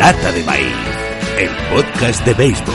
Lata 0.00 0.32
de 0.32 0.42
maíz, 0.44 0.74
el 1.38 1.50
podcast 1.70 2.24
de 2.24 2.32
béisbol. 2.32 2.74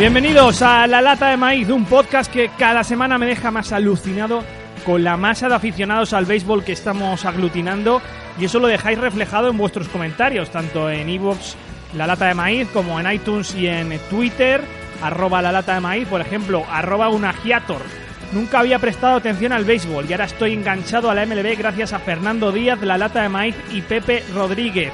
Bienvenidos 0.00 0.60
a 0.60 0.88
La 0.88 1.00
Lata 1.00 1.28
de 1.28 1.36
Maíz, 1.36 1.68
un 1.68 1.84
podcast 1.84 2.32
que 2.32 2.50
cada 2.58 2.82
semana 2.82 3.16
me 3.16 3.26
deja 3.26 3.52
más 3.52 3.70
alucinado 3.70 4.42
con 4.84 5.04
la 5.04 5.16
masa 5.16 5.48
de 5.48 5.54
aficionados 5.54 6.12
al 6.12 6.24
béisbol 6.24 6.64
que 6.64 6.72
estamos 6.72 7.24
aglutinando 7.24 8.02
y 8.40 8.46
eso 8.46 8.58
lo 8.58 8.66
dejáis 8.66 8.98
reflejado 8.98 9.50
en 9.50 9.56
vuestros 9.56 9.86
comentarios, 9.86 10.50
tanto 10.50 10.90
en 10.90 11.08
iVoox, 11.10 11.54
La 11.94 12.08
Lata 12.08 12.26
de 12.26 12.34
Maíz, 12.34 12.66
como 12.72 12.98
en 12.98 13.08
iTunes 13.08 13.54
y 13.54 13.68
en 13.68 13.96
Twitter, 14.10 14.62
arroba 15.00 15.42
La 15.42 15.52
Lata 15.52 15.74
de 15.74 15.80
Maíz, 15.80 16.08
por 16.08 16.20
ejemplo, 16.20 16.64
arroba 16.68 17.08
unagiator. 17.08 18.01
Nunca 18.32 18.60
había 18.60 18.78
prestado 18.78 19.16
atención 19.16 19.52
al 19.52 19.64
béisbol 19.64 20.06
y 20.08 20.12
ahora 20.12 20.24
estoy 20.24 20.54
enganchado 20.54 21.10
a 21.10 21.14
la 21.14 21.26
MLB 21.26 21.56
gracias 21.58 21.92
a 21.92 21.98
Fernando 21.98 22.50
Díaz, 22.50 22.80
La 22.80 22.96
Lata 22.96 23.22
de 23.22 23.28
Maíz 23.28 23.54
y 23.70 23.82
Pepe 23.82 24.24
Rodríguez. 24.34 24.92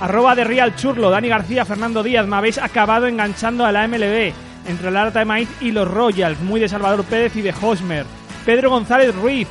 Arroba 0.00 0.34
de 0.34 0.44
Real 0.44 0.76
Churlo, 0.76 1.08
Dani 1.08 1.28
García, 1.28 1.64
Fernando 1.64 2.02
Díaz, 2.02 2.26
me 2.26 2.36
habéis 2.36 2.58
acabado 2.58 3.06
enganchando 3.06 3.64
a 3.64 3.72
la 3.72 3.88
MLB 3.88 4.34
entre 4.68 4.90
la 4.90 5.04
lata 5.04 5.20
de 5.20 5.24
maíz 5.24 5.48
y 5.60 5.70
los 5.70 5.88
Royals, 5.88 6.40
muy 6.40 6.60
de 6.60 6.68
Salvador 6.68 7.04
Pérez 7.04 7.34
y 7.36 7.42
de 7.42 7.54
Hosmer. 7.60 8.04
Pedro 8.44 8.70
González 8.70 9.14
Ruiz, 9.14 9.48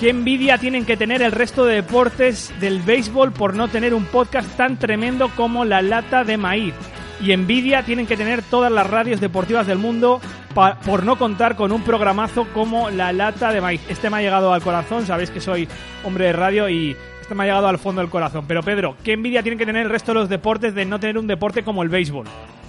qué 0.00 0.10
envidia 0.10 0.56
tienen 0.58 0.84
que 0.84 0.96
tener 0.96 1.22
el 1.22 1.32
resto 1.32 1.64
de 1.64 1.76
deportes 1.76 2.52
del 2.60 2.80
béisbol 2.80 3.32
por 3.32 3.54
no 3.54 3.68
tener 3.68 3.92
un 3.92 4.06
podcast 4.06 4.48
tan 4.56 4.78
tremendo 4.78 5.30
como 5.36 5.64
la 5.64 5.82
lata 5.82 6.24
de 6.24 6.36
maíz. 6.36 6.74
Y 7.20 7.32
envidia 7.32 7.84
tienen 7.84 8.06
que 8.06 8.16
tener 8.16 8.42
todas 8.42 8.72
las 8.72 8.88
radios 8.88 9.20
deportivas 9.20 9.66
del 9.66 9.78
mundo 9.78 10.20
por 10.52 11.04
no 11.04 11.16
contar 11.16 11.56
con 11.56 11.72
un 11.72 11.82
programazo 11.82 12.46
como 12.52 12.90
la 12.90 13.12
lata 13.12 13.52
de 13.52 13.60
maíz. 13.60 13.80
Este 13.88 14.10
me 14.10 14.18
ha 14.18 14.20
llegado 14.20 14.52
al 14.52 14.62
corazón, 14.62 15.06
sabéis 15.06 15.30
que 15.30 15.40
soy 15.40 15.68
hombre 16.04 16.26
de 16.26 16.32
radio 16.32 16.68
y 16.68 16.96
este 17.20 17.34
me 17.34 17.44
ha 17.44 17.46
llegado 17.46 17.68
al 17.68 17.78
fondo 17.78 18.00
del 18.00 18.10
corazón. 18.10 18.44
Pero 18.46 18.62
Pedro, 18.62 18.96
qué 19.02 19.12
envidia 19.12 19.42
tienen 19.42 19.58
que 19.58 19.66
tener 19.66 19.82
el 19.82 19.90
resto 19.90 20.12
de 20.12 20.20
los 20.20 20.28
deportes 20.28 20.74
de 20.74 20.84
no 20.84 21.00
tener 21.00 21.18
un 21.18 21.26
deporte 21.26 21.62
como 21.62 21.82
el 21.82 21.88
béisbol. 21.88 22.26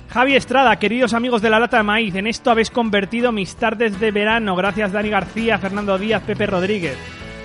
Javi 0.10 0.36
Estrada, 0.36 0.76
queridos 0.78 1.14
amigos 1.14 1.42
de 1.42 1.50
la 1.50 1.60
lata 1.60 1.78
de 1.78 1.84
maíz, 1.84 2.14
en 2.16 2.28
esto 2.28 2.52
habéis 2.52 2.70
convertido 2.70 3.32
mis 3.32 3.56
tardes 3.56 4.00
de 4.00 4.12
verano. 4.12 4.56
Gracias 4.56 4.92
Dani 4.92 5.10
García, 5.10 5.58
Fernando 5.58 5.98
Díaz, 5.98 6.22
Pepe 6.22 6.46
Rodríguez. 6.46 6.98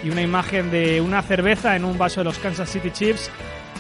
Y 0.05 0.11
una 0.11 0.23
imagen 0.23 0.71
de 0.71 1.01
una 1.01 1.23
cerveza 1.23 1.75
en 1.75 1.85
un 1.85 1.99
vaso 1.99 2.21
de 2.21 2.25
los 2.25 2.39
Kansas 2.39 2.71
City 2.71 2.91
Chiefs 2.91 3.31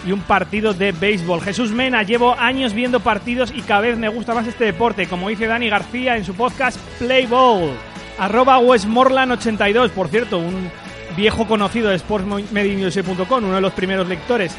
y 0.06 0.12
un 0.12 0.20
partido 0.20 0.74
de 0.74 0.92
béisbol. 0.92 1.40
Jesús 1.40 1.72
Mena, 1.72 2.02
llevo 2.02 2.34
años 2.38 2.72
viendo 2.72 3.00
partidos 3.00 3.52
y 3.54 3.62
cada 3.62 3.82
vez 3.82 3.98
me 3.98 4.08
gusta 4.08 4.34
más 4.34 4.46
este 4.46 4.64
deporte, 4.64 5.06
como 5.06 5.28
dice 5.28 5.46
Dani 5.46 5.68
García 5.68 6.16
en 6.16 6.24
su 6.24 6.34
podcast 6.34 6.78
Play 6.98 7.26
Ball. 7.26 7.70
Arroba 8.18 8.58
Westmorland82, 8.58 9.90
por 9.90 10.08
cierto, 10.08 10.38
un 10.38 10.70
viejo 11.16 11.46
conocido 11.46 11.90
de 11.90 11.98
sportsmedinews.com, 11.98 13.44
uno 13.44 13.54
de 13.54 13.60
los 13.60 13.72
primeros 13.72 14.08
lectores. 14.08 14.56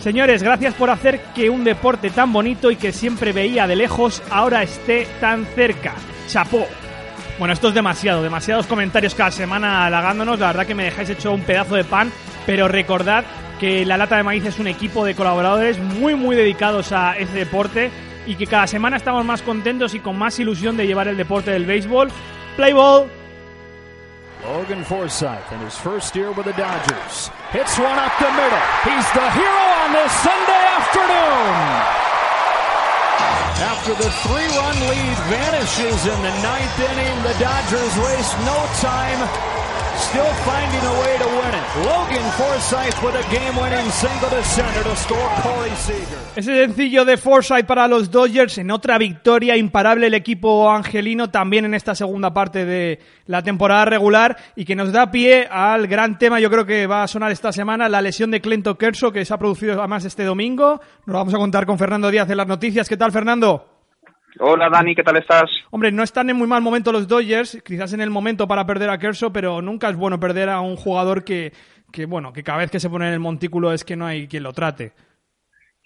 Señores, 0.00 0.42
gracias 0.42 0.74
por 0.74 0.90
hacer 0.90 1.20
que 1.34 1.50
un 1.50 1.64
deporte 1.64 2.10
tan 2.10 2.32
bonito 2.32 2.70
y 2.70 2.76
que 2.76 2.92
siempre 2.92 3.32
veía 3.32 3.66
de 3.66 3.76
lejos 3.76 4.22
ahora 4.30 4.62
esté 4.62 5.06
tan 5.20 5.46
cerca. 5.46 5.94
Chapó. 6.28 6.66
Bueno, 7.38 7.52
esto 7.52 7.68
es 7.68 7.74
demasiado, 7.74 8.22
demasiados 8.22 8.66
comentarios 8.66 9.14
cada 9.14 9.30
semana 9.30 9.84
halagándonos. 9.86 10.38
La 10.38 10.48
verdad 10.48 10.66
que 10.66 10.74
me 10.74 10.84
dejáis 10.84 11.10
hecho 11.10 11.32
un 11.32 11.42
pedazo 11.42 11.74
de 11.74 11.84
pan, 11.84 12.12
pero 12.46 12.68
recordad 12.68 13.24
que 13.58 13.84
la 13.84 13.96
lata 13.96 14.16
de 14.16 14.22
maíz 14.22 14.44
es 14.44 14.58
un 14.58 14.66
equipo 14.66 15.04
de 15.04 15.14
colaboradores 15.14 15.78
muy, 15.78 16.14
muy 16.14 16.36
dedicados 16.36 16.92
a 16.92 17.16
ese 17.16 17.32
deporte 17.32 17.90
y 18.26 18.34
que 18.36 18.46
cada 18.46 18.66
semana 18.66 18.96
estamos 18.96 19.24
más 19.24 19.42
contentos 19.42 19.94
y 19.94 20.00
con 20.00 20.18
más 20.18 20.38
ilusión 20.38 20.76
de 20.76 20.86
llevar 20.86 21.08
el 21.08 21.16
deporte 21.16 21.50
del 21.50 21.64
béisbol. 21.64 22.10
Play 22.56 22.72
ball. 22.72 23.06
Logan 24.44 24.84
Forsythe 24.84 25.52
in 25.52 25.60
his 25.66 25.74
first 25.74 26.14
year 26.14 26.30
with 26.30 26.44
the 26.44 26.52
Dodgers. 26.52 27.30
Hits 27.52 27.78
one 27.78 27.98
up 27.98 28.12
the 28.18 28.30
middle. 28.30 28.64
He's 28.84 29.08
the 29.12 29.26
hero 29.32 29.66
on 29.82 29.92
this 29.92 30.12
Sunday 30.22 30.62
afternoon. 30.76 32.06
After 33.56 33.94
the 33.94 34.10
three-run 34.22 34.76
lead 34.86 35.16
vanishes 35.32 36.06
in 36.06 36.18
the 36.22 36.34
ninth 36.42 36.78
inning, 36.90 37.16
the 37.22 37.34
Dodgers 37.40 37.94
waste 38.04 38.36
no 38.44 38.58
time, 38.78 39.20
still 39.98 40.32
finding 40.44 40.84
a 40.84 41.00
way 41.00 41.18
to 41.18 41.26
win 41.26 41.54
it. 41.54 41.66
Logan 41.86 42.30
Forsythe 42.32 43.02
with 43.02 43.14
a 43.14 43.24
game-winning 43.30 43.90
single 43.90 44.30
to 44.30 44.42
center 44.44 44.82
to 44.82 44.96
score 44.96 45.28
Corey 45.42 45.70
Seager. 45.76 46.18
Ese 46.36 46.54
sencillo 46.54 47.04
de 47.04 47.16
Forsyth 47.16 47.66
para 47.66 47.88
los 47.88 48.10
Dodgers 48.10 48.58
en 48.58 48.70
otra 48.70 48.98
victoria 48.98 49.56
imparable 49.56 50.06
el 50.06 50.14
equipo 50.14 50.70
angelino 50.70 51.30
también 51.30 51.64
en 51.64 51.74
esta 51.74 51.94
segunda 51.94 52.32
parte 52.32 52.64
de 52.64 53.00
la 53.26 53.42
temporada 53.42 53.84
regular 53.86 54.36
y 54.54 54.64
que 54.64 54.76
nos 54.76 54.92
da 54.92 55.10
pie 55.10 55.46
al 55.50 55.86
gran 55.86 56.18
tema 56.18 56.40
yo 56.40 56.50
creo 56.50 56.66
que 56.66 56.86
va 56.86 57.02
a 57.02 57.08
sonar 57.08 57.32
esta 57.32 57.52
semana 57.52 57.88
la 57.88 58.02
lesión 58.02 58.30
de 58.30 58.40
Clento 58.40 58.76
Kershaw 58.76 59.12
que 59.12 59.24
se 59.24 59.34
ha 59.34 59.38
producido 59.38 59.78
además 59.78 60.04
este 60.04 60.24
domingo. 60.24 60.80
Nos 61.06 61.14
vamos 61.14 61.34
a 61.34 61.38
contar 61.38 61.66
con 61.66 61.78
Fernando 61.78 62.10
Díaz 62.10 62.28
en 62.30 62.36
las 62.36 62.46
noticias. 62.46 62.88
¿Qué 62.88 62.96
tal 62.96 63.12
Fernando? 63.12 63.75
Hola 64.38 64.68
Dani, 64.68 64.94
¿qué 64.94 65.02
tal 65.02 65.16
estás? 65.16 65.50
Hombre, 65.70 65.90
no 65.92 66.02
están 66.02 66.28
en 66.28 66.36
muy 66.36 66.46
mal 66.46 66.60
momento 66.60 66.92
los 66.92 67.08
Dodgers, 67.08 67.62
quizás 67.64 67.92
en 67.94 68.00
el 68.00 68.10
momento 68.10 68.46
para 68.46 68.66
perder 68.66 68.90
a 68.90 68.98
Kershaw, 68.98 69.32
pero 69.32 69.62
nunca 69.62 69.88
es 69.88 69.96
bueno 69.96 70.20
perder 70.20 70.50
a 70.50 70.60
un 70.60 70.76
jugador 70.76 71.24
que, 71.24 71.52
que 71.92 72.06
bueno, 72.06 72.32
que 72.32 72.42
cada 72.42 72.58
vez 72.58 72.70
que 72.70 72.80
se 72.80 72.90
pone 72.90 73.06
en 73.06 73.14
el 73.14 73.20
montículo 73.20 73.72
es 73.72 73.84
que 73.84 73.96
no 73.96 74.06
hay 74.06 74.28
quien 74.28 74.42
lo 74.42 74.52
trate. 74.52 74.92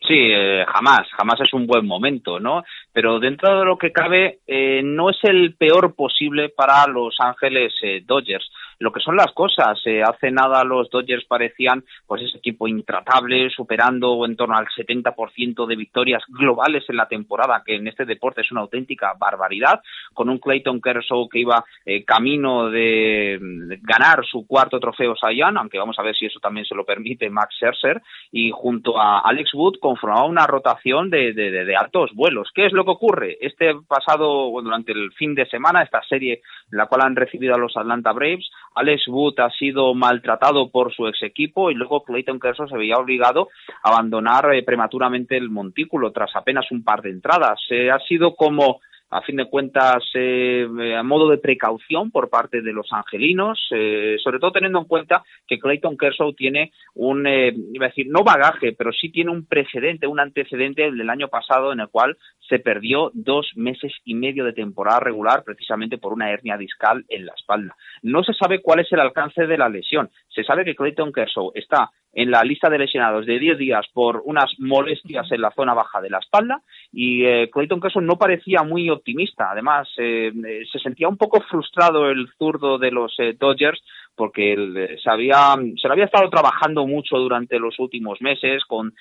Sí, 0.03 0.16
eh, 0.16 0.65
jamás, 0.66 1.03
jamás 1.16 1.41
es 1.41 1.53
un 1.53 1.66
buen 1.66 1.87
momento, 1.87 2.41
¿no? 2.41 2.65
Pero 2.93 3.21
dentro 3.21 3.59
de 3.59 3.65
lo 3.65 3.78
que 3.78 3.93
cabe, 3.93 4.41
eh, 4.47 4.83
no 4.83 5.11
es 5.11 5.19
el 5.23 5.55
peor 5.55 5.95
posible 5.95 6.49
para 6.49 6.87
Los 6.87 7.17
Ángeles 7.21 7.73
eh, 7.83 8.03
Dodgers. 8.05 8.51
Lo 8.81 8.93
que 8.93 9.01
son 9.01 9.15
las 9.15 9.31
cosas, 9.33 9.78
eh, 9.84 10.03
hace 10.03 10.31
nada 10.31 10.65
los 10.65 10.89
Dodgers 10.89 11.27
parecían 11.27 11.84
pues 12.06 12.23
ese 12.23 12.39
equipo 12.39 12.67
intratable, 12.67 13.50
superando 13.50 14.25
en 14.25 14.37
torno 14.37 14.56
al 14.56 14.69
70% 14.69 15.67
de 15.67 15.77
victorias 15.77 16.23
globales 16.29 16.84
en 16.89 16.97
la 16.97 17.06
temporada, 17.06 17.62
que 17.65 17.75
en 17.75 17.87
este 17.89 18.06
deporte 18.06 18.41
es 18.41 18.50
una 18.50 18.62
auténtica 18.62 19.12
barbaridad, 19.19 19.83
con 20.15 20.31
un 20.31 20.39
Clayton 20.39 20.81
Kershaw 20.81 21.29
que 21.29 21.41
iba 21.41 21.62
eh, 21.84 22.06
camino 22.06 22.71
de, 22.71 23.39
ganar 23.83 24.25
su 24.25 24.47
cuarto 24.47 24.81
trofeo 24.81 25.15
Young, 25.31 25.59
aunque 25.59 25.79
vamos 25.79 25.99
a 25.99 26.03
ver 26.03 26.17
si 26.17 26.25
eso 26.25 26.41
también 26.41 26.65
se 26.65 26.75
lo 26.75 26.87
permite 26.87 27.29
Max 27.29 27.55
Scherzer, 27.56 28.00
y 28.33 28.50
junto 28.50 28.99
a 28.99 29.19
Alex 29.19 29.53
Wood 29.53 29.75
conformaba 29.79 30.25
una 30.25 30.47
rotación 30.47 31.11
de, 31.11 31.34
de 31.34 31.77
altos 31.77 32.12
vuelos. 32.15 32.49
¿Qué 32.55 32.65
es 32.65 32.73
lo 32.73 32.80
que 32.85 32.91
ocurre? 32.91 33.39
Este 33.41 33.75
pasado, 33.87 34.51
durante 34.63 34.93
el 34.93 35.13
fin 35.13 35.35
de 35.35 35.47
semana, 35.47 35.83
esta 35.83 36.03
serie 36.03 36.43
en 36.71 36.79
la 36.79 36.87
cual 36.87 37.03
han 37.03 37.17
recibido 37.17 37.55
a 37.55 37.59
los 37.59 37.77
Atlanta 37.77 38.13
Braves, 38.13 38.51
Alex 38.75 39.09
Wood 39.09 39.41
ha 39.41 39.51
sido 39.51 39.95
maltratado 39.95 40.71
por 40.71 40.95
su 40.95 41.07
ex 41.07 41.23
equipo 41.23 41.71
y 41.71 41.75
luego 41.75 42.05
Clayton 42.05 42.41
Kershaw 42.41 42.69
se 42.69 42.77
veía 42.77 42.97
obligado 42.97 43.49
a 43.83 43.91
abandonar 43.91 44.55
eh, 44.55 44.63
prematuramente 44.63 45.37
el 45.37 45.51
montículo 45.51 46.13
tras 46.13 46.35
apenas 46.35 46.71
un 46.71 46.85
par 46.85 47.03
de 47.03 47.11
entradas. 47.11 47.61
Eh, 47.71 47.91
ha 47.91 47.99
sido 48.01 48.35
como 48.35 48.81
a 49.10 49.22
fin 49.22 49.37
de 49.37 49.47
cuentas, 49.47 50.04
eh, 50.15 50.66
a 50.97 51.03
modo 51.03 51.28
de 51.28 51.38
precaución 51.38 52.10
por 52.10 52.31
parte 52.31 52.62
de 52.62 52.72
los 52.72 52.93
angelinos, 52.93 53.60
eh, 53.72 54.16
sobre 54.22 54.38
todo 54.38 54.52
teniendo 54.52 54.79
en 54.79 54.85
cuenta 54.85 55.25
que 55.46 55.58
Clayton 55.58 55.96
Kershaw 55.96 56.32
tiene 56.35 56.73
un, 56.94 57.26
eh, 57.26 57.52
iba 57.73 57.87
a 57.87 57.88
decir, 57.88 58.06
no 58.08 58.23
bagaje, 58.23 58.73
pero 58.73 58.93
sí 58.93 59.11
tiene 59.11 59.32
un 59.32 59.46
precedente, 59.46 60.06
un 60.06 60.20
antecedente 60.20 60.90
del 60.93 61.11
año 61.11 61.29
pasado 61.29 61.73
en 61.73 61.81
el 61.81 61.88
cual 61.88 62.17
se 62.49 62.58
perdió 62.61 63.11
dos 63.14 63.50
meses 63.56 63.93
y 64.05 64.14
medio 64.14 64.44
de 64.44 64.52
temporada 64.52 65.00
regular 65.00 65.43
precisamente 65.44 65.99
por 65.99 66.12
una 66.12 66.31
hernia 66.31 66.56
discal 66.56 67.05
en 67.08 67.26
la 67.26 67.32
espalda. 67.37 67.76
No 68.02 68.23
se 68.23 68.35
sabe 68.35 68.61
cuál 68.61 68.81
es 68.81 68.93
el 68.93 69.00
alcance 69.00 69.46
de 69.46 69.58
la 69.58 69.69
lesión. 69.69 70.11
Se 70.29 70.44
sabe 70.44 70.64
que 70.64 70.75
Clayton 70.75 71.12
Kershaw 71.12 71.52
está 71.55 71.90
en 72.12 72.31
la 72.31 72.43
lista 72.43 72.69
de 72.69 72.79
lesionados 72.79 73.26
de 73.26 73.38
10 73.38 73.58
días 73.58 73.87
por 73.93 74.23
unas 74.25 74.50
molestias 74.58 75.31
en 75.31 75.40
la 75.40 75.52
zona 75.52 75.75
baja 75.75 76.00
de 76.00 76.11
la 76.11 76.19
espalda 76.19 76.62
y 76.93 77.25
eh, 77.25 77.49
Clayton 77.52 77.81
Kershaw 77.81 78.02
no 78.02 78.19
parecía 78.19 78.62
muy 78.62 78.90
optimista. 79.00 79.50
Además, 79.50 79.88
eh, 79.97 80.32
se 80.70 80.79
sentía 80.79 81.08
un 81.08 81.17
poco 81.17 81.41
frustrado 81.41 82.08
el 82.08 82.29
zurdo 82.38 82.79
de 82.79 82.91
los 82.91 83.17
Dodgers 83.38 83.81
porque 84.17 84.52
él, 84.52 84.99
se, 85.02 85.11
había, 85.11 85.55
se 85.81 85.88
lo 85.88 85.93
había 85.93 86.05
estado 86.05 86.29
trabajando 86.29 86.87
mucho 86.87 87.17
durante 87.17 87.58
los 87.58 87.79
últimos 87.79 88.20
meses 88.20 88.64
con 88.67 88.93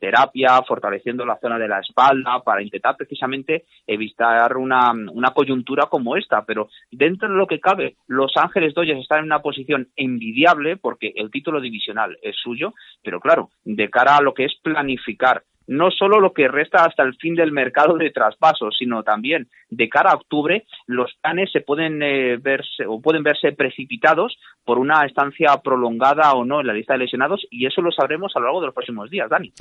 terapia, 0.00 0.62
fortaleciendo 0.66 1.24
la 1.24 1.38
zona 1.38 1.58
de 1.58 1.68
la 1.68 1.78
espalda 1.78 2.40
para 2.44 2.60
intentar 2.60 2.96
precisamente 2.96 3.66
evitar 3.86 4.56
una, 4.56 4.90
una 4.90 5.30
coyuntura 5.30 5.86
como 5.86 6.16
esta. 6.16 6.44
Pero 6.44 6.70
dentro 6.90 7.28
de 7.28 7.36
lo 7.36 7.46
que 7.46 7.60
cabe, 7.60 7.96
Los 8.08 8.32
Ángeles 8.36 8.74
Dodgers 8.74 9.00
están 9.00 9.20
en 9.20 9.26
una 9.26 9.42
posición 9.42 9.88
envidiable 9.96 10.76
porque 10.76 11.12
el 11.14 11.30
título 11.30 11.60
divisional 11.60 12.18
es 12.22 12.36
suyo, 12.36 12.74
pero 13.02 13.20
claro, 13.20 13.50
de 13.64 13.88
cara 13.90 14.16
a 14.16 14.22
lo 14.22 14.34
que 14.34 14.44
es 14.44 14.54
planificar 14.62 15.42
no 15.66 15.90
solo 15.90 16.20
lo 16.20 16.32
que 16.32 16.48
resta 16.48 16.84
hasta 16.84 17.02
el 17.02 17.16
fin 17.16 17.34
del 17.34 17.52
mercado 17.52 17.96
de 17.96 18.10
traspasos, 18.10 18.76
sino 18.78 19.02
también 19.02 19.48
de 19.70 19.88
cara 19.88 20.10
a 20.10 20.16
octubre 20.16 20.64
los 20.86 21.12
planes 21.22 21.50
se 21.52 21.60
pueden 21.60 22.02
eh, 22.02 22.36
verse 22.36 22.86
o 22.86 23.00
pueden 23.00 23.22
verse 23.22 23.52
precipitados 23.52 24.36
por 24.64 24.78
una 24.78 25.04
estancia 25.04 25.56
prolongada 25.62 26.32
o 26.34 26.44
no 26.44 26.60
en 26.60 26.66
la 26.66 26.72
lista 26.72 26.94
de 26.94 27.00
lesionados 27.00 27.46
y 27.50 27.66
eso 27.66 27.82
lo 27.82 27.92
sabremos 27.92 28.32
a 28.34 28.40
lo 28.40 28.46
largo 28.46 28.60
de 28.60 28.66
los 28.66 28.74
próximos 28.74 29.10
días, 29.10 29.28
Dani. 29.30 29.52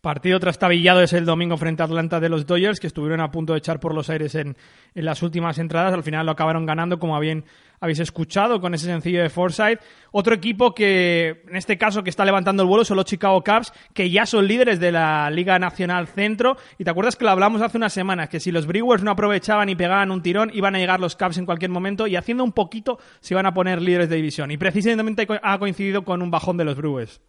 Partido 0.00 0.40
trastabillado 0.40 1.00
es 1.00 1.12
el 1.12 1.24
domingo 1.24 1.56
frente 1.56 1.82
a 1.82 1.86
Atlanta 1.86 2.18
de 2.18 2.28
los 2.28 2.44
Dodgers, 2.44 2.80
que 2.80 2.88
estuvieron 2.88 3.20
a 3.20 3.30
punto 3.30 3.52
de 3.52 3.60
echar 3.60 3.78
por 3.78 3.94
los 3.94 4.10
aires 4.10 4.34
en, 4.34 4.56
en 4.96 5.04
las 5.04 5.22
últimas 5.22 5.60
entradas. 5.60 5.94
Al 5.94 6.02
final 6.02 6.26
lo 6.26 6.32
acabaron 6.32 6.66
ganando, 6.66 6.98
como 6.98 7.18
bien 7.20 7.44
habéis 7.82 7.98
escuchado 7.98 8.60
con 8.60 8.74
ese 8.74 8.86
sencillo 8.86 9.20
de 9.20 9.28
Forsyth. 9.28 9.80
Otro 10.12 10.34
equipo 10.34 10.72
que, 10.72 11.42
en 11.48 11.56
este 11.56 11.76
caso, 11.76 12.04
que 12.04 12.10
está 12.10 12.24
levantando 12.24 12.62
el 12.62 12.68
vuelo 12.68 12.84
son 12.84 12.96
los 12.96 13.06
Chicago 13.06 13.42
Cubs, 13.42 13.72
que 13.92 14.08
ya 14.08 14.24
son 14.24 14.46
líderes 14.46 14.78
de 14.78 14.92
la 14.92 15.28
Liga 15.30 15.58
Nacional 15.58 16.06
Centro. 16.06 16.56
Y 16.78 16.84
te 16.84 16.90
acuerdas 16.90 17.16
que 17.16 17.24
lo 17.24 17.32
hablamos 17.32 17.60
hace 17.60 17.78
unas 17.78 17.92
semanas, 17.92 18.28
que 18.28 18.38
si 18.38 18.52
los 18.52 18.68
Brewers 18.68 19.02
no 19.02 19.10
aprovechaban 19.10 19.68
y 19.68 19.74
pegaban 19.74 20.12
un 20.12 20.22
tirón, 20.22 20.52
iban 20.54 20.76
a 20.76 20.78
llegar 20.78 21.00
los 21.00 21.16
Cubs 21.16 21.38
en 21.38 21.44
cualquier 21.44 21.72
momento 21.72 22.06
y 22.06 22.14
haciendo 22.14 22.44
un 22.44 22.52
poquito 22.52 22.98
se 23.18 23.34
iban 23.34 23.46
a 23.46 23.52
poner 23.52 23.82
líderes 23.82 24.08
de 24.08 24.14
división. 24.14 24.52
Y 24.52 24.58
precisamente 24.58 25.26
ha 25.42 25.58
coincidido 25.58 26.04
con 26.04 26.22
un 26.22 26.30
bajón 26.30 26.56
de 26.58 26.64
los 26.64 26.76
Brewers. 26.76 27.20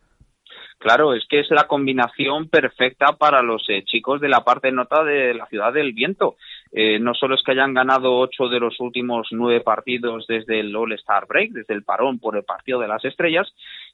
Claro, 0.83 1.13
es 1.13 1.23
que 1.29 1.39
es 1.39 1.49
la 1.49 1.63
combinación 1.63 2.49
perfecta 2.49 3.13
para 3.17 3.41
los 3.41 3.63
eh, 3.69 3.83
chicos 3.85 4.19
de 4.19 4.27
la 4.27 4.43
parte 4.43 4.69
nota 4.71 5.03
de 5.03 5.33
la 5.33 5.45
ciudad 5.45 5.71
del 5.71 5.93
viento. 5.93 6.35
Eh, 6.75 6.97
no 6.99 7.13
solo 7.13 7.35
es 7.35 7.43
que 7.43 7.51
hayan 7.51 7.75
ganado 7.75 8.17
ocho 8.17 8.47
de 8.47 8.59
los 8.59 8.79
últimos 8.79 9.27
nueve 9.29 9.61
partidos 9.61 10.25
desde 10.27 10.59
el 10.59 10.75
All-Star 10.75 11.27
Break, 11.27 11.51
desde 11.51 11.75
el 11.75 11.83
parón 11.83 12.17
por 12.17 12.35
el 12.35 12.43
partido 12.43 12.79
de 12.79 12.87
las 12.87 13.05
estrellas, 13.05 13.53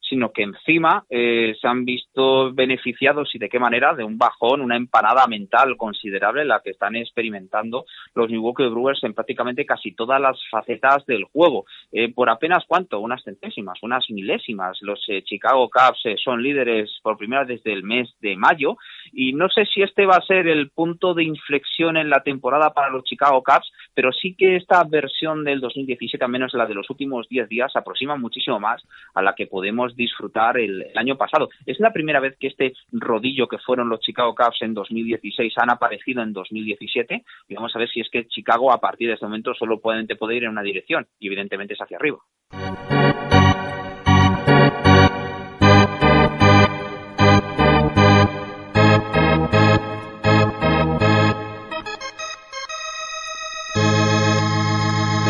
sino 0.09 0.31
que 0.31 0.43
encima 0.43 1.05
eh, 1.09 1.55
se 1.61 1.67
han 1.67 1.85
visto 1.85 2.51
beneficiados 2.53 3.33
y 3.35 3.39
de 3.39 3.47
qué 3.47 3.59
manera 3.59 3.93
de 3.93 4.03
un 4.03 4.17
bajón, 4.17 4.61
una 4.61 4.75
empanada 4.75 5.27
mental 5.27 5.77
considerable 5.77 6.45
la 6.45 6.61
que 6.63 6.71
están 6.71 6.95
experimentando 6.95 7.85
los 8.15 8.29
Milwaukee 8.29 8.67
Brewers 8.67 9.03
en 9.03 9.13
prácticamente 9.13 9.65
casi 9.65 9.93
todas 9.93 10.19
las 10.19 10.37
facetas 10.49 11.05
del 11.05 11.23
juego. 11.25 11.65
Eh, 11.91 12.11
por 12.13 12.29
apenas 12.29 12.65
cuánto, 12.67 12.99
unas 12.99 13.23
centésimas, 13.23 13.77
unas 13.83 14.09
milésimas. 14.09 14.77
Los 14.81 14.99
Chicago 15.25 15.69
Cubs 15.69 16.03
son 16.23 16.41
líderes 16.41 16.89
por 17.03 17.17
primera 17.17 17.43
vez 17.43 17.63
desde 17.63 17.73
el 17.73 17.83
mes 17.83 18.09
de 18.21 18.35
mayo 18.35 18.77
y 19.11 19.33
no 19.33 19.49
sé 19.49 19.65
si 19.65 19.81
este 19.81 20.05
va 20.05 20.15
a 20.15 20.25
ser 20.25 20.47
el 20.47 20.69
punto 20.69 21.13
de 21.13 21.23
inflexión 21.23 21.97
en 21.97 22.09
la 22.09 22.23
temporada 22.23 22.73
para 22.73 22.89
los 22.89 23.03
Chicago 23.03 23.43
Cubs, 23.43 23.71
pero 23.93 24.11
sí 24.11 24.35
que 24.35 24.55
esta 24.55 24.83
versión 24.83 25.43
del 25.43 25.59
2017, 25.59 26.23
al 26.23 26.31
menos 26.31 26.53
la 26.53 26.65
de 26.65 26.73
los 26.73 26.89
últimos 26.89 27.27
10 27.29 27.49
días, 27.49 27.75
aproxima 27.75 28.15
muchísimo 28.15 28.59
más 28.59 28.83
a 29.13 29.21
la 29.21 29.35
que 29.35 29.47
podemos 29.47 29.95
disfrutar 29.99 30.57
el, 30.57 30.85
año 30.95 31.17
pasado. 31.17 31.49
Es 31.65 31.79
la 31.79 31.91
primera 31.91 32.19
vez 32.19 32.37
que 32.39 32.47
este 32.47 32.73
rodillo 32.91 33.47
que 33.47 33.57
fueron 33.57 33.89
los 33.89 33.99
Chicago 33.99 34.33
Cubs 34.33 34.61
en 34.61 34.73
2016 34.73 35.53
han 35.57 35.69
aparecido 35.69 36.23
en 36.23 36.33
2017 36.33 37.23
y 37.47 37.53
vamos 37.53 37.75
a 37.75 37.79
ver 37.79 37.89
si 37.89 37.99
es 37.99 38.09
que 38.09 38.25
Chicago 38.27 38.71
a 38.71 38.79
partir 38.79 39.09
de 39.09 39.15
este 39.15 39.25
momento 39.25 39.53
solo 39.53 39.79
puede, 39.79 40.15
puede 40.15 40.37
ir 40.37 40.45
en 40.45 40.51
una 40.51 40.63
dirección 40.63 41.05
y 41.19 41.27
evidentemente 41.27 41.73
es 41.73 41.81
hacia 41.81 41.97
arriba. 41.97 42.19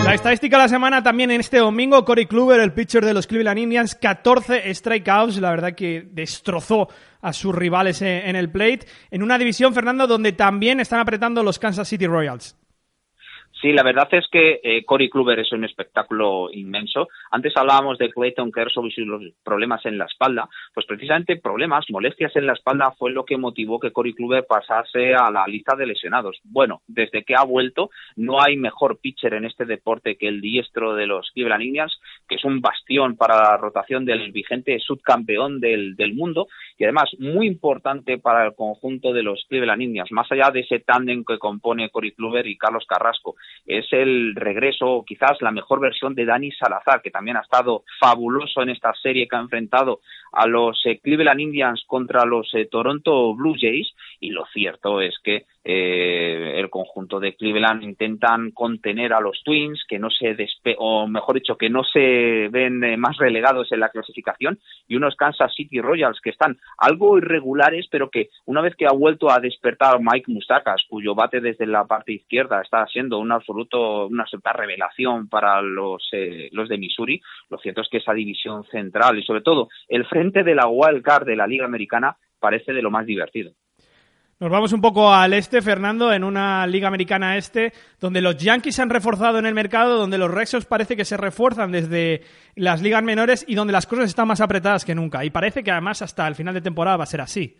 La 0.10 0.16
estadística 0.16 0.58
de 0.58 0.64
la 0.64 0.70
semana 0.70 1.04
también 1.04 1.30
en 1.30 1.40
este 1.40 1.60
domingo, 1.60 2.04
Corey 2.04 2.26
Kluber, 2.26 2.60
el 2.60 2.74
pitcher 2.74 3.06
de 3.06 3.14
los 3.14 3.28
Cleveland 3.28 3.60
Indians, 3.60 3.94
14 3.94 4.74
strikeouts, 4.74 5.40
la 5.40 5.52
verdad 5.52 5.76
que 5.76 6.04
destrozó 6.12 6.90
a 7.22 7.32
sus 7.32 7.54
rivales 7.54 8.02
en 8.02 8.36
el 8.36 8.50
plate, 8.50 8.88
en 9.12 9.22
una 9.22 9.38
división, 9.38 9.72
Fernando, 9.72 10.08
donde 10.08 10.32
también 10.32 10.80
están 10.80 11.00
apretando 11.00 11.44
los 11.44 11.60
Kansas 11.60 11.88
City 11.88 12.08
Royals. 12.08 12.56
Sí, 13.62 13.74
la 13.74 13.84
verdad 13.84 14.08
es 14.12 14.26
que 14.32 14.62
eh, 14.64 14.86
Cory 14.86 15.10
Kluber 15.10 15.38
es 15.38 15.52
un 15.52 15.66
espectáculo 15.66 16.50
inmenso. 16.54 17.10
Antes 17.30 17.52
hablábamos 17.58 17.98
de 17.98 18.10
Clayton 18.10 18.54
Kershaw 18.54 18.86
y 18.86 19.02
los 19.02 19.22
problemas 19.44 19.86
en 19.86 19.98
la 19.98 20.06
espalda. 20.06 20.48
Pues 20.74 20.86
precisamente 20.86 21.36
problemas, 21.36 21.86
molestias 21.90 22.34
en 22.38 22.48
la 22.48 22.54
espalda 22.54 22.94
fue 22.98 23.12
lo 23.12 23.26
que 23.26 23.38
motivó 23.38 23.78
que 23.78 23.92
Cory 23.92 24.14
Kluber 24.14 24.46
pasase 24.48 25.14
a 25.14 25.30
la 25.30 25.46
lista 25.46 25.76
de 25.76 25.88
lesionados. 25.88 26.40
Bueno, 26.46 26.84
desde 26.88 27.26
que 27.26 27.36
ha 27.36 27.44
vuelto, 27.44 27.90
no 28.16 28.42
hay 28.42 28.56
mejor 28.56 29.00
pitcher 29.02 29.34
en 29.34 29.44
este 29.44 29.66
deporte 29.66 30.16
que 30.16 30.30
el 30.30 30.40
diestro 30.40 30.96
de 30.96 31.08
los 31.08 31.30
Cleveland 31.32 31.64
Indians, 31.64 32.00
que 32.30 32.36
es 32.36 32.46
un 32.46 32.62
bastión 32.62 33.18
para 33.18 33.36
la 33.36 33.58
rotación 33.58 34.06
del 34.06 34.32
vigente 34.32 34.80
subcampeón 34.80 35.60
del, 35.60 35.98
del 35.98 36.14
mundo 36.14 36.48
y 36.78 36.86
además 36.86 37.10
muy 37.20 37.48
importante 37.48 38.20
para 38.20 38.46
el 38.46 38.56
conjunto 38.56 39.12
de 39.12 39.24
los 39.24 39.46
Cleveland 39.50 39.82
Indians, 39.82 40.12
más 40.14 40.32
allá 40.32 40.50
de 40.50 40.62
ese 40.62 40.80
tándem 40.80 41.26
que 41.26 41.38
compone 41.38 41.90
Cory 41.90 42.14
Kluber 42.14 42.48
y 42.48 42.58
Carlos 42.58 42.86
Carrasco 42.88 43.36
es 43.66 43.86
el 43.92 44.34
regreso, 44.36 45.04
quizás 45.06 45.42
la 45.42 45.52
mejor 45.52 45.80
versión 45.80 46.16
de 46.16 46.26
Dani 46.26 46.52
Salazar, 46.52 47.02
que 47.02 47.12
también 47.12 47.38
ha 47.38 47.42
estado 47.42 47.84
fabuloso 48.00 48.62
en 48.62 48.70
esta 48.70 48.94
serie 48.96 49.28
que 49.28 49.36
ha 49.36 49.40
enfrentado 49.40 50.00
a 50.32 50.48
los 50.48 50.82
eh, 50.86 51.00
Cleveland 51.00 51.40
Indians 51.40 51.84
contra 51.86 52.26
los 52.26 52.54
eh, 52.56 52.66
Toronto 52.66 53.36
Blue 53.36 53.56
Jays. 53.60 53.94
Y 54.20 54.32
lo 54.32 54.46
cierto 54.48 55.02
es 55.02 55.16
que 55.24 55.46
eh, 55.64 56.60
el 56.60 56.70
conjunto 56.70 57.20
de 57.20 57.36
Cleveland 57.36 57.84
intentan 57.84 58.52
contener 58.52 59.14
a 59.14 59.22
los 59.22 59.42
Twins, 59.44 59.84
que 59.88 60.00
no 60.00 60.10
se 60.10 60.36
despe 60.36 60.76
o 60.78 61.08
mejor 61.08 61.36
dicho, 61.36 61.58
que 61.58 61.70
no 61.70 61.84
se 61.84 62.50
ven 62.52 62.84
eh, 62.84 62.98
más 62.98 63.18
relegados 63.18 63.72
en 63.72 63.80
la 63.80 63.90
clasificación, 63.90 64.60
y 64.88 64.96
unos 64.96 65.16
Kansas 65.16 65.54
City 65.56 65.80
Royals 65.80 66.20
que 66.22 66.32
están 66.32 66.58
algo 66.78 67.18
irregulares, 67.18 67.88
pero 67.90 68.10
que 68.10 68.30
una 68.46 68.62
vez 68.62 68.76
que 68.76 68.88
ha 68.88 68.94
vuelto 68.94 69.32
a 69.32 69.40
despertar 69.40 70.00
Mike 70.02 70.32
Mustakas, 70.32 70.84
cuyo 70.90 71.16
bate 71.16 71.40
desde 71.40 71.66
la 71.66 71.86
parte 71.86 72.14
izquierda 72.14 72.62
está 72.62 72.86
siendo 72.88 73.20
un 73.20 73.32
absoluto, 73.32 74.08
una 74.08 74.24
absoluta 74.24 74.52
revelación 74.54 75.30
para 75.30 75.62
los, 75.62 76.08
eh, 76.12 76.50
los 76.52 76.68
de 76.68 76.78
Missouri, 76.78 77.22
lo 77.50 77.58
cierto 77.58 77.82
es 77.82 77.90
que 77.90 77.98
esa 77.98 78.14
división 78.14 78.64
central 78.66 79.18
y 79.18 79.24
sobre 79.24 79.42
todo 79.42 79.70
el 79.88 80.06
frente 80.06 80.44
de 80.44 80.56
la 80.56 80.68
wild 80.68 81.04
card 81.04 81.26
de 81.26 81.36
la 81.36 81.48
Liga 81.48 81.66
Americana 81.66 82.18
parece 82.40 82.74
de 82.74 82.82
lo 82.82 82.92
más 82.92 83.06
divertido. 83.06 83.52
Nos 84.42 84.50
vamos 84.50 84.72
un 84.72 84.80
poco 84.80 85.14
al 85.14 85.34
este, 85.34 85.62
Fernando, 85.62 86.14
en 86.14 86.24
una 86.24 86.66
liga 86.66 86.88
americana 86.88 87.36
este, 87.36 87.74
donde 88.00 88.22
los 88.22 88.38
Yankees 88.38 88.74
se 88.74 88.82
han 88.82 88.90
reforzado 88.90 89.38
en 89.38 89.46
el 89.46 89.54
mercado, 89.54 89.98
donde 89.98 90.18
los 90.18 90.32
Rexos 90.32 90.64
parece 90.64 90.96
que 90.96 91.04
se 91.04 91.18
refuerzan 91.18 91.74
desde 91.74 92.22
las 92.56 92.82
ligas 92.82 93.04
menores 93.04 93.44
y 93.46 93.56
donde 93.56 93.74
las 93.74 93.86
cosas 93.86 94.06
están 94.06 94.30
más 94.30 94.40
apretadas 94.40 94.86
que 94.86 94.96
nunca. 94.96 95.26
Y 95.26 95.30
parece 95.30 95.62
que 95.62 95.72
además 95.72 96.02
hasta 96.02 96.26
el 96.26 96.36
final 96.36 96.54
de 96.54 96.62
temporada 96.62 96.96
va 96.96 97.04
a 97.04 97.08
ser 97.08 97.20
así. 97.20 97.58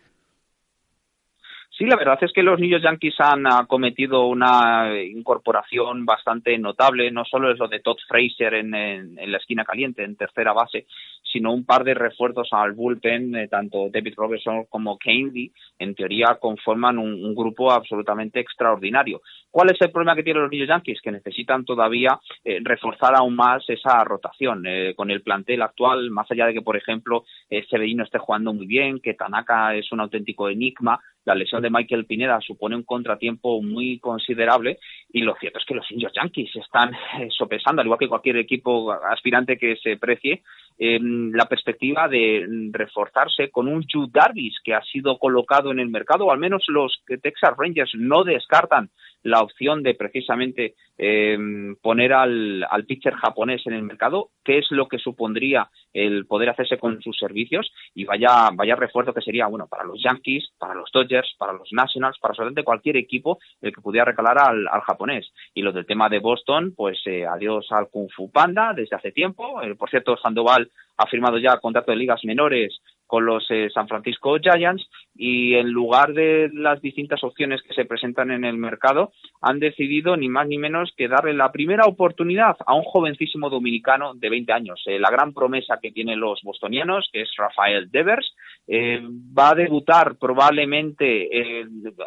Sí, 1.80 1.86
la 1.86 1.96
verdad 1.96 2.20
es 2.22 2.34
que 2.34 2.44
los 2.44 2.60
York 2.60 2.84
Yankees 2.84 3.16
han 3.20 3.46
cometido 3.68 4.26
una 4.26 5.02
incorporación 5.02 6.06
bastante 6.06 6.58
notable. 6.58 7.10
No 7.10 7.24
solo 7.24 7.54
es 7.54 7.58
lo 7.58 7.70
de 7.70 7.80
Todd 7.80 7.96
Fraser 8.06 8.54
en, 8.56 9.16
la 9.16 9.38
esquina 9.38 9.64
caliente, 9.64 10.04
en 10.04 10.18
tercera 10.18 10.52
base, 10.52 10.88
sino 11.32 11.54
un 11.54 11.64
par 11.64 11.86
de 11.86 11.94
refuerzos 11.94 12.50
al 12.52 12.74
bullpen, 12.74 13.34
eh, 13.34 13.48
tanto 13.48 13.88
David 13.90 14.16
Robertson 14.18 14.66
como 14.68 14.98
Kennedy, 14.98 15.54
en 15.78 15.96
teoría 15.96 16.38
conforman 16.38 16.98
un, 16.98 17.34
grupo 17.34 17.72
absolutamente 17.72 18.42
extraordinario. 18.42 19.22
¿Cuál 19.50 19.72
es 19.72 19.78
el 19.80 19.92
problema 19.92 20.16
que 20.16 20.24
tienen 20.24 20.44
los 20.44 20.52
New 20.52 20.66
Yankees? 20.66 21.00
Que 21.02 21.12
necesitan 21.12 21.64
todavía 21.64 22.20
eh, 22.44 22.60
reforzar 22.62 23.16
aún 23.16 23.38
más 23.38 23.64
esa 23.70 24.04
rotación. 24.04 24.66
Eh, 24.66 24.94
con 24.96 25.12
el 25.12 25.22
plantel 25.22 25.62
actual, 25.62 26.12
más 26.12 26.30
allá 26.30 26.48
de 26.48 26.56
que, 26.56 26.62
por 26.62 26.76
ejemplo, 26.76 27.24
Severino 27.70 28.04
esté 28.04 28.18
jugando 28.18 28.54
muy 28.54 28.68
bien, 28.68 29.00
que 29.00 29.14
Tanaka 29.14 29.76
es 29.76 29.90
un 29.94 30.02
auténtico 30.02 30.50
enigma, 30.50 31.00
la 31.26 31.36
lesión 31.36 31.62
de 31.62 31.70
Michael 31.70 32.06
Pineda 32.06 32.40
supone 32.42 32.76
un 32.76 32.84
contratiempo 32.84 33.62
muy 33.62 34.00
considerable 34.00 34.80
y 35.12 35.22
lo 35.22 35.36
cierto 35.36 35.60
es 35.60 35.66
que 35.66 35.76
los 35.76 35.90
indios 35.92 36.12
Yankees 36.14 36.56
están 36.56 36.92
sopesando, 37.30 37.82
al 37.82 37.88
igual 37.88 38.00
que 38.00 38.08
cualquier 38.08 38.38
equipo 38.38 38.92
aspirante 38.92 39.58
que 39.58 39.76
se 39.78 39.98
precie, 39.98 40.44
la 40.80 41.46
perspectiva 41.46 42.08
de 42.08 42.48
reforzarse 42.72 43.50
con 43.50 43.68
un 43.68 43.86
Yu 43.86 44.08
Darvis 44.08 44.56
que 44.64 44.74
ha 44.74 44.82
sido 44.84 45.18
colocado 45.18 45.72
en 45.72 45.80
el 45.80 45.90
mercado, 45.90 46.26
o 46.26 46.32
al 46.32 46.40
menos 46.40 46.64
los 46.68 47.04
Texas 47.22 47.54
Rangers 47.58 47.92
no 47.96 48.24
descartan 48.24 48.90
la 49.24 49.42
opción 49.42 49.84
de 49.84 49.96
precisamente 49.96 50.76
eh, 50.98 51.38
poner 51.82 52.14
al, 52.14 52.66
al 52.70 52.86
pitcher 52.86 53.14
japonés 53.14 53.66
en 53.66 53.74
el 53.74 53.84
mercado, 53.84 54.30
qué 54.44 54.60
es 54.60 54.68
lo 54.72 54.88
que 54.88 54.98
supondría 54.98 55.70
el 55.94 56.26
poder 56.26 56.50
hacerse 56.50 56.78
con 56.78 57.02
sus 57.02 57.18
servicios 57.18 57.72
y 57.96 58.06
vaya, 58.06 58.50
vaya 58.54 58.76
refuerzo 58.76 59.14
que 59.14 59.22
sería, 59.22 59.48
bueno, 59.48 59.68
para 59.68 59.84
los 59.84 60.02
Yankees, 60.04 60.50
para 60.58 60.74
los 60.74 60.92
Dodgers, 60.92 61.34
para 61.38 61.54
los 61.54 61.72
Nationals, 61.72 62.18
para 62.20 62.34
solamente 62.34 62.64
cualquier 62.64 62.98
equipo 62.98 63.40
el 63.62 63.74
que 63.74 63.82
pudiera 63.82 64.06
recalar 64.06 64.38
al, 64.40 64.68
al 64.68 64.82
japonés. 64.82 65.32
Y 65.54 65.62
lo 65.62 65.72
del 65.72 65.86
tema 65.86 66.10
de 66.10 66.20
Boston, 66.20 66.74
pues 66.76 67.00
eh, 67.06 67.26
adiós 67.26 67.68
al 67.72 67.90
Kung 67.90 68.10
Fu 68.12 68.32
Panda 68.32 68.74
desde 68.76 68.96
hace 68.96 69.12
tiempo. 69.12 69.62
Eh, 69.62 69.76
por 69.76 69.90
cierto, 69.90 70.18
Sandoval 70.18 70.70
ha 70.98 71.08
firmado 71.08 71.38
ya 71.38 71.58
contrato 71.60 71.92
de 71.92 71.98
ligas 71.98 72.24
menores 72.26 72.80
con 73.10 73.26
los 73.26 73.44
eh, 73.50 73.72
San 73.74 73.88
Francisco 73.88 74.38
Giants 74.40 74.88
y 75.16 75.56
en 75.56 75.72
lugar 75.72 76.14
de 76.14 76.52
las 76.54 76.80
distintas 76.80 77.24
opciones 77.24 77.60
que 77.64 77.74
se 77.74 77.86
presentan 77.86 78.30
en 78.30 78.46
el 78.46 78.56
mercado 78.56 79.12
han 79.42 79.60
decidido 79.60 80.16
ni 80.16 80.30
más 80.30 80.48
ni 80.48 80.60
menos 80.60 80.94
que 80.96 81.08
darle 81.08 81.34
la 81.34 81.52
primera 81.52 81.86
oportunidad 81.86 82.56
a 82.68 82.76
un 82.76 82.84
jovencísimo 82.84 83.50
dominicano 83.50 84.14
de 84.14 84.30
20 84.30 84.54
años. 84.54 84.84
Eh, 84.86 85.00
la 85.00 85.10
gran 85.10 85.34
promesa 85.34 85.80
que 85.82 85.92
tienen 85.92 86.20
los 86.20 86.40
bostonianos, 86.44 87.10
que 87.12 87.24
es 87.24 87.32
Rafael 87.36 87.90
Devers, 87.90 88.32
eh, 88.68 89.02
va 89.04 89.50
a 89.50 89.56
debutar 89.56 90.18
probablemente 90.18 91.30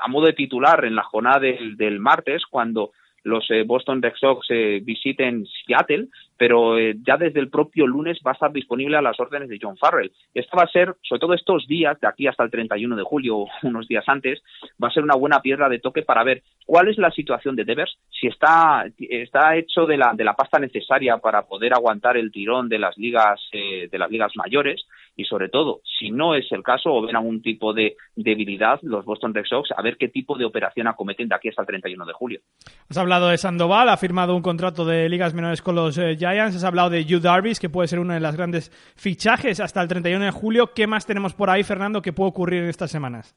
a 0.01 0.07
modo 0.07 0.27
de 0.27 0.35
titular 0.35 0.85
en 0.85 0.95
la 0.95 1.03
jornada 1.03 1.41
del 1.41 1.99
martes 1.99 2.45
cuando 2.49 2.93
los 3.25 3.49
eh, 3.51 3.63
Boston 3.65 4.03
Red 4.03 4.15
Sox 4.19 4.47
eh, 4.51 4.81
visiten 4.83 5.47
Seattle, 5.47 6.09
pero 6.37 6.79
eh, 6.79 6.97
ya 7.07 7.17
desde 7.17 7.41
el 7.41 7.51
propio 7.51 7.87
lunes 7.87 8.19
va 8.27 8.33
a 8.33 8.35
estar 8.35 8.53
disponible 8.53 8.97
a 8.97 9.03
las 9.03 9.19
órdenes 9.21 9.49
de 9.49 9.59
John 9.61 9.77
Farrell. 9.77 10.11
Esta 10.35 10.57
va 10.57 10.65
a 10.65 10.69
ser, 10.69 10.95
sobre 11.03 11.21
todo 11.21 11.35
estos 11.35 11.67
días, 11.69 12.01
de 12.01 12.09
aquí 12.09 12.27
hasta 12.27 12.43
el 12.43 12.51
31 12.51 12.97
de 12.97 13.03
julio, 13.03 13.47
unos 13.63 13.87
días 13.87 14.05
antes, 14.09 14.43
va 14.83 14.89
a 14.89 14.93
ser 14.93 15.03
una 15.05 15.15
buena 15.15 15.41
piedra 15.41 15.69
de 15.69 15.79
toque 15.79 16.03
para 16.03 16.25
ver 16.25 16.43
cuál 16.67 16.89
es 16.89 16.99
la 16.99 17.11
situación 17.11 17.55
de 17.55 17.65
Devers, 17.65 17.97
si 18.11 18.27
está, 18.27 18.87
está 18.99 19.57
hecho 19.57 19.87
de 19.87 19.97
la, 19.97 20.13
de 20.15 20.25
la 20.25 20.35
pasta 20.35 20.59
necesaria 20.59 21.19
para 21.19 21.43
poder 21.43 21.75
aguantar 21.75 22.17
el 22.17 22.33
tirón 22.33 22.69
de 22.69 22.79
las 22.79 22.97
ligas, 22.97 23.41
de 23.53 23.99
las 23.99 24.11
ligas 24.11 24.33
mayores, 24.37 24.85
y 25.17 25.25
sobre 25.25 25.49
todo, 25.49 25.81
si 25.99 26.11
no 26.11 26.35
es 26.35 26.51
el 26.53 26.63
caso 26.63 26.93
o 26.93 27.03
ven 27.03 27.17
algún 27.17 27.43
tipo 27.43 27.73
de 27.73 27.97
debilidad 28.17 28.81
los 28.83 29.05
Boston 29.05 29.35
Red 29.35 29.45
Sox, 29.45 29.71
a 29.77 29.83
ver 29.83 29.97
qué 29.99 30.09
tipo 30.09 30.37
de 30.39 30.45
operación 30.45 30.89
acometen 30.89 31.29
de 31.29 31.35
aquí 31.35 31.49
hasta 31.49 31.63
el 31.63 31.69
31 31.69 32.07
de 32.07 32.13
julio. 32.13 32.41
Has 32.89 32.97
hablado 32.97 33.29
de 33.29 33.39
Sandoval, 33.39 33.89
ha 33.89 33.97
firmado 33.97 34.35
un 34.35 34.43
contrato 34.43 34.85
de 34.85 35.09
ligas 35.09 35.35
menores 35.35 35.61
con 35.61 35.75
los 35.75 35.99
eh, 35.99 36.17
Giants, 36.17 36.57
has 36.57 36.65
hablado 36.65 36.91
de 36.91 37.05
Yu 37.05 37.21
Darvis, 37.21 37.61
que 37.61 37.69
puede 37.69 37.89
ser 37.89 37.99
uno 37.99 38.15
de 38.15 38.21
los 38.21 38.37
grandes 38.37 38.71
fichajes 38.97 39.61
hasta 39.61 39.83
el 39.83 39.89
31 39.89 40.25
de 40.25 40.31
julio. 40.31 40.71
¿Qué 40.75 40.87
más 40.87 41.07
tenemos 41.07 41.35
por 41.35 41.51
ahí, 41.51 41.63
Fernando, 41.63 42.01
que 42.01 42.13
puede 42.13 42.31
ocurrir 42.31 42.63
en 42.63 42.69
estas 42.69 42.91
semanas? 42.91 43.37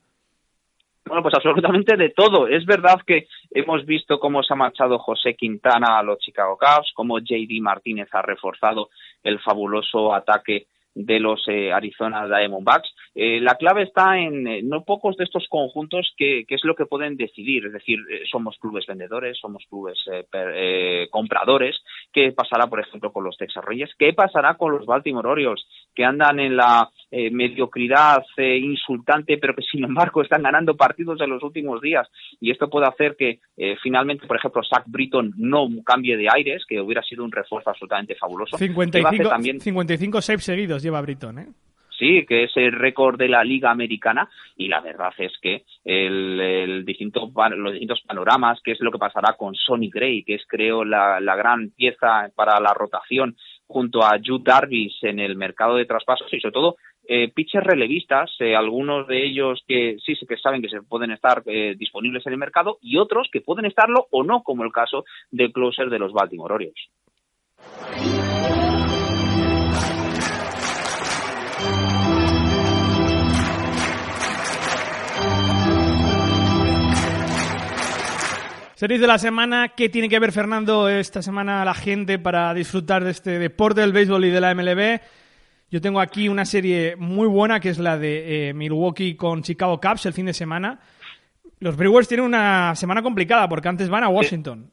Bueno, 1.07 1.21
pues 1.21 1.35
absolutamente 1.35 1.95
de 1.97 2.09
todo. 2.09 2.47
Es 2.47 2.65
verdad 2.65 2.99
que 3.05 3.27
hemos 3.51 3.85
visto 3.85 4.17
cómo 4.19 4.41
se 4.41 4.53
ha 4.53 4.57
marchado 4.57 4.97
José 4.97 5.35
Quintana 5.35 5.99
a 5.99 6.03
los 6.03 6.17
Chicago 6.17 6.57
Cubs, 6.57 6.91
cómo 6.95 7.19
JD 7.19 7.61
Martínez 7.61 8.09
ha 8.11 8.23
reforzado 8.23 8.89
el 9.23 9.39
fabuloso 9.39 10.15
ataque 10.15 10.65
de 10.95 11.19
los 11.19 11.43
eh, 11.47 11.71
Arizona 11.71 12.27
Diamondbacks. 12.27 12.89
Eh, 13.17 13.39
la 13.39 13.55
clave 13.55 13.83
está 13.83 14.19
en 14.19 14.45
eh, 14.45 14.61
no 14.61 14.83
pocos 14.83 15.15
de 15.15 15.23
estos 15.23 15.47
conjuntos 15.49 16.13
que, 16.17 16.45
es 16.49 16.63
lo 16.65 16.75
que 16.75 16.85
pueden 16.85 17.15
decidir, 17.15 17.65
es 17.65 17.71
decir, 17.71 17.99
somos 18.29 18.57
clubes 18.59 18.85
vendedores, 18.85 19.37
somos 19.39 19.63
clubes 19.69 19.97
compradores. 21.11 21.77
¿Qué 22.11 22.33
pasará, 22.33 22.67
por 22.67 22.81
ejemplo, 22.81 23.11
con 23.11 23.23
los 23.23 23.37
Texas 23.37 23.63
Reyes? 23.63 23.89
¿Qué 23.97 24.13
pasará 24.13 24.55
con 24.55 24.73
los 24.73 24.85
Baltimore 24.85 25.27
Orioles, 25.27 25.65
que 25.93 26.03
andan 26.03 26.39
en 26.39 26.57
la 26.57 26.89
mediocridad 27.11 28.23
insultante, 28.37 29.37
pero 29.37 29.55
que 29.55 29.61
sin 29.61 29.83
embargo 29.83 30.21
están 30.21 30.43
ganando 30.43 30.75
partidos 30.75 31.19
en 31.21 31.29
los 31.29 31.43
últimos 31.43 31.81
días? 31.81 32.07
Y 32.39 32.51
esto 32.51 32.69
puede 32.69 32.87
hacer 32.87 33.15
que 33.17 33.39
finalmente, 33.81 34.27
por 34.27 34.37
ejemplo, 34.37 34.61
Zach 34.63 34.83
Britton 34.87 35.33
no 35.37 35.67
cambie 35.85 36.17
de 36.17 36.27
aires, 36.33 36.63
que 36.67 36.79
hubiera 36.81 37.01
sido 37.01 37.23
un 37.23 37.31
refuerzo 37.31 37.69
absolutamente 37.69 38.15
fabuloso. 38.15 38.57
55, 38.57 39.29
también... 39.29 39.59
55 39.59 40.21
saves 40.21 40.43
seguidos 40.43 40.83
lleva 40.83 41.01
Britton, 41.01 41.39
¿eh? 41.39 41.47
Sí, 41.97 42.25
que 42.25 42.43
es 42.43 42.51
el 42.55 42.73
récord 42.73 43.17
de 43.17 43.29
la 43.29 43.43
Liga 43.43 43.71
Americana 43.71 44.29
y 44.57 44.67
la 44.67 44.81
verdad 44.81 45.13
es 45.17 45.31
que 45.41 45.63
el, 45.83 46.83
distinto, 46.85 47.31
los 47.55 47.71
distintos 47.71 48.01
panoramas, 48.01 48.59
qué 48.63 48.71
es 48.71 48.81
lo 48.81 48.91
que 48.91 48.97
pasará 48.97 49.33
con 49.33 49.55
Sonny 49.55 49.89
Gray, 49.89 50.23
que 50.23 50.35
es 50.35 50.45
creo 50.47 50.83
la, 50.83 51.19
gran 51.35 51.69
pieza 51.71 52.29
para 52.35 52.59
la 52.59 52.73
rotación 52.73 53.35
junto 53.67 54.03
a 54.03 54.19
Jude 54.23 54.43
Darvis 54.45 54.93
en 55.03 55.19
el 55.19 55.35
mercado 55.35 55.75
de 55.75 55.85
traspasos 55.85 56.31
y 56.33 56.39
sobre 56.39 56.53
todo 56.53 56.75
eh, 57.07 57.31
pitchers 57.33 57.65
relevistas, 57.65 58.31
eh, 58.39 58.55
algunos 58.55 59.07
de 59.07 59.23
ellos 59.25 59.63
que 59.67 59.97
sí 60.03 60.15
que 60.27 60.37
saben 60.37 60.61
que 60.61 60.69
se 60.69 60.81
pueden 60.81 61.11
estar 61.11 61.43
eh, 61.45 61.75
disponibles 61.77 62.25
en 62.25 62.33
el 62.33 62.39
mercado 62.39 62.77
y 62.81 62.97
otros 62.97 63.29
que 63.31 63.41
pueden 63.41 63.65
estarlo 63.65 64.07
o 64.11 64.23
no, 64.23 64.41
como 64.43 64.63
el 64.63 64.71
caso 64.71 65.05
del 65.29 65.51
closer 65.51 65.89
de 65.89 65.99
los 65.99 66.13
Baltimore 66.13 66.55
Orioles. 66.55 66.89
Series 78.75 78.99
de 78.99 79.07
la 79.07 79.17
semana, 79.17 79.69
¿qué 79.69 79.87
tiene 79.87 80.09
que 80.09 80.19
ver 80.19 80.33
Fernando 80.33 80.89
esta 80.89 81.21
semana 81.21 81.63
la 81.63 81.73
gente 81.73 82.19
para 82.19 82.53
disfrutar 82.53 83.05
de 83.05 83.11
este 83.11 83.39
deporte 83.39 83.79
del 83.79 83.93
béisbol 83.93 84.25
y 84.25 84.31
de 84.31 84.41
la 84.41 84.53
MLB? 84.53 84.99
Yo 85.71 85.79
tengo 85.79 86.01
aquí 86.01 86.27
una 86.27 86.43
serie 86.43 86.97
muy 86.97 87.25
buena 87.25 87.61
que 87.61 87.69
es 87.69 87.79
la 87.79 87.97
de 87.97 88.49
eh, 88.49 88.53
Milwaukee 88.53 89.15
con 89.15 89.43
Chicago 89.43 89.79
Cubs 89.79 90.05
el 90.07 90.11
fin 90.11 90.25
de 90.25 90.33
semana. 90.33 90.81
Los 91.59 91.77
Brewers 91.77 92.09
tienen 92.09 92.25
una 92.25 92.75
semana 92.75 93.01
complicada 93.01 93.47
porque 93.47 93.69
antes 93.69 93.87
van 93.87 94.03
a 94.03 94.09
Washington. 94.09 94.69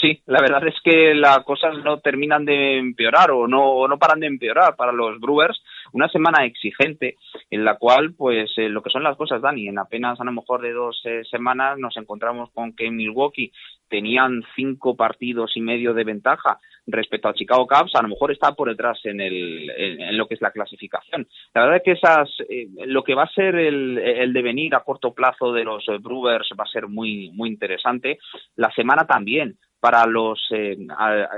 Sí, 0.00 0.22
la 0.26 0.40
verdad 0.40 0.66
es 0.66 0.76
que 0.82 1.14
las 1.14 1.44
cosas 1.44 1.76
no 1.84 2.00
terminan 2.00 2.46
de 2.46 2.78
empeorar 2.78 3.30
o 3.32 3.46
no, 3.46 3.86
no 3.86 3.98
paran 3.98 4.20
de 4.20 4.28
empeorar 4.28 4.74
para 4.74 4.92
los 4.92 5.20
Brewers. 5.20 5.62
Una 5.92 6.08
semana 6.08 6.46
exigente 6.46 7.16
en 7.50 7.64
la 7.64 7.76
cual, 7.76 8.14
pues, 8.14 8.50
eh, 8.56 8.70
lo 8.70 8.82
que 8.82 8.88
son 8.88 9.02
las 9.02 9.16
cosas, 9.16 9.42
Dani, 9.42 9.68
en 9.68 9.78
apenas 9.78 10.18
a 10.18 10.24
lo 10.24 10.32
mejor 10.32 10.62
de 10.62 10.72
dos 10.72 11.00
eh, 11.04 11.22
semanas 11.30 11.78
nos 11.78 11.96
encontramos 11.98 12.50
con 12.52 12.74
que 12.74 12.90
Milwaukee 12.90 13.52
tenían 13.88 14.42
cinco 14.56 14.96
partidos 14.96 15.54
y 15.56 15.60
medio 15.60 15.92
de 15.92 16.04
ventaja 16.04 16.58
respecto 16.86 17.28
a 17.28 17.34
Chicago 17.34 17.66
Cubs, 17.66 17.94
a 17.94 18.02
lo 18.02 18.08
mejor 18.08 18.32
está 18.32 18.52
por 18.52 18.68
detrás 18.68 18.98
en, 19.04 19.20
el, 19.20 19.70
en, 19.70 20.16
lo 20.16 20.26
que 20.26 20.34
es 20.34 20.40
la 20.40 20.50
clasificación. 20.50 21.26
La 21.54 21.62
verdad 21.62 21.76
es 21.76 21.82
que 21.82 21.92
esas, 21.92 22.28
eh, 22.48 22.68
lo 22.86 23.04
que 23.04 23.14
va 23.14 23.24
a 23.24 23.32
ser 23.32 23.54
el, 23.56 23.98
el, 23.98 24.32
devenir 24.32 24.74
a 24.74 24.80
corto 24.80 25.12
plazo 25.12 25.52
de 25.52 25.64
los 25.64 25.84
Brewers 26.00 26.48
va 26.58 26.64
a 26.64 26.72
ser 26.72 26.88
muy, 26.88 27.30
muy 27.32 27.50
interesante. 27.50 28.18
La 28.56 28.72
semana 28.72 29.06
también 29.06 29.56
para 29.80 30.06
los 30.06 30.38
eh, 30.50 30.76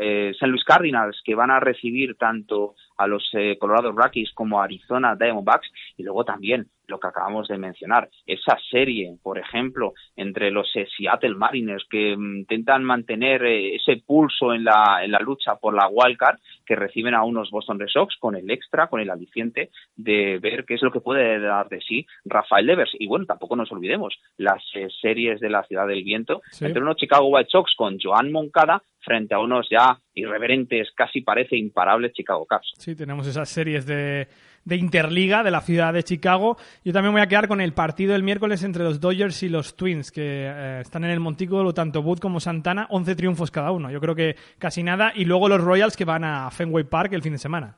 eh, 0.01 0.31
St. 0.33 0.47
Louis 0.49 0.65
Cardinals 0.65 1.23
que 1.25 1.35
van 1.35 1.51
a 1.51 1.61
recibir 1.61 2.17
tanto 2.17 2.75
a 3.03 3.07
los 3.07 3.29
eh, 3.35 3.57
Colorado 3.59 3.93
Rockies 3.93 4.33
como 4.33 4.61
Arizona 4.61 5.17
Diamondbacks 5.17 5.71
y 5.97 6.03
luego 6.03 6.25
también 6.25 6.69
lo 6.93 7.01
que 7.01 7.09
acabamos 7.09 7.49
de 7.49 7.59
mencionar, 7.59 8.09
esa 8.27 8.57
serie, 8.71 9.17
por 9.23 9.39
ejemplo, 9.39 9.95
entre 10.17 10.51
los 10.51 10.69
eh, 10.77 10.87
Seattle 10.97 11.35
Mariners 11.35 11.85
que 11.91 12.17
mm, 12.17 12.41
intentan 12.41 12.85
mantener 12.85 13.45
eh, 13.45 13.77
ese 13.77 14.03
pulso 14.07 14.53
en 14.53 14.65
la, 14.65 15.01
en 15.03 15.11
la 15.11 15.19
lucha 15.19 15.57
por 15.57 15.75
la 15.75 15.89
wildcard, 15.89 16.39
que 16.67 16.77
reciben 16.77 17.15
a 17.15 17.25
unos 17.25 17.51
Boston 17.51 17.81
Red 17.81 17.89
Sox 17.89 18.17
con 18.19 18.37
el 18.37 18.51
extra, 18.51 18.89
con 18.89 19.01
el 19.01 19.11
aliciente 19.11 19.71
de 19.97 20.39
ver 20.39 20.65
qué 20.65 20.75
es 20.75 20.83
lo 20.83 20.93
que 20.93 21.01
puede 21.01 21.41
dar 21.41 21.69
de 21.69 21.81
sí 21.81 22.07
Rafael 22.25 22.67
Devers. 22.67 22.93
Y 22.99 23.07
bueno, 23.07 23.27
tampoco 23.27 23.57
nos 23.57 23.73
olvidemos 23.73 24.15
las 24.37 24.63
eh, 24.75 24.89
series 25.01 25.41
de 25.41 25.51
la 25.51 25.63
Ciudad 25.65 25.87
del 25.87 26.05
Viento, 26.05 26.43
entre 26.61 26.83
unos 26.83 26.97
Chicago 26.97 27.29
White 27.29 27.51
Sox 27.51 27.75
con 27.77 27.99
Joan 27.99 28.31
Moncada 28.33 28.83
frente 29.05 29.35
a 29.35 29.39
unos 29.39 29.69
ya 29.71 29.99
irreverentes, 30.15 30.91
casi 30.95 31.21
parece 31.21 31.57
imparables 31.57 32.13
Chicago 32.13 32.47
Cubs. 32.49 32.73
Sí, 32.79 32.95
tenemos 32.95 33.27
esas 33.27 33.49
series 33.49 33.87
de 33.87 34.29
de 34.65 34.77
Interliga 34.77 35.43
de 35.43 35.51
la 35.51 35.61
ciudad 35.61 35.93
de 35.93 36.03
Chicago. 36.03 36.57
Yo 36.85 36.93
también 36.93 37.13
voy 37.13 37.23
a 37.23 37.27
quedar 37.27 37.49
con 37.49 37.61
el 37.61 37.73
partido 37.73 38.13
del 38.13 38.23
miércoles 38.23 38.63
entre 38.65 38.85
los 38.85 39.01
Dodgers 39.01 39.43
y 39.43 39.49
los 39.49 39.77
Twins, 39.77 40.13
que 40.13 40.47
eh, 40.47 40.81
están 40.81 41.05
en 41.05 41.11
el 41.11 41.21
montículo 41.21 41.73
tanto 41.75 42.01
Wood 42.01 42.19
como 42.19 42.41
Santana, 42.41 42.87
11 42.91 43.17
triunfos 43.17 43.51
cada 43.51 43.73
uno. 43.73 43.91
Yo 43.91 44.01
creo 44.01 44.15
que 44.15 44.37
casi 44.59 44.83
nada. 44.83 45.13
Y 45.15 45.25
luego 45.25 45.49
los 45.49 45.61
Royals 45.61 45.97
que 45.97 46.05
van 46.05 46.25
a 46.25 46.51
Fenway 46.51 46.85
Park 46.85 47.13
el 47.13 47.23
fin 47.23 47.33
de 47.33 47.39
semana. 47.39 47.77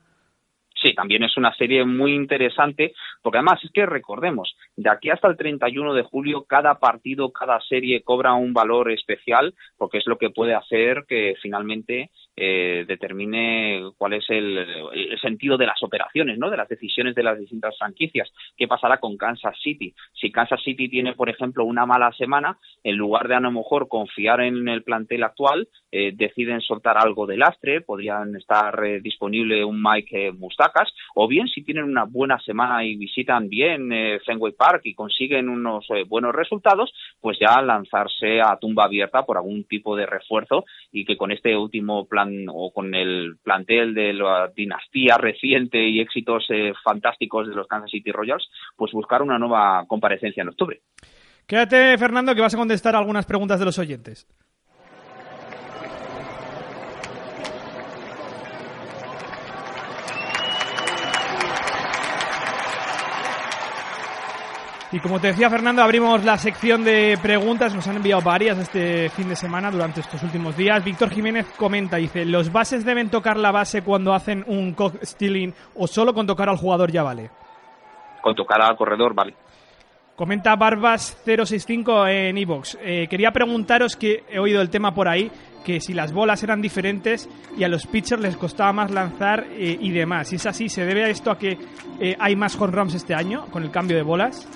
Sí, 0.81 0.95
también 0.95 1.23
es 1.23 1.35
una 1.39 1.55
serie 1.55 1.83
muy 1.87 2.15
interesante, 2.15 2.93
porque 3.23 3.39
además 3.39 3.59
es 3.65 3.71
que 3.73 3.87
recordemos, 3.87 4.55
de 4.77 4.91
aquí 4.91 5.11
hasta 5.11 5.29
el 5.29 5.37
31 5.37 5.95
de 5.95 6.03
julio, 6.03 6.45
cada 6.45 6.79
partido, 6.81 7.31
cada 7.33 7.61
serie 7.61 8.03
cobra 8.03 8.35
un 8.35 8.53
valor 8.53 8.91
especial, 8.91 9.55
porque 9.77 9.99
es 9.99 10.07
lo 10.07 10.19
que 10.19 10.31
puede 10.31 10.55
hacer 10.55 11.05
que 11.09 11.35
finalmente 11.41 12.11
eh, 12.37 12.85
determine 12.89 13.91
cuál 13.97 14.15
es 14.15 14.25
el, 14.29 14.59
el, 14.59 15.21
sentido 15.21 15.57
de 15.57 15.67
las 15.67 15.81
operaciones, 15.83 16.39
¿no? 16.39 16.51
De 16.51 16.57
las 16.57 16.69
decisiones 16.69 17.15
de 17.15 17.23
las 17.23 17.39
distintas 17.39 17.79
franquicias. 17.79 18.33
¿Qué 18.57 18.67
pasará 18.67 18.99
con 18.99 19.17
Kansas 19.17 19.57
City? 19.63 19.95
Si 20.13 20.33
Kansas 20.33 20.61
City 20.65 20.89
tiene, 20.89 21.13
por 21.13 21.31
ejemplo, 21.31 21.65
una 21.65 21.87
mala 21.87 22.11
semana, 22.13 22.59
en 22.83 22.97
lugar 22.97 23.29
de 23.29 23.37
a 23.37 23.41
lo 23.41 23.53
mejor 23.53 23.87
confiar 23.87 24.41
en 24.41 24.67
el 24.69 24.83
plantel 24.83 25.23
actual, 25.23 25.69
eh, 25.93 26.11
deciden 26.15 26.61
soltar 26.61 26.99
algo 26.99 27.27
de 27.27 27.37
lastre, 27.37 27.81
podrían 27.83 28.35
estar 28.35 28.85
eh, 28.85 29.01
disponible 29.01 29.65
un 29.65 29.81
Mike 29.81 30.33
Mustacas, 30.33 30.93
o 31.15 31.29
bien 31.29 31.47
si 31.47 31.63
tienen 31.63 31.85
una 31.85 32.05
buena 32.05 32.41
semana 32.41 32.85
y 32.85 32.97
visitan 32.97 33.49
bien 33.49 33.91
Fenway 34.25 34.53
Park 34.53 34.64
y 34.83 34.95
consiguen 34.95 35.49
unos 35.49 35.87
buenos 36.09 36.35
resultados, 36.35 36.93
pues 37.21 37.39
ya 37.41 37.61
lanzarse 37.63 38.41
a 38.41 38.57
tumba 38.59 38.85
abierta 38.85 39.25
por 39.25 39.37
algún 39.37 39.65
tipo 39.65 39.97
de 39.97 40.07
refuerzo 40.07 40.65
y 40.93 41.05
que 41.05 41.17
con 41.17 41.33
este 41.33 41.57
último 41.57 42.07
plan 42.07 42.47
o 42.49 42.73
con 42.73 42.95
el 42.95 43.37
plantel 43.43 43.95
de 43.95 44.13
la 44.13 44.51
dinastía 44.55 45.17
reciente 45.19 45.87
y 45.89 46.01
éxitos 46.01 46.45
eh, 46.49 46.73
fantásticos 46.83 47.49
de 47.49 47.55
los 47.55 47.67
Kansas 47.67 47.91
City 47.91 48.13
Royals, 48.13 48.49
pues 48.77 48.93
buscar 48.93 49.23
una 49.23 49.39
nueva 49.39 49.85
comparecencia 49.87 50.43
en 50.43 50.49
octubre. 50.49 50.81
Quédate, 51.47 51.99
Fernando, 51.99 52.35
que 52.35 52.41
vas 52.41 52.55
a 52.55 52.59
contestar 52.59 52.97
algunas 52.97 53.27
preguntas 53.27 53.59
de 53.59 53.67
los 53.67 53.79
oyentes. 53.79 54.27
Y 64.95 65.01
como 65.01 65.19
te 65.19 65.27
decía 65.27 65.51
Fernando, 65.51 65.83
abrimos 65.83 66.25
la 66.25 66.39
sección 66.39 66.85
de 66.85 67.19
preguntas. 67.21 67.75
Nos 67.75 67.89
han 67.89 67.97
enviado 67.97 68.23
varias 68.23 68.57
este 68.59 69.09
fin 69.09 69.29
de 69.29 69.35
semana 69.35 69.69
durante 69.69 69.99
estos 69.99 70.23
últimos 70.23 70.57
días. 70.57 70.85
Víctor 70.85 71.11
Jiménez 71.11 71.49
comenta, 71.57 71.97
dice, 71.97 72.25
¿los 72.25 72.53
bases 72.53 72.85
deben 72.85 73.11
tocar 73.11 73.37
la 73.37 73.51
base 73.51 73.83
cuando 73.83 74.15
hacen 74.15 74.45
un 74.47 74.73
cock 74.73 75.03
stealing 75.03 75.53
o 75.75 75.89
solo 75.89 76.15
con 76.15 76.29
tocar 76.29 76.49
al 76.49 76.59
jugador 76.59 76.93
ya 76.93 77.03
vale? 77.03 77.29
Con 78.23 78.37
tocar 78.37 78.63
al 78.63 78.77
corredor 78.77 79.17
vale. 79.17 79.35
Comenta 80.15 80.55
Barbas065 80.55 82.09
en 82.09 82.39
Evox. 82.39 82.79
Eh, 82.81 83.09
quería 83.11 83.33
preguntaros 83.33 83.97
que 83.97 84.23
he 84.31 84.39
oído 84.39 84.63
el 84.63 84.71
tema 84.71 84.95
por 84.95 85.09
ahí, 85.09 85.29
que 85.65 85.81
si 85.81 85.93
las 85.93 86.13
bolas 86.13 86.45
eran 86.45 86.63
diferentes 86.63 87.29
y 87.59 87.65
a 87.65 87.69
los 87.69 87.85
pitchers 87.89 88.23
les 88.23 88.37
costaba 88.37 88.73
más 88.73 88.93
lanzar 88.93 89.45
eh, 89.51 89.77
y 89.81 89.91
demás. 89.91 90.29
Si 90.29 90.37
es 90.37 90.47
así, 90.47 90.69
¿se 90.69 90.87
debe 90.87 91.03
a 91.03 91.09
esto 91.09 91.33
a 91.33 91.37
que 91.37 91.59
eh, 91.99 92.15
hay 92.17 92.37
más 92.37 92.55
home 92.55 92.71
runs 92.71 92.95
este 92.95 93.13
año 93.13 93.47
con 93.51 93.65
el 93.65 93.73
cambio 93.73 93.97
de 93.97 94.05
bolas? 94.05 94.49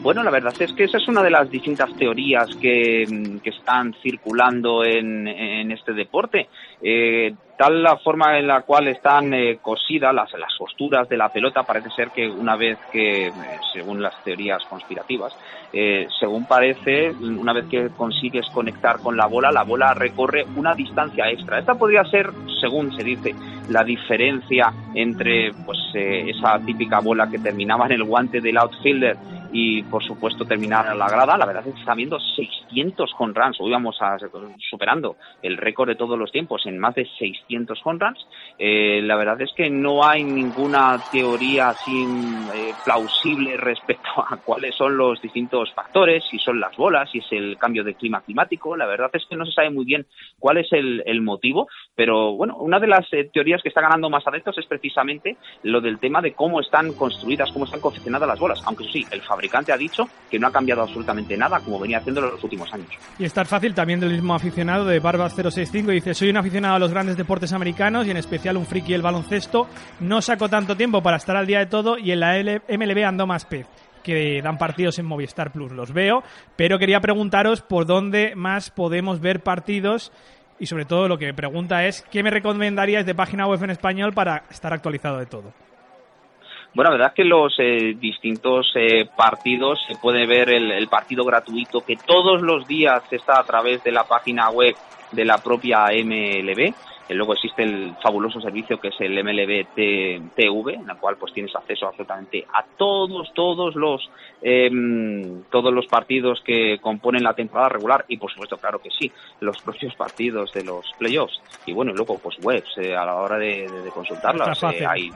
Bueno, 0.00 0.22
la 0.22 0.30
verdad 0.30 0.54
es 0.58 0.72
que 0.72 0.84
esa 0.84 0.98
es 0.98 1.08
una 1.08 1.22
de 1.22 1.30
las 1.30 1.50
distintas 1.50 1.92
teorías 1.96 2.48
que, 2.56 3.06
mm, 3.08 3.46
están 3.46 3.94
circulando 4.02 4.84
en, 4.84 5.26
este 5.70 5.92
deporte. 5.92 6.48
Eh, 6.82 7.34
tal 7.56 7.82
la 7.82 7.96
forma 7.96 8.38
en 8.38 8.46
la 8.46 8.62
cual 8.62 8.88
están 8.88 9.32
eh, 9.32 9.58
cosidas 9.62 10.14
las, 10.14 10.30
las 10.32 10.54
posturas 10.58 11.08
de 11.08 11.16
la 11.16 11.30
pelota, 11.30 11.62
parece 11.62 11.90
ser 11.90 12.10
que 12.10 12.28
una 12.28 12.56
vez 12.56 12.78
que, 12.92 13.28
eh, 13.28 13.32
según 13.72 14.02
las 14.02 14.22
teorías 14.22 14.62
conspirativas, 14.68 15.36
eh, 15.72 16.06
según 16.20 16.46
parece, 16.46 17.10
una 17.10 17.52
vez 17.52 17.66
que 17.66 17.88
consigues 17.96 18.46
conectar 18.52 19.00
con 19.00 19.16
la 19.16 19.26
bola, 19.26 19.50
la 19.50 19.64
bola 19.64 19.94
recorre 19.94 20.44
una 20.56 20.74
distancia 20.74 21.30
extra. 21.30 21.58
Esta 21.58 21.74
podría 21.74 22.04
ser, 22.04 22.30
según 22.60 22.94
se 22.94 23.02
dice, 23.02 23.34
la 23.68 23.82
diferencia 23.82 24.72
entre 24.94 25.52
pues 25.64 25.78
esa 25.94 26.58
típica 26.60 27.00
bola 27.00 27.28
que 27.28 27.38
terminaba 27.38 27.86
en 27.86 27.92
el 27.92 28.04
guante 28.04 28.40
del 28.40 28.58
outfielder 28.58 29.16
y 29.58 29.82
por 29.84 30.04
supuesto 30.04 30.44
terminar 30.44 30.94
la 30.94 31.08
grada. 31.08 31.38
La 31.38 31.46
verdad 31.46 31.66
es 31.66 31.72
que 31.72 31.80
está 31.80 31.94
viendo 31.94 32.20
600 32.20 33.10
home 33.18 33.32
runs, 33.34 33.58
hoy 33.58 33.70
vamos 33.70 33.96
a, 34.02 34.18
superando 34.68 35.16
el 35.40 35.56
récord 35.56 35.88
de 35.88 35.94
todos 35.94 36.18
los 36.18 36.30
tiempos 36.30 36.66
en 36.66 36.78
más 36.78 36.94
de 36.94 37.08
600 37.18 37.80
home 37.82 37.98
runs. 37.98 38.26
Eh, 38.58 39.00
la 39.02 39.16
verdad 39.16 39.40
es 39.40 39.50
que 39.56 39.70
no 39.70 40.04
hay 40.04 40.24
ninguna 40.24 41.02
teoría 41.10 41.70
así 41.70 42.04
eh, 42.54 42.74
plausible 42.84 43.56
respecto 43.56 44.10
a 44.18 44.36
cuáles 44.36 44.74
son 44.74 44.94
los 44.94 45.22
distintos 45.22 45.72
factores, 45.72 46.22
si 46.30 46.38
son 46.38 46.60
las 46.60 46.76
bolas, 46.76 47.10
si 47.10 47.18
es 47.18 47.26
el 47.30 47.56
cambio 47.56 47.82
de 47.82 47.94
clima 47.94 48.20
climático. 48.20 48.76
La 48.76 48.84
verdad 48.84 49.08
es 49.14 49.24
que 49.24 49.36
no 49.36 49.46
se 49.46 49.52
sabe 49.52 49.70
muy 49.70 49.86
bien 49.86 50.06
cuál 50.38 50.58
es 50.58 50.70
el, 50.72 51.22
motivo, 51.22 51.66
pero 51.94 52.34
bueno, 52.34 52.56
una 52.58 52.78
de 52.78 52.88
las 52.88 53.10
eh, 53.12 53.30
teorías 53.32 53.62
que 53.62 53.70
está 53.70 53.80
ganando 53.80 54.10
más 54.10 54.26
adeptos 54.26 54.58
es 54.58 54.66
precisamente 54.66 55.38
lo 55.62 55.80
del 55.80 55.98
tema 55.98 56.20
de 56.20 56.34
cómo 56.34 56.60
están 56.60 56.92
construidas, 56.92 57.50
cómo 57.52 57.64
están 57.64 57.80
confeccionadas 57.80 58.28
las 58.28 58.38
bolas, 58.38 58.62
aunque 58.66 58.84
sí, 58.84 59.04
el 59.10 59.22
fabricante 59.22 59.45
ha 59.72 59.76
dicho 59.76 60.08
que 60.30 60.38
no 60.38 60.46
ha 60.46 60.52
cambiado 60.52 60.82
absolutamente 60.82 61.36
nada 61.36 61.60
como 61.60 61.78
venía 61.78 61.98
haciendo 61.98 62.24
en 62.24 62.30
los 62.30 62.44
últimos 62.44 62.72
años. 62.72 62.88
Y 63.18 63.24
estar 63.24 63.46
fácil 63.46 63.74
también 63.74 64.00
del 64.00 64.12
mismo 64.12 64.34
aficionado 64.34 64.84
de 64.84 65.02
Barbas065 65.02 65.86
dice, 65.92 66.14
soy 66.14 66.30
un 66.30 66.36
aficionado 66.36 66.76
a 66.76 66.78
los 66.78 66.90
grandes 66.90 67.16
deportes 67.16 67.52
americanos 67.52 68.06
y 68.06 68.10
en 68.10 68.16
especial 68.16 68.56
un 68.56 68.66
friki 68.66 68.92
del 68.92 69.02
baloncesto. 69.02 69.66
No 70.00 70.20
saco 70.22 70.48
tanto 70.48 70.76
tiempo 70.76 71.02
para 71.02 71.16
estar 71.16 71.36
al 71.36 71.46
día 71.46 71.60
de 71.60 71.66
todo 71.66 71.98
y 71.98 72.12
en 72.12 72.20
la 72.20 72.36
MLB 72.36 73.04
ando 73.04 73.26
más 73.26 73.44
pez 73.44 73.66
que 74.02 74.40
dan 74.40 74.56
partidos 74.56 75.00
en 75.00 75.06
Movistar 75.06 75.50
Plus, 75.50 75.72
los 75.72 75.92
veo, 75.92 76.22
pero 76.54 76.78
quería 76.78 77.00
preguntaros 77.00 77.60
por 77.60 77.86
dónde 77.86 78.36
más 78.36 78.70
podemos 78.70 79.20
ver 79.20 79.42
partidos 79.42 80.12
y 80.60 80.66
sobre 80.66 80.84
todo 80.84 81.08
lo 81.08 81.18
que 81.18 81.26
me 81.26 81.34
pregunta 81.34 81.84
es, 81.86 82.02
¿qué 82.10 82.22
me 82.22 82.30
recomendaríais 82.30 83.04
de 83.04 83.16
página 83.16 83.48
web 83.48 83.62
en 83.64 83.70
español 83.70 84.12
para 84.12 84.44
estar 84.48 84.72
actualizado 84.72 85.18
de 85.18 85.26
todo? 85.26 85.65
Bueno, 86.76 86.90
la 86.90 86.96
verdad 86.98 87.12
es 87.12 87.14
que 87.14 87.24
los 87.24 87.54
eh, 87.58 87.96
distintos 87.98 88.70
eh, 88.74 89.08
partidos 89.16 89.82
se 89.88 89.96
puede 89.96 90.26
ver 90.26 90.50
el, 90.50 90.86
partido 90.88 91.24
gratuito 91.24 91.80
que 91.80 91.96
todos 91.96 92.42
los 92.42 92.68
días 92.68 93.02
está 93.10 93.40
a 93.40 93.44
través 93.44 93.82
de 93.82 93.92
la 93.92 94.04
página 94.04 94.50
web 94.50 94.74
de 95.10 95.24
la 95.24 95.38
propia 95.38 95.86
MLB. 95.86 96.74
Y 97.08 97.14
luego 97.14 97.32
existe 97.32 97.62
el 97.62 97.94
fabuloso 98.02 98.42
servicio 98.42 98.78
que 98.78 98.88
es 98.88 98.94
el 98.98 99.14
MLB 99.24 99.68
TV, 99.74 100.74
en 100.74 100.90
el 100.90 100.96
cual 100.98 101.16
pues 101.16 101.32
tienes 101.32 101.56
acceso 101.56 101.86
absolutamente 101.86 102.44
a 102.52 102.62
todos, 102.76 103.32
todos 103.32 103.74
los 103.74 104.10
em, 104.42 105.44
todos 105.44 105.72
los 105.72 105.86
partidos 105.86 106.42
que 106.44 106.78
componen 106.78 107.22
la 107.22 107.32
temporada 107.32 107.70
regular 107.70 108.04
y 108.08 108.18
por 108.18 108.30
supuesto, 108.30 108.58
claro 108.58 108.80
que 108.80 108.90
sí, 108.90 109.10
los 109.40 109.62
propios 109.62 109.94
partidos 109.94 110.52
de 110.52 110.64
los 110.64 110.84
playoffs. 110.98 111.40
Y 111.64 111.72
bueno, 111.72 111.92
y 111.92 111.94
luego 111.94 112.18
pues 112.18 112.36
webs 112.42 112.76
eh, 112.76 112.94
a 112.94 113.06
la 113.06 113.14
hora 113.14 113.38
de, 113.38 113.66
de 113.66 113.90
consultarlas. 113.90 114.62
hay 114.62 115.10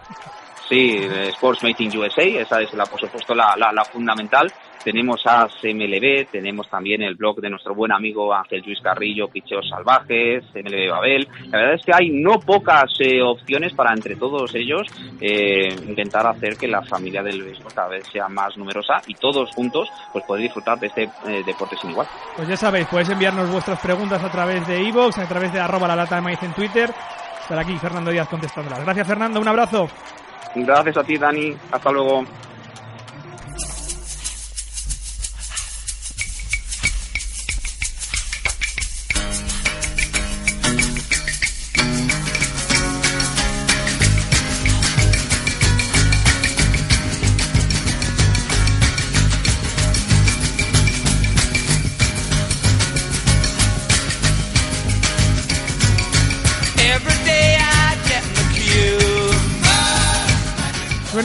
Sí, 0.70 1.04
Sports 1.30 1.64
Mating 1.64 1.98
USA, 1.98 2.22
esa 2.22 2.60
es 2.60 2.72
la, 2.74 2.84
por 2.86 3.00
supuesto 3.00 3.34
la, 3.34 3.56
la, 3.56 3.84
fundamental. 3.84 4.52
Tenemos 4.84 5.20
a 5.26 5.48
CMLB, 5.48 6.30
tenemos 6.30 6.70
también 6.70 7.02
el 7.02 7.16
blog 7.16 7.40
de 7.40 7.50
nuestro 7.50 7.74
buen 7.74 7.90
amigo 7.90 8.32
Ángel 8.32 8.62
Luis 8.64 8.78
Carrillo, 8.80 9.26
Picheos 9.26 9.68
Salvajes, 9.68 10.44
MLB 10.54 10.88
Babel. 10.88 11.28
La 11.50 11.58
verdad 11.58 11.74
es 11.74 11.84
que 11.84 11.92
hay 11.92 12.10
no 12.10 12.38
pocas 12.38 12.88
eh, 13.00 13.20
opciones 13.20 13.74
para 13.74 13.92
entre 13.92 14.14
todos 14.14 14.54
ellos 14.54 14.82
eh, 15.20 15.74
intentar 15.88 16.24
hacer 16.28 16.56
que 16.56 16.68
la 16.68 16.82
familia 16.82 17.24
del 17.24 17.42
béisbol 17.42 17.74
cada 17.74 17.88
vez 17.88 18.06
sea 18.06 18.28
más 18.28 18.56
numerosa 18.56 19.02
y 19.08 19.14
todos 19.14 19.50
juntos 19.50 19.88
pues 20.12 20.24
poder 20.24 20.44
disfrutar 20.44 20.78
de 20.78 20.86
este 20.86 21.02
eh, 21.02 21.42
deporte 21.44 21.76
sin 21.80 21.90
igual. 21.90 22.06
Pues 22.36 22.46
ya 22.46 22.56
sabéis, 22.56 22.86
podéis 22.86 23.10
enviarnos 23.10 23.50
vuestras 23.50 23.80
preguntas 23.80 24.22
a 24.22 24.30
través 24.30 24.64
de 24.68 24.80
iVoox, 24.84 25.18
a 25.18 25.26
través 25.28 25.52
de 25.52 25.58
arroba 25.58 25.88
la 25.88 25.96
lata 25.96 26.14
de 26.14 26.22
maíz 26.22 26.40
en 26.44 26.54
Twitter. 26.54 26.88
Estará 27.42 27.62
aquí 27.62 27.76
Fernando 27.76 28.12
Díaz 28.12 28.28
contestándolas. 28.28 28.84
Gracias 28.84 29.08
Fernando, 29.08 29.40
un 29.40 29.48
abrazo. 29.48 29.88
Gracias 30.54 30.96
a 30.96 31.04
ti, 31.04 31.16
Dani. 31.16 31.54
Hasta 31.70 31.90
luego. 31.90 32.24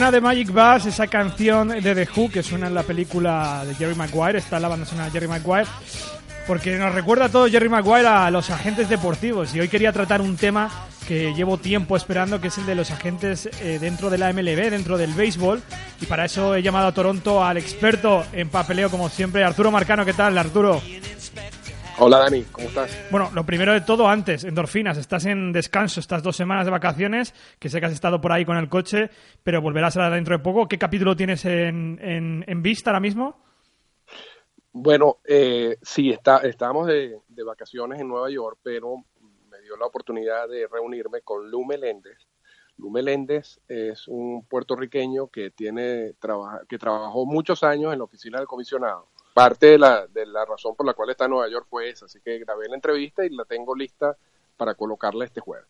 Suena 0.06 0.18
de 0.18 0.20
Magic 0.20 0.52
Bass 0.52 0.86
esa 0.86 1.08
canción 1.08 1.66
de 1.66 1.80
The 1.92 2.08
Who 2.14 2.30
que 2.30 2.40
suena 2.40 2.68
en 2.68 2.74
la 2.74 2.84
película 2.84 3.64
de 3.66 3.74
Jerry 3.74 3.96
Maguire, 3.96 4.38
está 4.38 4.60
la 4.60 4.68
banda 4.68 4.86
sonora 4.86 5.06
de 5.06 5.10
Jerry 5.10 5.26
Maguire, 5.26 5.66
porque 6.46 6.78
nos 6.78 6.94
recuerda 6.94 7.24
a 7.24 7.28
todo 7.28 7.48
Jerry 7.48 7.68
Maguire 7.68 8.06
a 8.06 8.30
los 8.30 8.48
agentes 8.50 8.88
deportivos 8.88 9.52
y 9.52 9.58
hoy 9.58 9.66
quería 9.66 9.92
tratar 9.92 10.20
un 10.20 10.36
tema 10.36 10.70
que 11.08 11.34
llevo 11.34 11.58
tiempo 11.58 11.96
esperando, 11.96 12.40
que 12.40 12.48
es 12.48 12.58
el 12.58 12.66
de 12.66 12.76
los 12.76 12.92
agentes 12.92 13.50
eh, 13.60 13.78
dentro 13.80 14.08
de 14.08 14.18
la 14.18 14.32
MLB, 14.32 14.70
dentro 14.70 14.96
del 14.96 15.12
béisbol, 15.12 15.60
y 16.00 16.06
para 16.06 16.26
eso 16.26 16.54
he 16.54 16.62
llamado 16.62 16.86
a 16.86 16.92
Toronto 16.92 17.44
al 17.44 17.56
experto 17.56 18.24
en 18.32 18.48
papeleo 18.48 18.88
como 18.88 19.08
siempre, 19.08 19.42
Arturo 19.42 19.72
Marcano, 19.72 20.04
¿qué 20.04 20.12
tal 20.12 20.38
Arturo? 20.38 20.80
Hola 21.98 22.18
Dani, 22.18 22.42
¿cómo 22.52 22.68
estás? 22.68 22.94
Bueno, 23.10 23.30
lo 23.34 23.46
primero 23.46 23.72
de 23.72 23.80
todo 23.80 24.06
antes, 24.06 24.44
endorfinas, 24.44 24.98
estás 24.98 25.24
en 25.24 25.50
descanso 25.50 25.98
estas 25.98 26.22
dos 26.22 26.36
semanas 26.36 26.66
de 26.66 26.70
vacaciones, 26.70 27.32
que 27.58 27.70
sé 27.70 27.80
que 27.80 27.86
has 27.86 27.92
estado 27.92 28.20
por 28.20 28.32
ahí 28.32 28.44
con 28.44 28.58
el 28.58 28.68
coche, 28.68 29.08
pero 29.42 29.62
volverás 29.62 29.96
a 29.96 30.10
dentro 30.10 30.36
de 30.36 30.44
poco. 30.44 30.68
¿Qué 30.68 30.76
capítulo 30.76 31.16
tienes 31.16 31.46
en, 31.46 31.98
en, 32.46 32.62
vista 32.62 32.90
ahora 32.90 33.00
mismo? 33.00 33.42
Bueno, 34.72 35.20
eh, 35.24 35.78
sí, 35.80 36.10
está, 36.10 36.38
estamos 36.38 36.86
de, 36.86 37.18
vacaciones 37.46 37.98
en 37.98 38.08
Nueva 38.08 38.28
York, 38.28 38.58
pero 38.62 38.96
me 39.48 39.58
dio 39.62 39.74
la 39.78 39.86
oportunidad 39.86 40.48
de 40.50 40.68
reunirme 40.70 41.22
con 41.22 41.50
Lu 41.50 41.64
Meléndez. 41.64 42.18
Lu 42.76 42.90
Meléndez 42.90 43.58
es 43.68 44.06
un 44.06 44.44
puertorriqueño 44.44 45.28
que, 45.28 45.50
tiene, 45.50 46.12
que 46.68 46.78
trabajó 46.78 47.24
muchos 47.24 47.62
años 47.62 47.94
en 47.94 48.00
la 48.00 48.04
oficina 48.04 48.36
del 48.36 48.46
comisionado. 48.46 49.08
Parte 49.36 49.66
de 49.66 49.78
la, 49.78 50.06
de 50.06 50.24
la 50.24 50.46
razón 50.46 50.74
por 50.74 50.86
la 50.86 50.94
cual 50.94 51.10
está 51.10 51.26
en 51.26 51.32
Nueva 51.32 51.46
York 51.50 51.66
fue 51.68 51.90
esa, 51.90 52.06
así 52.06 52.18
que 52.20 52.38
grabé 52.38 52.70
la 52.70 52.74
entrevista 52.74 53.22
y 53.22 53.28
la 53.28 53.44
tengo 53.44 53.74
lista 53.74 54.16
para 54.56 54.74
colocarla 54.74 55.26
este 55.26 55.42
jueves. 55.42 55.68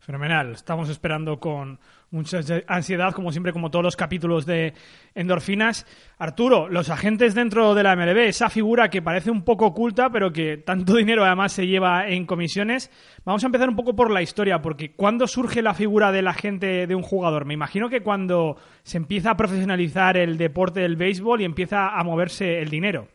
Fenomenal. 0.00 0.52
Estamos 0.52 0.88
esperando 0.88 1.38
con 1.38 1.78
mucha 2.10 2.40
ansiedad, 2.66 3.12
como 3.12 3.32
siempre, 3.32 3.52
como 3.52 3.70
todos 3.70 3.82
los 3.82 3.96
capítulos 3.96 4.46
de 4.46 4.72
Endorfinas. 5.14 5.86
Arturo, 6.16 6.70
los 6.70 6.88
agentes 6.88 7.34
dentro 7.34 7.74
de 7.74 7.82
la 7.82 7.94
MLB, 7.94 8.16
esa 8.20 8.48
figura 8.48 8.88
que 8.88 9.02
parece 9.02 9.30
un 9.30 9.44
poco 9.44 9.66
oculta, 9.66 10.08
pero 10.08 10.32
que 10.32 10.56
tanto 10.56 10.94
dinero 10.96 11.22
además 11.22 11.52
se 11.52 11.66
lleva 11.66 12.08
en 12.08 12.24
comisiones. 12.24 12.90
Vamos 13.26 13.44
a 13.44 13.46
empezar 13.46 13.68
un 13.68 13.76
poco 13.76 13.94
por 13.94 14.10
la 14.10 14.22
historia, 14.22 14.62
porque 14.62 14.94
¿cuándo 14.94 15.26
surge 15.26 15.60
la 15.60 15.74
figura 15.74 16.12
del 16.12 16.28
agente 16.28 16.86
de 16.86 16.94
un 16.94 17.02
jugador? 17.02 17.44
Me 17.44 17.52
imagino 17.52 17.90
que 17.90 18.02
cuando 18.02 18.56
se 18.82 18.96
empieza 18.96 19.32
a 19.32 19.36
profesionalizar 19.36 20.16
el 20.16 20.38
deporte 20.38 20.80
del 20.80 20.96
béisbol 20.96 21.42
y 21.42 21.44
empieza 21.44 21.90
a 21.90 22.02
moverse 22.04 22.62
el 22.62 22.70
dinero. 22.70 23.08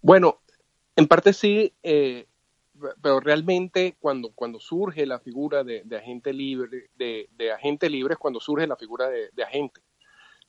Bueno, 0.00 0.40
en 0.96 1.06
parte 1.06 1.34
sí. 1.34 1.74
Eh 1.82 2.26
pero 3.02 3.20
realmente 3.20 3.96
cuando, 4.00 4.30
cuando 4.30 4.60
surge 4.60 5.06
la 5.06 5.18
figura 5.18 5.64
de, 5.64 5.84
agente 5.96 6.32
libre, 6.32 6.90
de, 6.96 7.52
agente 7.52 7.88
libre 7.88 8.14
es 8.14 8.18
cuando 8.18 8.40
surge 8.40 8.66
la 8.66 8.76
figura 8.76 9.08
de, 9.08 9.42
agente. 9.42 9.80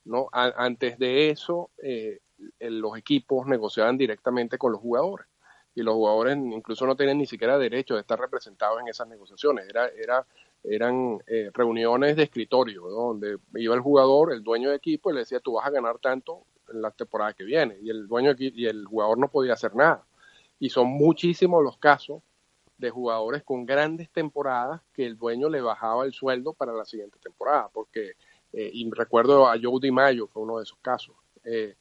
¿no? 0.05 0.29
antes 0.31 0.97
de 0.99 1.29
eso, 1.29 1.69
eh, 1.83 2.19
los 2.59 2.97
equipos 2.97 3.45
negociaban 3.47 3.97
directamente 3.97 4.57
con 4.57 4.71
los 4.71 4.81
jugadores 4.81 5.27
y 5.77 5.83
los 5.83 5.93
jugadores 5.93 6.35
incluso 6.37 6.87
no 6.87 6.95
tenían 6.95 7.19
ni 7.19 7.27
siquiera 7.27 7.59
derecho 7.59 7.93
de 7.93 8.01
estar 8.01 8.19
representados 8.19 8.81
en 8.81 8.87
esas 8.87 9.07
negociaciones. 9.07 9.67
Era, 9.69 9.87
era, 9.89 10.25
eran 10.63 11.19
eh, 11.27 11.51
reuniones 11.53 12.15
de 12.15 12.23
escritorio, 12.23 12.87
donde 12.87 13.37
iba 13.55 13.75
el 13.75 13.81
jugador, 13.81 14.33
el 14.33 14.41
dueño 14.41 14.71
de 14.71 14.77
equipo, 14.77 15.11
y 15.11 15.13
le 15.13 15.19
decía, 15.19 15.39
tú 15.39 15.53
vas 15.53 15.67
a 15.67 15.69
ganar 15.69 15.99
tanto 15.99 16.45
en 16.73 16.81
la 16.81 16.89
temporada 16.89 17.33
que 17.33 17.43
viene. 17.43 17.77
Y 17.83 17.91
el 17.91 18.07
dueño 18.07 18.33
y 18.39 18.65
el 18.65 18.85
jugador 18.85 19.19
no 19.19 19.27
podía 19.27 19.53
hacer 19.53 19.75
nada 19.75 20.06
y 20.59 20.69
son 20.69 20.87
muchísimos 20.87 21.63
los 21.63 21.77
casos 21.77 22.21
de 22.77 22.89
jugadores 22.89 23.43
con 23.43 23.65
grandes 23.65 24.09
temporadas 24.11 24.81
que 24.93 25.05
el 25.05 25.17
dueño 25.17 25.49
le 25.49 25.61
bajaba 25.61 26.05
el 26.05 26.13
sueldo 26.13 26.53
para 26.53 26.73
la 26.73 26.85
siguiente 26.85 27.17
temporada, 27.19 27.69
porque, 27.73 28.13
eh, 28.53 28.69
y 28.71 28.89
recuerdo 28.91 29.47
a 29.47 29.55
Joe 29.61 29.79
DiMaggio, 29.81 30.27
fue 30.27 30.43
uno 30.43 30.57
de 30.57 30.63
esos 30.63 30.77
casos, 30.79 31.15
eh, 31.43 31.75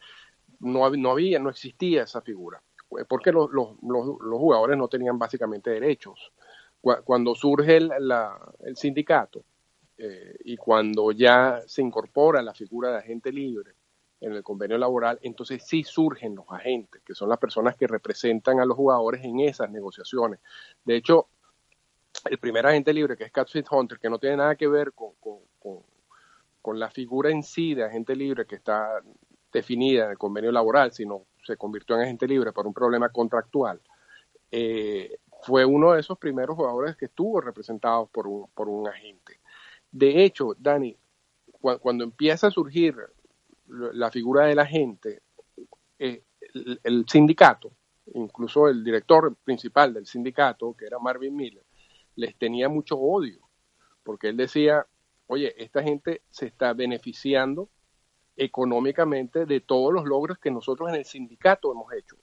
no, 0.61 0.89
no, 0.91 1.11
había, 1.11 1.39
no 1.39 1.51
existía 1.51 2.05
esa 2.05 2.23
figura, 2.23 2.63
porque 3.09 3.33
los, 3.33 3.51
los, 3.51 3.77
los, 3.83 4.39
jugadores 4.39 4.79
no 4.79 4.89
tenían 4.89 5.19
básicamente 5.19 5.71
derechos. 5.71 6.33
Cuando 6.81 7.35
surge 7.35 7.79
el, 7.79 7.91
la, 7.99 8.39
el 8.61 8.77
sindicato 8.77 9.45
eh, 9.99 10.37
y 10.45 10.57
cuando 10.57 11.11
ya 11.11 11.63
se 11.67 11.83
incorpora 11.83 12.43
la 12.43 12.55
figura 12.55 12.91
de 12.93 12.99
agente 12.99 13.33
libre, 13.33 13.73
en 14.21 14.33
el 14.33 14.43
convenio 14.43 14.79
laboral, 14.79 15.19
entonces 15.23 15.63
sí 15.65 15.83
surgen 15.85 16.35
los 16.35 16.47
agentes, 16.51 17.03
que 17.03 17.15
son 17.15 17.29
las 17.29 17.39
personas 17.39 17.77
que 17.77 17.87
representan 17.87 18.61
a 18.61 18.65
los 18.65 18.77
jugadores 18.77 19.23
en 19.25 19.41
esas 19.41 19.71
negociaciones. 19.71 20.41
De 20.85 20.97
hecho, 20.97 21.29
el 22.25 22.39
primer 22.39 22.67
agente 22.67 22.93
libre, 22.93 23.17
que 23.17 23.25
es 23.25 23.33
Catfish 23.33 23.67
Hunter, 23.71 23.99
que 23.99 24.09
no 24.09 24.19
tiene 24.19 24.39
nada 24.39 24.57
que 24.57 24.69
ver 24.69 24.93
con, 24.93 25.13
con, 25.21 25.83
la 26.79 26.91
figura 26.91 27.31
en 27.31 27.45
sí 27.45 27.75
de 27.75 27.85
agente 27.85 28.17
libre 28.17 28.45
que 28.45 28.57
está 28.57 29.01
definida 29.53 30.07
en 30.07 30.11
el 30.11 30.19
convenio 30.19 30.51
laboral, 30.51 30.93
sino 30.93 31.27
se 31.45 31.57
convirtió 31.57 31.95
en 31.95 32.03
agente 32.03 32.27
libre 32.27 32.53
por 32.53 32.67
un 32.67 32.75
problema 32.75 33.09
contractual, 33.11 33.81
eh, 34.51 35.19
fue 35.43 35.65
uno 35.65 35.93
de 35.93 36.01
esos 36.01 36.19
primeros 36.19 36.57
jugadores 36.57 36.97
que 36.97 37.05
estuvo 37.05 37.41
representado 37.41 38.07
por 38.07 38.27
un, 38.27 38.49
por 38.49 38.69
un 38.69 38.89
agente. 38.89 39.39
De 39.93 40.25
hecho, 40.25 40.57
Dani, 40.59 40.97
cuando 41.81 42.05
empieza 42.05 42.49
a 42.49 42.51
surgir 42.51 42.97
la 43.69 44.11
figura 44.11 44.47
de 44.47 44.55
la 44.55 44.67
gente, 44.67 45.23
eh, 45.99 46.23
el, 46.85 47.07
sindicato, 47.09 47.73
incluso 48.15 48.69
el 48.69 48.85
director 48.85 49.35
principal 49.45 49.93
del 49.95 50.07
sindicato, 50.07 50.75
que 50.75 50.87
era 50.87 50.99
Marvin 50.99 51.35
Miller, 51.35 51.65
les 52.15 52.37
tenía 52.37 52.69
mucho 52.69 52.97
odio, 52.99 53.41
porque 54.03 54.29
él 54.29 54.37
decía, 54.37 54.87
oye, 55.27 55.55
esta 55.63 55.83
gente 55.83 56.23
se 56.31 56.47
está 56.47 56.73
beneficiando 56.73 57.69
económicamente 58.37 59.47
de 59.47 59.61
todos 59.61 59.93
los 59.93 60.05
logros 60.05 60.39
que 60.39 60.51
nosotros 60.51 60.89
en 60.91 60.97
el 60.97 61.05
sindicato 61.05 61.73
hemos 61.73 61.93
hecho. 61.93 62.17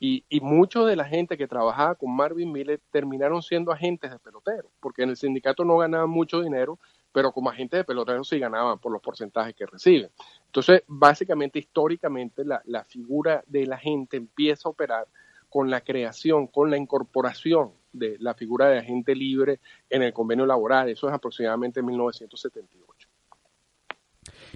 Y, 0.00 0.24
y 0.28 0.40
muchos 0.40 0.86
de 0.86 0.94
la 0.94 1.04
gente 1.04 1.36
que 1.36 1.48
trabajaba 1.48 1.96
con 1.96 2.14
Marvin 2.14 2.52
Miller 2.52 2.80
terminaron 2.90 3.42
siendo 3.42 3.72
agentes 3.72 4.10
de 4.10 4.18
peloteros, 4.18 4.70
porque 4.80 5.02
en 5.02 5.10
el 5.10 5.16
sindicato 5.16 5.64
no 5.64 5.78
ganaban 5.78 6.08
mucho 6.08 6.40
dinero, 6.40 6.78
pero 7.12 7.32
como 7.32 7.50
agentes 7.50 7.78
de 7.78 7.84
peloteros 7.84 8.28
sí 8.28 8.38
ganaban 8.38 8.78
por 8.78 8.92
los 8.92 9.02
porcentajes 9.02 9.54
que 9.54 9.66
reciben. 9.66 10.10
Entonces, 10.46 10.82
básicamente, 10.86 11.58
históricamente, 11.58 12.44
la, 12.44 12.62
la 12.66 12.84
figura 12.84 13.42
de 13.46 13.66
la 13.66 13.78
gente 13.78 14.16
empieza 14.16 14.68
a 14.68 14.72
operar 14.72 15.06
con 15.48 15.70
la 15.70 15.80
creación, 15.80 16.46
con 16.46 16.70
la 16.70 16.76
incorporación 16.76 17.72
de 17.92 18.16
la 18.18 18.34
figura 18.34 18.68
de 18.68 18.78
agente 18.78 19.14
libre 19.14 19.60
en 19.88 20.02
el 20.02 20.12
convenio 20.12 20.46
laboral. 20.46 20.88
Eso 20.90 21.08
es 21.08 21.14
aproximadamente 21.14 21.80
en 21.80 21.86
1978. 21.86 23.08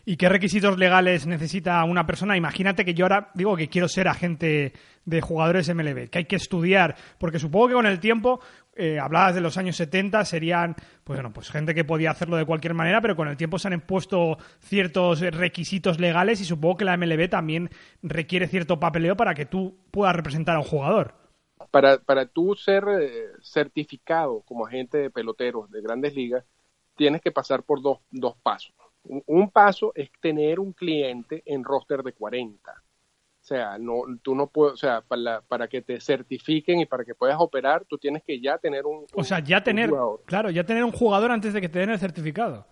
¿Y 0.04 0.16
qué 0.16 0.28
requisitos 0.28 0.78
legales 0.78 1.26
necesita 1.26 1.84
una 1.84 2.06
persona? 2.06 2.36
Imagínate 2.36 2.84
que 2.84 2.94
yo 2.94 3.04
ahora 3.04 3.30
digo 3.34 3.56
que 3.56 3.68
quiero 3.68 3.88
ser 3.88 4.08
agente 4.08 4.72
de 5.04 5.20
jugadores 5.20 5.72
MLB, 5.72 6.10
que 6.10 6.18
hay 6.18 6.24
que 6.24 6.36
estudiar, 6.36 6.96
porque 7.18 7.38
supongo 7.38 7.68
que 7.68 7.74
con 7.74 7.86
el 7.86 8.00
tiempo, 8.00 8.40
eh, 8.74 8.98
hablabas 8.98 9.34
de 9.34 9.40
los 9.40 9.56
años 9.58 9.76
70, 9.76 10.24
serían, 10.24 10.74
pues 11.04 11.18
bueno, 11.18 11.32
pues 11.32 11.50
gente 11.50 11.74
que 11.74 11.84
podía 11.84 12.10
hacerlo 12.10 12.36
de 12.36 12.46
cualquier 12.46 12.74
manera, 12.74 13.00
pero 13.00 13.16
con 13.16 13.28
el 13.28 13.36
tiempo 13.36 13.58
se 13.58 13.68
han 13.68 13.74
impuesto 13.74 14.38
ciertos 14.60 15.20
requisitos 15.20 16.00
legales 16.00 16.40
y 16.40 16.44
supongo 16.44 16.78
que 16.78 16.84
la 16.84 16.96
MLB 16.96 17.28
también 17.28 17.70
requiere 18.02 18.48
cierto 18.48 18.80
papeleo 18.80 19.16
para 19.16 19.34
que 19.34 19.46
tú 19.46 19.76
puedas 19.90 20.16
representar 20.16 20.56
a 20.56 20.60
un 20.60 20.64
jugador. 20.64 21.14
Para, 21.70 21.98
para 21.98 22.26
tú 22.26 22.54
ser 22.54 22.84
eh, 23.00 23.28
certificado 23.42 24.40
como 24.42 24.66
agente 24.66 24.98
de 24.98 25.10
peloteros 25.10 25.70
de 25.70 25.80
grandes 25.80 26.14
ligas, 26.14 26.44
tienes 26.96 27.20
que 27.20 27.32
pasar 27.32 27.62
por 27.62 27.82
dos, 27.82 27.98
dos 28.10 28.36
pasos. 28.42 28.74
Un, 29.04 29.50
paso 29.50 29.92
es 29.94 30.10
tener 30.20 30.60
un 30.60 30.72
cliente 30.72 31.42
en 31.46 31.64
roster 31.64 32.02
de 32.02 32.12
40. 32.12 32.81
O 33.42 33.44
sea, 33.44 33.76
no, 33.76 34.02
tú 34.22 34.36
no 34.36 34.46
puedes, 34.46 34.74
o 34.74 34.76
sea, 34.76 35.00
para, 35.00 35.40
para 35.40 35.66
que 35.66 35.82
te 35.82 36.00
certifiquen 36.00 36.78
y 36.78 36.86
para 36.86 37.04
que 37.04 37.16
puedas 37.16 37.36
operar, 37.40 37.84
tú 37.86 37.98
tienes 37.98 38.22
que 38.22 38.40
ya 38.40 38.56
tener 38.56 38.86
un, 38.86 39.04
O 39.12 39.24
sea, 39.24 39.40
ya 39.40 39.64
tener, 39.64 39.90
claro, 40.26 40.50
ya 40.50 40.64
tener 40.64 40.84
un 40.84 40.92
jugador 40.92 41.32
antes 41.32 41.52
de 41.52 41.60
que 41.60 41.68
te 41.68 41.80
den 41.80 41.90
el 41.90 41.98
certificado. 41.98 42.68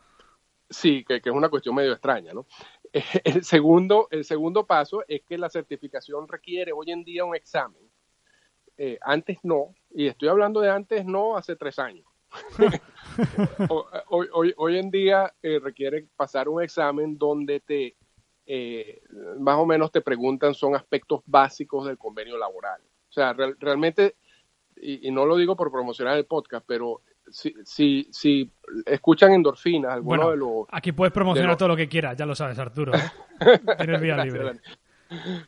Sí, 0.69 1.05
que, 1.05 1.17
es 1.17 1.27
una 1.27 1.49
cuestión 1.49 1.75
medio 1.75 1.91
extraña, 1.91 2.33
¿no? 2.33 2.47
El 3.25 3.43
segundo, 3.43 4.07
el 4.13 4.25
segundo 4.25 4.65
paso 4.65 5.03
es 5.09 5.23
que 5.23 5.39
la 5.39 5.51
certificación 5.51 6.29
requiere 6.29 6.73
hoy 6.73 6.93
en 6.93 7.03
día 7.03 7.25
un 7.25 7.35
examen. 7.35 7.83
Eh, 8.77 8.97
antes 9.03 9.39
no, 9.43 9.75
y 9.91 10.07
estoy 10.07 10.29
hablando 10.29 10.61
de 10.61 10.71
antes 10.71 11.05
no 11.05 11.37
hace 11.37 11.57
tres 11.57 11.81
años. 11.81 12.07
hoy, 14.09 14.29
hoy, 14.33 14.55
hoy, 14.57 14.79
en 14.79 14.93
día 14.93 15.35
eh, 15.43 15.59
requiere 15.61 16.07
pasar 16.17 16.49
un 16.49 16.63
examen 16.63 17.19
donde 17.19 17.59
te 17.59 17.97
eh, 18.53 19.01
más 19.39 19.57
o 19.59 19.65
menos 19.65 19.93
te 19.93 20.01
preguntan 20.01 20.55
son 20.55 20.75
aspectos 20.75 21.21
básicos 21.25 21.87
del 21.87 21.97
convenio 21.97 22.37
laboral. 22.37 22.81
O 23.09 23.13
sea, 23.13 23.33
realmente, 23.33 24.17
y, 24.77 25.09
no 25.13 25.25
lo 25.25 25.37
digo 25.37 25.55
por 25.55 25.71
promocionar 25.71 26.17
el 26.17 26.27
podcast, 26.27 26.65
pero 26.67 27.03
si, 27.31 27.55
si, 27.65 28.09
si 28.11 28.51
escuchan 28.87 29.33
endorfinas, 29.35 29.93
alguno 29.93 30.31
de 30.31 30.37
los... 30.37 30.67
Aquí 30.71 30.91
puedes 30.91 31.13
promocionar 31.13 31.57
todo 31.57 31.69
lo 31.69 31.77
que 31.77 31.89
quieras, 31.89 32.17
ya 32.17 32.27
lo 32.27 32.35
sabes, 32.35 32.59
Arturo. 32.59 32.93
¿eh? 32.95 33.01
Tienes 33.79 34.01
vía 34.01 34.25
libre 34.25 34.61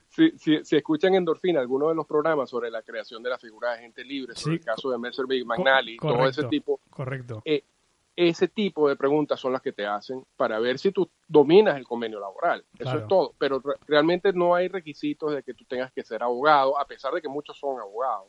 si, 0.08 0.32
si, 0.36 0.76
escuchan 0.76 1.14
Endorfina, 1.14 1.60
alguno 1.60 1.88
de 1.88 1.94
los 1.94 2.06
programas 2.06 2.50
sobre 2.50 2.70
la 2.70 2.82
creación 2.82 3.22
de 3.22 3.30
la 3.30 3.38
figura 3.38 3.72
de 3.72 3.82
gente 3.82 4.04
libre, 4.04 4.34
sobre 4.34 4.56
el 4.56 4.64
caso 4.64 4.90
de 4.90 4.98
Mercer 4.98 5.26
Big 5.26 5.46
McNally, 5.46 5.96
todo 5.96 6.26
ese 6.26 6.44
tipo, 6.44 6.80
correcto. 6.90 7.42
Eh, 7.44 7.64
ese 8.14 8.48
tipo 8.48 8.88
de 8.88 8.96
preguntas 8.96 9.40
son 9.40 9.52
las 9.52 9.62
que 9.62 9.72
te 9.72 9.86
hacen 9.86 10.24
para 10.36 10.58
ver 10.58 10.78
si 10.78 10.92
tú 10.92 11.10
dominas 11.26 11.76
el 11.76 11.86
convenio 11.86 12.20
laboral. 12.20 12.64
Eso 12.78 12.98
es 12.98 13.08
todo. 13.08 13.34
Pero 13.38 13.62
realmente 13.86 14.32
no 14.32 14.54
hay 14.54 14.68
requisitos 14.68 15.34
de 15.34 15.42
que 15.42 15.54
tú 15.54 15.64
tengas 15.64 15.92
que 15.92 16.02
ser 16.02 16.22
abogado, 16.22 16.78
a 16.78 16.86
pesar 16.86 17.12
de 17.14 17.22
que 17.22 17.28
muchos 17.28 17.58
son 17.58 17.80
abogados. 17.80 18.28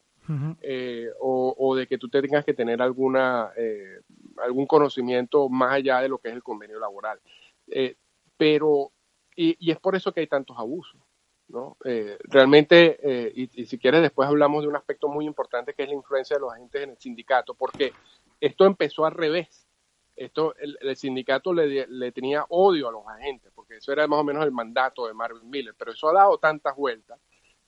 Eh, 0.62 1.10
o, 1.20 1.76
de 1.76 1.86
que 1.86 1.98
tú 1.98 2.08
tengas 2.08 2.46
que 2.46 2.54
tener 2.54 2.82
alguna 2.82 3.52
eh, 3.58 4.00
algún 4.38 4.66
conocimiento 4.66 5.50
más 5.50 5.74
allá 5.74 6.00
de 6.00 6.08
lo 6.08 6.18
que 6.18 6.30
es 6.30 6.34
el 6.34 6.42
convenio 6.42 6.80
laboral. 6.80 7.20
pero, 8.38 8.92
y, 9.36 9.58
y, 9.60 9.72
es 9.72 9.80
por 9.80 9.96
eso 9.98 10.14
que 10.14 10.22
hay 10.22 10.28
tantos 10.28 10.58
abusos. 10.58 11.02
¿no? 11.48 11.78
Eh, 11.86 12.18
realmente, 12.24 13.00
eh, 13.04 13.32
y, 13.36 13.66
si 13.66 13.78
quieres, 13.78 14.02
después 14.02 14.28
hablamos 14.28 14.64
de 14.64 14.68
un 14.68 14.76
aspecto 14.76 15.08
muy 15.08 15.26
importante 15.26 15.74
que 15.74 15.84
es 15.84 15.90
la 15.90 15.96
influencia 15.96 16.36
de 16.36 16.42
los 16.42 16.52
agentes 16.52 16.84
en 16.84 16.90
el 16.92 16.98
sindicato, 16.98 17.54
porque 17.54 17.94
esto 18.40 18.66
empezó 18.66 19.06
al 19.06 19.14
revés. 19.14 19.63
Esto, 20.16 20.56
el, 20.58 20.96
sindicato 20.96 21.54
le, 21.54 21.88
le, 21.88 22.12
tenía 22.12 22.46
odio 22.50 22.88
a 22.88 22.92
los 22.92 23.08
agentes, 23.08 23.52
porque 23.56 23.78
eso 23.78 23.92
era 23.92 24.08
más 24.08 24.20
o 24.20 24.24
menos 24.24 24.46
el 24.46 24.52
mandato 24.52 25.08
de 25.08 25.14
Marvin 25.14 25.50
Miller, 25.50 25.74
pero 25.78 25.92
eso 25.92 26.10
ha 26.10 26.14
dado 26.14 26.38
tantas 26.38 26.76
vueltas 26.76 27.20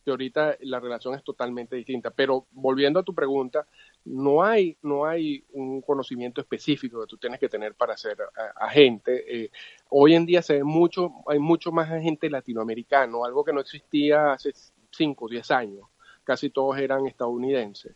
que 0.05 0.11
ahorita 0.11 0.57
la 0.61 0.79
relación 0.79 1.15
es 1.15 1.23
totalmente 1.23 1.75
distinta. 1.75 2.11
Pero 2.11 2.45
volviendo 2.51 2.99
a 2.99 3.03
tu 3.03 3.15
pregunta, 3.15 3.65
no 4.05 4.43
hay, 4.43 4.77
no 4.83 5.05
hay 5.05 5.43
un 5.53 5.81
conocimiento 5.81 6.39
específico 6.39 7.01
que 7.01 7.07
tú 7.07 7.17
tienes 7.17 7.39
que 7.39 7.49
tener 7.49 7.73
para 7.73 7.97
ser 7.97 8.17
agente. 8.55 9.45
Eh, 9.45 9.51
hoy 9.89 10.13
en 10.13 10.27
día 10.27 10.43
se 10.43 10.57
ve 10.57 10.63
mucho, 10.63 11.11
hay 11.27 11.39
mucho 11.39 11.71
más 11.71 11.89
agente 11.89 12.29
latinoamericano, 12.29 13.25
algo 13.25 13.43
que 13.43 13.51
no 13.51 13.59
existía 13.59 14.33
hace 14.33 14.53
5 14.91 15.25
o 15.25 15.27
10 15.27 15.51
años. 15.51 15.87
Casi 16.23 16.51
todos 16.51 16.77
eran 16.77 17.07
estadounidenses. 17.07 17.95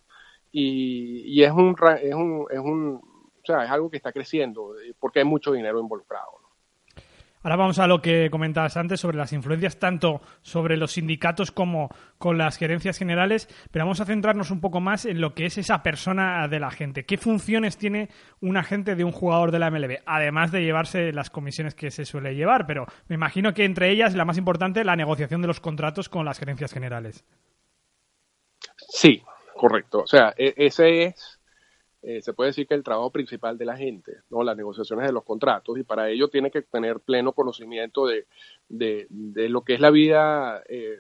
Y, 0.52 1.22
y 1.28 1.44
es 1.44 1.52
un, 1.52 1.76
es 2.02 2.16
un, 2.16 2.48
es 2.50 2.60
un, 2.60 3.02
o 3.42 3.46
sea, 3.46 3.64
es 3.66 3.72
algo 3.72 3.90
que 3.90 3.98
está 3.98 4.12
creciendo 4.12 4.80
eh, 4.80 4.94
porque 5.00 5.20
hay 5.20 5.26
mucho 5.26 5.52
dinero 5.52 5.80
involucrado. 5.80 6.40
Ahora 7.42 7.56
vamos 7.56 7.80
a 7.80 7.88
lo 7.88 8.02
que 8.02 8.30
comentabas 8.30 8.76
antes 8.76 9.00
sobre 9.00 9.18
las 9.18 9.32
influencias 9.32 9.80
tanto 9.80 10.20
sobre 10.42 10.76
los 10.76 10.92
sindicatos 10.92 11.54
como 11.54 11.90
con 12.18 12.38
las 12.38 12.58
gerencias 12.58 12.98
generales, 12.98 13.48
pero 13.72 13.86
vamos 13.86 14.02
a 14.02 14.06
centrarnos 14.06 14.52
un 14.52 14.60
poco 14.60 14.82
más 14.82 15.06
en 15.06 15.22
lo 15.22 15.34
que 15.34 15.46
es 15.46 15.58
esa 15.58 15.82
persona 15.82 16.46
de 16.50 16.60
la 16.60 16.70
gente. 16.70 17.06
¿Qué 17.06 17.18
funciones 17.18 17.78
tiene 17.78 18.10
un 18.42 18.58
agente 18.58 18.96
de 18.96 19.06
un 19.06 19.14
jugador 19.14 19.52
de 19.52 19.60
la 19.60 19.72
MLB? 19.72 20.00
Además 20.06 20.52
de 20.52 20.64
llevarse 20.64 21.14
las 21.14 21.30
comisiones 21.30 21.76
que 21.76 21.92
se 21.92 22.04
suele 22.04 22.36
llevar, 22.36 22.68
pero 22.68 22.88
me 23.08 23.16
imagino 23.16 23.54
que 23.54 23.64
entre 23.64 23.90
ellas 23.90 24.16
la 24.16 24.26
más 24.26 24.38
importante 24.38 24.84
la 24.84 24.98
negociación 24.98 25.42
de 25.42 25.48
los 25.48 25.62
contratos 25.62 26.10
con 26.10 26.26
las 26.26 26.40
gerencias 26.40 26.74
generales. 26.74 27.24
Sí, 28.76 29.24
correcto. 29.56 30.02
O 30.02 30.08
sea, 30.08 30.34
e-, 30.38 30.56
ese 30.58 31.04
es 31.06 31.39
eh, 32.02 32.22
se 32.22 32.34
puede 32.34 32.52
decir 32.52 32.66
que 32.66 32.76
el 32.76 32.84
trabajo 32.84 33.12
principal 33.12 33.58
de 33.58 33.66
la 33.66 33.76
gente, 33.76 34.22
¿no? 34.30 34.42
las 34.44 34.56
negociaciones 34.56 35.06
de 35.06 35.12
los 35.12 35.26
contratos, 35.26 35.78
y 35.78 35.84
para 35.84 36.10
ello 36.10 36.30
tiene 36.30 36.50
que 36.50 36.62
tener 36.62 37.02
pleno 37.02 37.34
conocimiento 37.34 38.08
de, 38.08 38.26
de, 38.70 39.50
lo 39.50 39.64
que 39.64 39.74
es 39.74 39.82
la 39.82 39.90
vida 39.90 40.64
eh, 40.70 40.98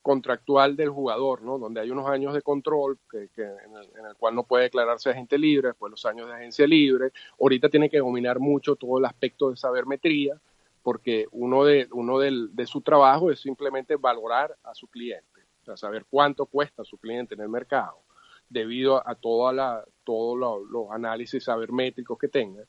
contractual 0.00 0.76
del 0.76 0.88
jugador, 0.88 1.42
¿no? 1.42 1.58
donde 1.58 1.80
hay 1.80 1.90
unos 1.90 2.08
años 2.08 2.32
de 2.32 2.40
control 2.40 2.98
que, 3.10 3.28
en, 3.36 4.06
el, 4.06 4.16
cual 4.16 4.34
no 4.34 4.44
puede 4.44 4.64
declararse 4.64 5.10
agente 5.10 5.36
libre, 5.36 5.68
después 5.68 5.90
los 5.90 6.06
años 6.06 6.26
de 6.28 6.34
agencia 6.34 6.66
libre, 6.66 7.12
ahorita 7.38 7.68
tiene 7.68 7.90
que 7.90 7.98
dominar 7.98 8.40
mucho 8.40 8.76
todo 8.76 8.98
el 8.98 9.04
aspecto 9.04 9.50
de 9.50 9.56
sabermetría, 9.58 10.40
porque 10.82 11.26
uno 11.32 11.64
de, 11.64 11.86
uno 11.92 12.18
de 12.18 12.66
su 12.66 12.80
trabajo 12.80 13.30
es 13.30 13.40
simplemente 13.40 13.96
valorar 13.96 14.56
a 14.62 14.74
su 14.74 14.86
cliente, 14.86 15.42
o 15.62 15.64
sea, 15.66 15.76
saber 15.76 16.06
cuánto 16.08 16.46
cuesta 16.46 16.82
su 16.82 16.96
cliente 16.96 17.34
en 17.34 17.42
el 17.42 17.48
mercado 17.50 18.04
debido 18.48 19.06
a 19.06 19.14
toda 19.14 19.52
la, 19.52 19.84
todos 20.04 20.62
los 20.70 20.90
análisis 20.90 21.44
sabermétricos 21.44 22.18
que 22.18 22.28
tenga 22.28 22.64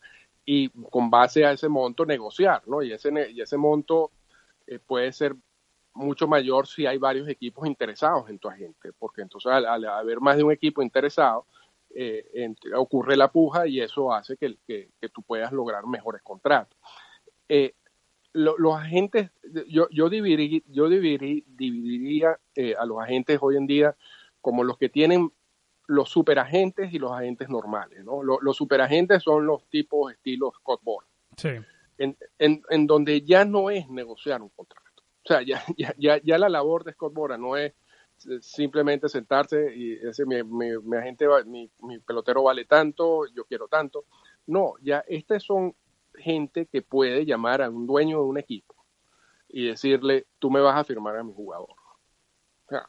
y 0.45 0.69
con 0.69 1.09
base 1.09 1.43
a 1.43 1.51
ese 1.51 1.67
monto 1.67 2.05
negociar, 2.05 2.61
¿no? 2.67 2.83
Y 2.83 2.93
ese, 2.93 3.11
y 3.31 3.41
ese 3.41 3.57
monto 3.57 4.11
eh, 4.67 4.79
puede 4.79 5.11
ser 5.11 5.35
mucho 5.93 6.27
mayor 6.27 6.67
si 6.67 6.85
hay 6.85 6.97
varios 6.97 7.27
equipos 7.27 7.65
interesados 7.67 8.29
en 8.29 8.37
tu 8.37 8.47
agente, 8.47 8.93
porque 8.93 9.21
entonces 9.21 9.51
al, 9.51 9.85
haber 9.85 10.19
más 10.21 10.37
de 10.37 10.43
un 10.43 10.51
equipo 10.51 10.81
interesado, 10.81 11.47
eh, 11.97 12.53
ocurre 12.75 13.15
la 13.15 13.31
puja 13.31 13.65
y 13.67 13.79
eso 13.79 14.13
hace 14.13 14.35
que, 14.35 14.57
que, 14.67 15.09
tú 15.09 15.23
puedas 15.23 15.51
lograr 15.53 15.87
mejores 15.87 16.21
contratos. 16.21 16.77
Eh, 17.47 17.73
los 18.33 18.75
agentes, 18.75 19.31
yo, 19.69 19.87
yo 19.89 20.09
dividiría, 20.09 20.59
yo 20.67 20.89
dividiría 20.89 22.37
a 22.77 22.85
los 22.85 23.01
agentes 23.01 23.39
hoy 23.41 23.55
en 23.55 23.65
día 23.65 23.95
como 24.41 24.65
los 24.65 24.77
que 24.77 24.89
tienen 24.89 25.31
los 25.87 26.09
superagentes 26.09 26.93
y 26.93 26.99
los 26.99 27.11
agentes 27.11 27.49
normales. 27.49 28.03
¿no? 28.03 28.23
Los, 28.23 28.57
superagentes 28.57 29.23
son 29.23 29.45
los 29.45 29.65
tipos 29.69 30.11
estilo 30.11 30.51
Scott 30.57 30.81
Boras. 30.83 31.09
Sí. 31.37 31.49
En, 31.97 32.17
en, 32.39 32.61
en, 32.69 32.87
donde 32.87 33.21
ya 33.21 33.45
no 33.45 33.69
es 33.69 33.87
negociar 33.89 34.41
un 34.41 34.49
contrato. 34.49 34.85
O 35.23 35.27
sea, 35.27 35.41
ya, 35.41 35.63
ya, 35.97 36.19
ya, 36.21 36.37
la 36.37 36.49
labor 36.49 36.83
de 36.83 36.93
Scott 36.93 37.13
Bora 37.13 37.37
no 37.37 37.57
es 37.57 37.73
simplemente 38.41 39.09
sentarse 39.09 39.73
y 39.75 39.95
decir 39.95 40.25
mi, 40.25 40.41
mi, 40.43 40.97
agente, 40.97 41.27
mi, 41.45 41.69
mi, 41.81 41.99
pelotero 41.99 42.43
vale 42.43 42.65
tanto, 42.65 43.25
yo 43.33 43.45
quiero 43.45 43.67
tanto. 43.67 44.05
No, 44.47 44.73
ya 44.81 45.03
estas 45.07 45.43
son 45.43 45.75
gente 46.13 46.67
que 46.67 46.81
puede 46.81 47.25
llamar 47.25 47.61
a 47.61 47.69
un 47.69 47.87
dueño 47.87 48.19
de 48.19 48.23
un 48.25 48.37
equipo 48.37 48.75
y 49.49 49.67
decirle, 49.67 50.27
tú 50.39 50.49
me 50.49 50.61
vas 50.61 50.77
a 50.77 50.83
firmar 50.83 51.17
a 51.17 51.23
mi 51.23 51.33
jugador. 51.33 51.75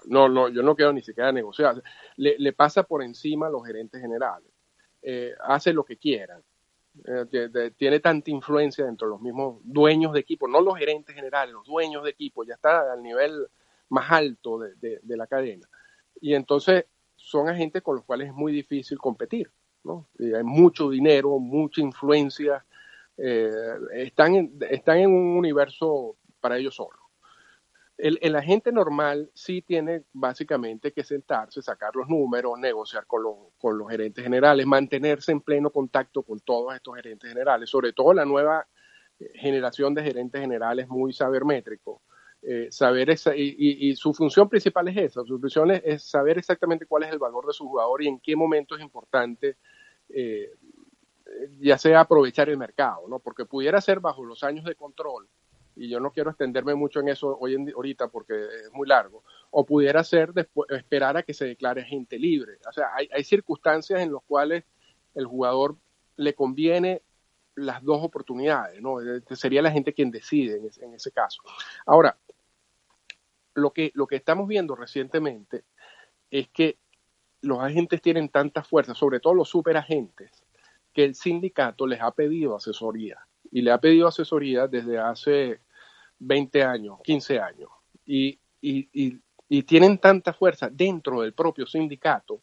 No, 0.07 0.29
no, 0.29 0.49
yo 0.49 0.62
no 0.62 0.75
quiero 0.75 0.93
ni 0.93 1.03
siquiera 1.03 1.33
negociar. 1.33 1.83
Le, 2.17 2.53
pasa 2.53 2.83
por 2.83 3.03
encima 3.03 3.49
a 3.49 3.51
los 3.51 3.65
gerentes 3.67 4.01
generales. 4.01 4.49
Eh, 5.03 5.35
hace 5.41 5.73
lo 5.73 5.85
que 5.85 5.97
quieran. 5.97 6.43
Eh, 7.05 7.73
tiene 7.77 8.01
tanta 8.01 8.31
influencia 8.31 8.87
dentro 8.87 9.07
de 9.07 9.12
los 9.12 9.21
mismos 9.21 9.61
dueños 9.62 10.15
de 10.15 10.21
equipo, 10.21 10.49
no 10.49 10.62
los 10.62 10.79
gerentes 10.79 11.15
generales, 11.15 11.53
los 11.53 11.67
dueños 11.67 12.03
de 12.03 12.11
equipo, 12.11 12.43
ya 12.43 12.55
está 12.55 12.91
al 12.91 13.03
nivel 13.03 13.47
más 13.91 14.11
alto 14.11 14.59
de, 14.59 15.01
la 15.05 15.27
cadena. 15.27 15.69
Y 16.21 16.35
entonces 16.35 16.87
son 17.15 17.49
agentes 17.49 17.83
con 17.83 17.97
los 17.97 18.05
cuales 18.05 18.29
es 18.29 18.35
muy 18.35 18.53
difícil 18.53 18.99
competir. 18.99 19.51
¿no? 19.85 20.09
hay 20.19 20.43
mucho 20.43 20.89
dinero, 20.91 21.39
mucha 21.39 21.81
influencia. 21.81 22.65
Eh, 23.19 23.51
están, 23.93 24.53
están 24.69 24.99
en 24.99 25.11
un 25.11 25.37
universo 25.37 26.17
para 26.41 26.57
ellos 26.57 26.75
solos. 26.75 27.06
El, 27.98 28.37
agente 28.37 28.72
normal 28.72 29.30
sí 29.32 29.62
tiene 29.62 30.04
básicamente 30.12 30.92
que 30.92 31.02
sentarse, 31.02 31.62
sacar 31.62 31.96
los 31.96 32.09
números, 32.09 32.59
negociar 32.59 33.06
con, 33.06 33.22
con 33.59 33.78
los 33.78 33.88
gerentes 33.88 34.22
generales, 34.22 34.66
mantenerse 34.66 35.32
en 35.32 35.40
pleno 35.40 35.70
contacto 35.70 36.22
con 36.22 36.40
todos 36.40 36.74
estos 36.74 36.94
gerentes 36.94 37.30
generales, 37.30 37.70
sobre 37.70 37.94
todo 37.94 38.12
la 38.12 38.26
nueva 38.26 38.66
eh, 39.18 39.30
generación 39.37 39.94
de 39.94 40.02
gerentes 40.02 40.40
generales 40.40 40.88
muy 40.88 41.14
sabermétricos. 41.14 42.02
Eh, 42.42 42.68
saber 42.70 43.11
esa, 43.11 43.35
y, 43.35 43.96
su 43.96 44.12
función 44.12 44.48
principal 44.48 44.87
es 44.88 44.96
esa, 44.96 45.24
su 45.24 45.40
función 45.40 45.70
es, 45.70 46.04
saber 46.04 46.38
exactamente 46.38 46.87
cuál 46.87 47.04
es 47.04 47.11
el 47.11 47.18
valor 47.18 47.46
de 47.46 47.52
su 47.52 47.66
jugador 47.66 48.02
y 48.02 48.09
en 48.09 48.20
qué 48.20 48.37
momento 48.37 48.76
es 48.76 48.82
importante, 48.82 49.56
eh, 50.11 50.52
ya 51.59 51.76
sea 51.78 52.00
aprovechar 52.00 52.48
el 52.48 52.59
mercado, 52.59 53.09
¿no? 53.09 53.18
porque 53.18 53.46
pudiera 53.46 53.80
ser 53.80 54.00
bajo 54.00 54.22
los 54.22 54.44
años 54.44 54.64
de 54.64 54.76
control, 54.76 55.28
y 55.77 55.89
yo 55.89 56.01
no 56.01 56.11
quiero 56.11 56.31
extenderme 56.31 56.75
mucho 56.75 57.01
en 57.01 57.09
eso 57.09 57.37
hoy 57.39 57.55
en, 57.55 57.71
ahorita 57.75 58.09
porque 58.09 58.35
es 58.35 58.73
muy 58.73 58.89
largo, 58.89 59.23
o 59.51 59.65
pudiera 59.65 60.03
ser 60.03 60.33
después, 60.33 60.71
esperar 60.71 61.17
a 61.17 61.23
que 61.23 61.35
se 61.35 61.45
declare 61.45 61.85
gente 61.85 62.19
libre. 62.19 62.59
O 62.69 62.73
sea, 62.73 62.95
hay, 62.95 63.09
hay 63.12 63.23
circunstancias 63.23 64.01
en 64.01 64.12
las 64.12 64.23
cuales 64.27 64.65
el 65.15 65.27
jugador 65.27 65.77
le 66.17 66.35
conviene 66.35 67.03
las 67.55 67.83
dos 67.83 68.03
oportunidades, 68.03 68.81
¿no? 68.81 69.01
Este, 69.01 69.37
sería 69.37 69.62
la 69.62 69.71
gente 69.71 69.93
quien 69.93 70.11
decide 70.11 70.57
en, 70.57 70.71
en, 70.83 70.95
ese 70.95 71.12
caso. 71.12 71.43
Ahora, 71.85 72.19
lo 73.55 73.73
que, 73.73 73.93
lo 73.95 74.07
que 74.07 74.17
estamos 74.17 74.49
viendo 74.49 74.75
recientemente 74.75 75.65
es 76.31 76.49
que 76.49 76.79
los 77.43 77.61
agentes 77.61 78.01
tienen 78.03 78.29
tanta 78.29 78.62
fuerza, 78.62 78.95
sobre 78.95 79.21
todo 79.21 79.35
los 79.35 79.49
superagentes, 79.49 80.31
que 80.93 81.05
el 81.05 81.15
sindicato 81.15 81.87
les 81.87 82.01
ha 82.01 82.11
pedido 82.12 82.57
asesoría 82.57 83.27
y 83.51 83.62
le 83.62 83.71
ha 83.71 83.79
pedido 83.79 84.09
asesoría 84.09 84.67
desde 84.67 84.99
hace 84.99 85.61
20 86.18 86.62
años, 86.62 86.98
15 87.02 87.40
años, 87.40 87.68
y, 88.05 88.38
y, 88.61 88.88
y, 89.48 89.62
tienen 89.62 89.98
tanta 89.98 90.33
fuerza 90.33 90.68
dentro 90.70 91.22
del 91.22 91.33
propio 91.33 91.66
sindicato 91.66 92.42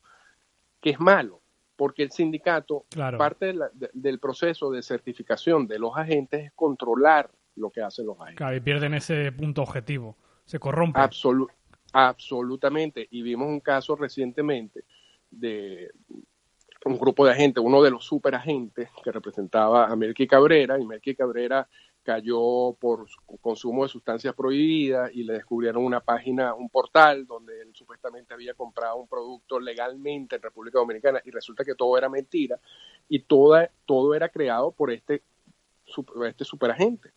que 0.80 0.92
es 0.92 1.00
malo, 1.00 1.42
porque 1.76 2.04
el 2.04 2.12
sindicato, 2.12 2.86
parte 3.18 3.56
del 3.94 4.20
proceso 4.20 4.70
de 4.70 4.82
certificación 4.84 5.68
de 5.68 5.80
los 5.80 5.98
agentes 5.98 6.46
es 6.46 6.52
controlar 6.54 7.32
lo 7.56 7.70
que 7.70 7.82
hacen 7.82 8.06
los 8.06 8.20
agentes. 8.20 8.38
Claro, 8.38 8.56
y 8.56 8.60
pierden 8.60 8.94
ese 8.94 9.32
punto 9.32 9.62
objetivo, 9.62 10.18
se 10.46 10.60
corrompe. 10.60 11.00
absolutamente, 11.94 13.08
y 13.10 13.22
vimos 13.22 13.48
un 13.48 13.60
caso 13.60 13.96
recientemente 13.96 14.84
de 15.32 15.92
un 16.86 16.98
grupo 16.98 17.26
de 17.26 17.32
agentes, 17.32 17.64
uno 17.64 17.82
de 17.82 17.92
los 17.92 18.06
superagentes 18.06 18.90
que 19.04 19.12
representaba 19.12 19.88
a 19.88 19.96
Melqui 19.96 20.28
Cabrera, 20.28 20.80
y 20.80 20.86
Melqui 20.86 21.16
Cabrera 21.16 21.68
cayó 22.04 22.74
por 22.80 23.08
consumo 23.42 23.84
de 23.84 23.90
sustancias 23.90 24.36
prohibidas 24.36 25.10
y 25.14 25.24
le 25.24 25.34
descubrieron 25.34 25.84
una 25.84 26.02
página, 26.02 26.54
un 26.54 26.70
portal 26.70 27.26
donde 27.26 27.62
él 27.62 27.74
supuestamente 27.74 28.34
había 28.34 28.54
comprado 28.54 28.98
un 28.98 29.08
producto 29.08 29.60
legalmente 29.60 30.36
en 30.36 30.42
República 30.42 30.80
Dominicana 30.80 31.22
y 31.24 31.32
resulta 31.32 31.64
que 31.64 31.76
todo 31.76 31.98
era 31.98 32.10
mentira 32.10 32.60
y 33.08 33.20
toda, 33.20 33.72
todo 33.86 34.14
era 34.14 34.30
creado 34.30 34.72
por 34.72 34.92
este, 34.92 35.24
este 36.28 36.44
superagente. 36.44 37.12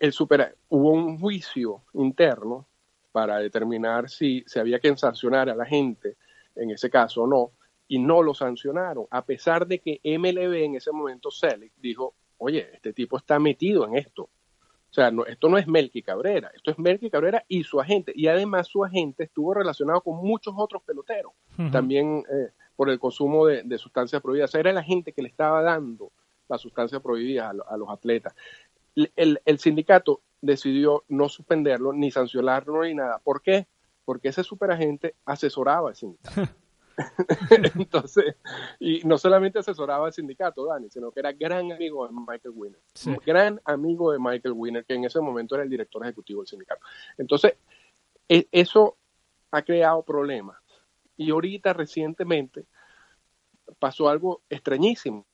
El 0.00 0.12
super, 0.12 0.56
hubo 0.70 0.90
un 0.90 1.18
juicio 1.18 1.82
interno 1.92 2.66
para 3.12 3.38
determinar 3.38 4.08
si 4.08 4.42
se 4.46 4.60
había 4.60 4.80
que 4.80 4.96
sancionar 4.96 5.50
a 5.50 5.54
la 5.54 5.66
gente 5.66 6.16
en 6.56 6.70
ese 6.70 6.88
caso 6.90 7.22
o 7.22 7.26
no 7.26 7.52
y 7.88 7.98
no 7.98 8.22
lo 8.22 8.34
sancionaron, 8.34 9.06
a 9.10 9.24
pesar 9.24 9.66
de 9.66 9.78
que 9.80 10.00
MLB 10.04 10.64
en 10.64 10.74
ese 10.76 10.92
momento, 10.92 11.30
Selig, 11.30 11.72
dijo, 11.78 12.14
oye, 12.38 12.70
este 12.72 12.92
tipo 12.92 13.16
está 13.16 13.38
metido 13.38 13.86
en 13.86 13.96
esto. 13.96 14.22
O 14.22 14.92
sea, 14.92 15.10
no, 15.10 15.26
esto 15.26 15.48
no 15.48 15.58
es 15.58 15.66
Melky 15.66 16.02
Cabrera, 16.02 16.50
esto 16.54 16.70
es 16.70 16.78
Melky 16.78 17.10
Cabrera 17.10 17.44
y 17.46 17.62
su 17.64 17.78
agente. 17.78 18.12
Y 18.14 18.28
además 18.28 18.68
su 18.68 18.84
agente 18.84 19.24
estuvo 19.24 19.52
relacionado 19.52 20.00
con 20.00 20.16
muchos 20.16 20.54
otros 20.56 20.82
peloteros, 20.82 21.32
también 21.70 22.24
eh, 22.30 22.52
por 22.74 22.88
el 22.88 22.98
consumo 22.98 23.46
de, 23.46 23.78
sustancias 23.78 24.22
prohibidas. 24.22 24.50
O 24.50 24.52
sea, 24.52 24.60
era 24.60 24.70
el 24.70 24.78
agente 24.78 25.12
que 25.12 25.20
le 25.20 25.28
estaba 25.28 25.60
dando 25.62 26.10
las 26.48 26.62
sustancias 26.62 27.02
prohibidas 27.02 27.54
a, 27.68 27.76
los 27.76 27.90
atletas. 27.90 28.34
El, 29.14 29.40
el, 29.44 29.58
sindicato 29.58 30.22
decidió 30.40 31.04
no 31.08 31.28
suspenderlo, 31.28 31.92
ni 31.92 32.10
sancionarlo, 32.10 32.84
ni 32.84 32.94
nada. 32.94 33.20
¿Por 33.22 33.42
qué? 33.42 33.66
porque 34.08 34.28
ese 34.28 34.42
superagente 34.42 35.16
asesoraba 35.26 35.90
al 35.90 35.94
sindicato. 35.94 36.40
Entonces, 37.50 38.36
y 38.78 39.00
no 39.04 39.18
solamente 39.18 39.58
asesoraba 39.58 40.06
al 40.06 40.12
sindicato, 40.12 40.66
Dani, 40.66 40.90
sino 40.90 41.10
que 41.12 41.20
era 41.20 41.32
gran 41.32 41.72
amigo 41.72 42.06
de 42.06 42.12
Michael 42.12 42.54
Winner. 42.54 42.80
Gran 43.24 43.60
amigo 43.64 44.12
de 44.12 44.18
Michael 44.18 44.54
Winner, 44.56 44.84
que 44.84 44.94
en 44.94 45.04
ese 45.04 45.20
momento 45.20 45.54
era 45.54 45.64
el 45.64 45.70
director 45.70 46.02
ejecutivo 46.04 46.40
del 46.40 46.48
sindicato. 46.48 46.80
Entonces, 47.16 47.54
e, 48.28 48.48
eso 48.52 48.96
ha 49.50 49.62
creado 49.62 50.02
problemas. 50.02 50.58
Y 51.16 51.30
ahorita, 51.30 51.72
recientemente, 51.72 52.66
pasó 53.78 54.08
algo 54.08 54.42
extrañísimo 54.48 55.26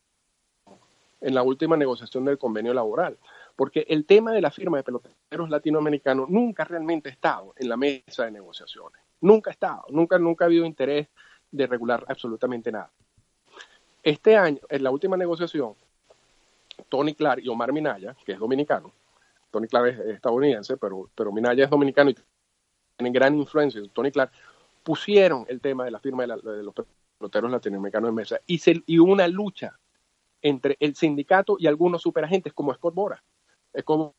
en 1.21 1.35
la 1.35 1.43
última 1.43 1.77
negociación 1.77 2.27
del 2.27 2.39
convenio 2.39 2.75
laboral, 2.75 3.19
porque 3.57 3.87
el 3.89 4.05
tema 4.05 4.33
de 4.33 4.43
la 4.43 4.51
firma 4.51 4.77
de 4.77 4.83
peloteros 4.83 5.49
latinoamericanos 5.49 6.29
nunca 6.29 6.65
realmente 6.65 7.09
ha 7.09 7.13
estado 7.13 7.55
en 7.57 7.69
la 7.71 7.79
mesa 7.79 8.27
de 8.27 8.31
negociaciones, 8.31 9.01
nunca 9.23 9.51
ha 9.51 9.53
estado, 9.53 9.85
nunca, 9.89 10.19
nunca 10.19 10.45
ha 10.45 10.47
habido 10.47 10.67
interés 10.67 11.09
de 11.55 11.67
regular 11.67 12.05
absolutamente 12.09 12.73
nada. 12.73 12.91
Este 14.03 14.37
año, 14.37 14.61
en 14.69 14.83
la 14.83 14.91
última 14.91 15.17
negociación, 15.17 15.75
Tony 16.89 17.15
Clark 17.15 17.43
y 17.45 17.49
Omar 17.49 17.73
Minaya, 17.73 18.17
que 18.25 18.33
es 18.33 18.39
dominicano, 18.39 18.93
Tony 19.51 19.69
Clark 19.69 19.87
es 19.87 19.99
estadounidense, 20.17 20.77
pero, 20.77 21.09
pero 21.15 21.33
Minaya 21.33 21.65
es 21.65 21.71
dominicano 21.71 22.11
y 22.11 22.17
tiene 22.97 23.13
gran 23.13 23.37
influencia, 23.37 23.81
Tony 23.93 24.11
Clark, 24.11 24.33
pusieron 24.83 25.47
el 25.49 25.61
tema 25.61 25.85
de 25.85 25.93
la 25.93 26.01
firma 26.01 26.27
de, 26.27 26.63
los 26.63 26.75
peloteros 27.19 27.51
latinoamericanos 27.51 28.09
en 28.09 28.15
mesa 28.15 28.41
y, 28.47 28.59
se, 28.59 28.83
y 28.85 28.99
una 28.99 29.29
lucha 29.29 29.79
entre 30.43 30.77
el 30.81 30.97
sindicato 30.97 31.57
y 31.59 31.69
algunos 31.69 32.03
superagentes 32.03 32.53
como 32.53 32.75
Scott 32.75 32.95
Boras. 32.95 33.23
Scott 33.81 34.13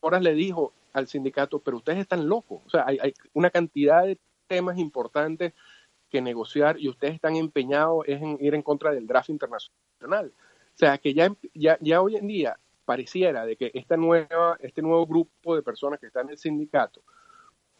Boras 0.00 0.22
le 0.22 0.34
dijo 0.34 0.74
al 0.92 1.06
sindicato, 1.06 1.60
pero 1.60 1.76
ustedes 1.76 2.00
están 2.00 2.28
locos, 2.28 2.60
o 2.66 2.70
sea, 2.70 2.84
hay 2.86 3.14
una 3.32 3.50
cantidad 3.50 4.04
de 4.04 4.18
temas 4.48 4.76
importantes 4.76 5.54
que 6.12 6.20
negociar 6.20 6.78
y 6.78 6.90
ustedes 6.90 7.14
están 7.14 7.36
empeñados 7.36 8.04
en 8.06 8.36
ir 8.38 8.54
en 8.54 8.62
contra 8.62 8.92
del 8.92 9.06
draft 9.06 9.30
internacional. 9.30 10.32
O 10.74 10.78
sea, 10.78 10.98
que 10.98 11.14
ya, 11.14 11.34
ya, 11.54 11.78
ya 11.80 12.02
hoy 12.02 12.16
en 12.16 12.26
día 12.26 12.58
pareciera 12.84 13.46
de 13.46 13.56
que 13.56 13.70
esta 13.72 13.96
nueva, 13.96 14.58
este 14.60 14.82
nuevo 14.82 15.06
grupo 15.06 15.56
de 15.56 15.62
personas 15.62 15.98
que 15.98 16.06
están 16.06 16.26
en 16.26 16.32
el 16.32 16.38
sindicato, 16.38 17.02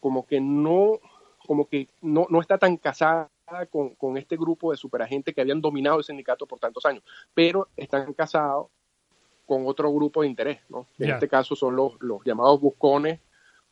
como 0.00 0.26
que 0.26 0.40
no, 0.40 0.98
como 1.46 1.68
que 1.68 1.90
no, 2.00 2.26
no 2.30 2.40
está 2.40 2.56
tan 2.56 2.78
casada 2.78 3.30
con, 3.70 3.94
con 3.96 4.16
este 4.16 4.36
grupo 4.36 4.70
de 4.70 4.78
superagentes 4.78 5.34
que 5.34 5.42
habían 5.42 5.60
dominado 5.60 5.98
el 5.98 6.04
sindicato 6.04 6.46
por 6.46 6.58
tantos 6.58 6.86
años, 6.86 7.04
pero 7.34 7.68
están 7.76 8.14
casados 8.14 8.68
con 9.44 9.66
otro 9.66 9.92
grupo 9.92 10.22
de 10.22 10.28
interés, 10.28 10.60
¿no? 10.70 10.86
En 10.98 11.10
este 11.10 11.28
caso 11.28 11.54
son 11.54 11.76
los, 11.76 12.00
los 12.00 12.24
llamados 12.24 12.58
buscones 12.60 13.20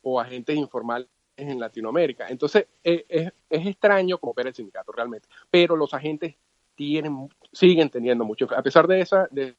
o 0.02 0.20
agentes 0.20 0.56
informales 0.56 1.08
en 1.48 1.60
Latinoamérica. 1.60 2.28
Entonces, 2.28 2.66
eh, 2.84 3.04
es, 3.08 3.32
es, 3.48 3.66
extraño 3.66 4.18
como 4.18 4.34
ver 4.34 4.48
el 4.48 4.54
sindicato 4.54 4.92
realmente, 4.92 5.28
pero 5.50 5.76
los 5.76 5.94
agentes 5.94 6.34
tienen, 6.74 7.28
siguen 7.52 7.90
teniendo 7.90 8.24
mucho, 8.24 8.48
a 8.56 8.62
pesar 8.62 8.86
de 8.86 9.00
esa, 9.00 9.28
de 9.30 9.54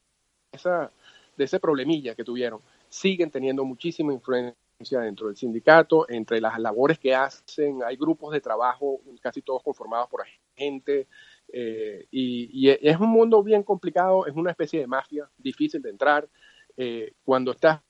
esa, 0.52 0.90
de 1.36 1.44
ese 1.44 1.60
problemilla 1.60 2.14
que 2.14 2.24
tuvieron, 2.24 2.60
siguen 2.88 3.30
teniendo 3.30 3.64
muchísima 3.64 4.12
influencia 4.12 4.56
dentro 5.00 5.28
del 5.28 5.36
sindicato, 5.36 6.08
entre 6.08 6.40
las 6.40 6.58
labores 6.58 6.98
que 6.98 7.14
hacen, 7.14 7.82
hay 7.84 7.96
grupos 7.96 8.32
de 8.32 8.40
trabajo, 8.40 9.00
casi 9.20 9.42
todos 9.42 9.62
conformados 9.62 10.08
por 10.08 10.22
agentes, 10.56 11.06
eh, 11.52 12.06
y, 12.10 12.68
es 12.68 12.98
un 12.98 13.10
mundo 13.10 13.42
bien 13.42 13.62
complicado, 13.62 14.26
es 14.26 14.34
una 14.34 14.50
especie 14.50 14.80
de 14.80 14.86
mafia, 14.86 15.28
difícil 15.38 15.82
de 15.82 15.90
entrar. 15.90 16.28
Eh, 16.76 17.12
cuando 17.24 17.52
estás, 17.52 17.80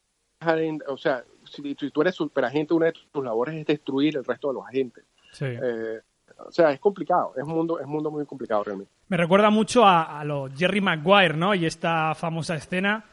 o 0.88 0.96
sea, 0.96 1.24
si, 1.44 1.74
tú 1.90 2.00
eres 2.02 2.14
superagente, 2.14 2.74
una 2.74 2.86
de 2.86 2.94
tus 3.12 3.24
labores 3.24 3.54
es 3.56 3.66
destruir 3.66 4.16
el 4.16 4.24
resto 4.24 4.48
de 4.48 4.54
los 4.54 4.66
agentes. 4.66 5.04
Eh, 5.40 6.00
o 6.38 6.50
sea, 6.50 6.72
es 6.72 6.80
complicado, 6.80 7.32
es 7.36 7.42
un 7.42 7.54
mundo, 7.54 7.78
es 7.78 7.86
un 7.86 7.92
mundo 7.92 8.10
muy 8.10 8.26
complicado 8.26 8.64
realmente. 8.64 8.92
Me 9.08 9.16
recuerda 9.16 9.50
mucho 9.50 9.84
a, 9.84 10.20
a 10.20 10.24
lo 10.24 10.48
Jerry 10.54 10.80
Maguire, 10.80 11.34
¿no? 11.34 11.54
Y 11.54 11.66
esta 11.66 12.14
famosa 12.14 12.54
escena. 12.54 13.04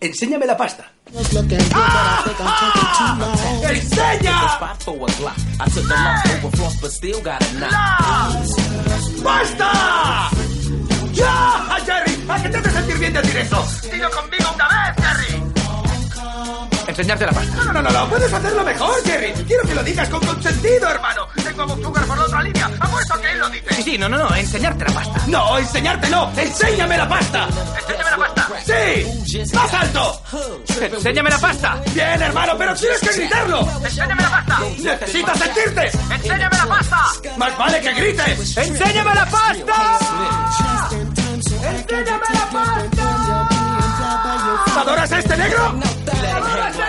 Enséñame 0.00 0.46
la 0.46 0.56
pasta. 0.56 0.92
¡Ah! 1.74 2.24
¡Enseña! 3.68 4.58
¡Basta! 9.22 10.30
¡Ya! 11.12 11.78
¡Jerry! 11.84 12.24
¿A 12.28 12.42
qué 12.42 12.48
te 12.48 12.58
hace 12.58 12.70
sentir 12.70 12.98
bien 12.98 13.12
decir 13.12 13.36
eso? 13.38 13.64
¡Dilo 13.90 14.08
conmigo 14.10 14.46
una 14.54 14.68
vez, 14.68 15.04
Jerry! 15.04 15.27
Enseñarte 16.98 17.26
la 17.26 17.32
pasta. 17.32 17.56
No, 17.64 17.72
no, 17.72 17.82
no, 17.82 17.90
no, 17.90 18.08
puedes 18.08 18.32
hacerlo 18.32 18.64
mejor, 18.64 19.04
Jerry. 19.04 19.32
Quiero 19.46 19.62
que 19.62 19.74
lo 19.74 19.82
digas 19.84 20.08
con 20.08 20.20
consentido, 20.26 20.88
hermano. 20.88 21.28
Tengo 21.44 21.62
a 21.62 21.66
Bob 21.66 21.80
por 21.80 22.18
la 22.18 22.24
otra 22.24 22.42
línea. 22.42 22.70
Apuesto 22.80 23.20
que 23.20 23.30
él 23.30 23.38
lo 23.38 23.48
dice. 23.50 23.74
Sí, 23.74 23.82
sí, 23.82 23.98
no, 23.98 24.08
no, 24.08 24.18
no, 24.18 24.34
enseñarte 24.34 24.84
la 24.84 24.92
pasta. 24.92 25.20
No, 25.28 25.58
enseñarte 25.58 26.10
no. 26.10 26.32
Enséñame 26.36 26.98
la 26.98 27.08
pasta. 27.08 27.46
Enséñame 27.78 28.10
la 28.10 28.16
pasta. 28.16 28.48
Sí. 28.66 29.44
Más 29.54 29.74
alto. 29.74 30.22
Enséñame 30.80 31.30
la 31.30 31.38
pasta. 31.38 31.80
Bien, 31.94 32.22
hermano, 32.22 32.54
pero 32.58 32.74
tienes 32.74 33.00
que 33.00 33.12
gritarlo. 33.12 33.60
Enséñame 33.84 34.22
la 34.22 34.30
pasta. 34.30 34.58
Necesitas 34.78 35.38
sentirte. 35.38 35.90
Enséñame 36.14 36.56
la 36.56 36.66
pasta. 36.66 36.96
Más 37.36 37.58
vale 37.58 37.80
que 37.80 37.94
grites. 37.94 38.56
Enséñame 38.56 39.14
la 39.14 39.26
pasta. 39.26 39.98
Enséñame 40.90 42.26
la 42.34 42.48
pasta. 42.52 43.18
¿Adoras 44.80 45.12
a 45.12 45.18
este 45.18 45.36
negro? 45.36 45.80
¡Adoras 46.38 46.78
a 46.78 46.88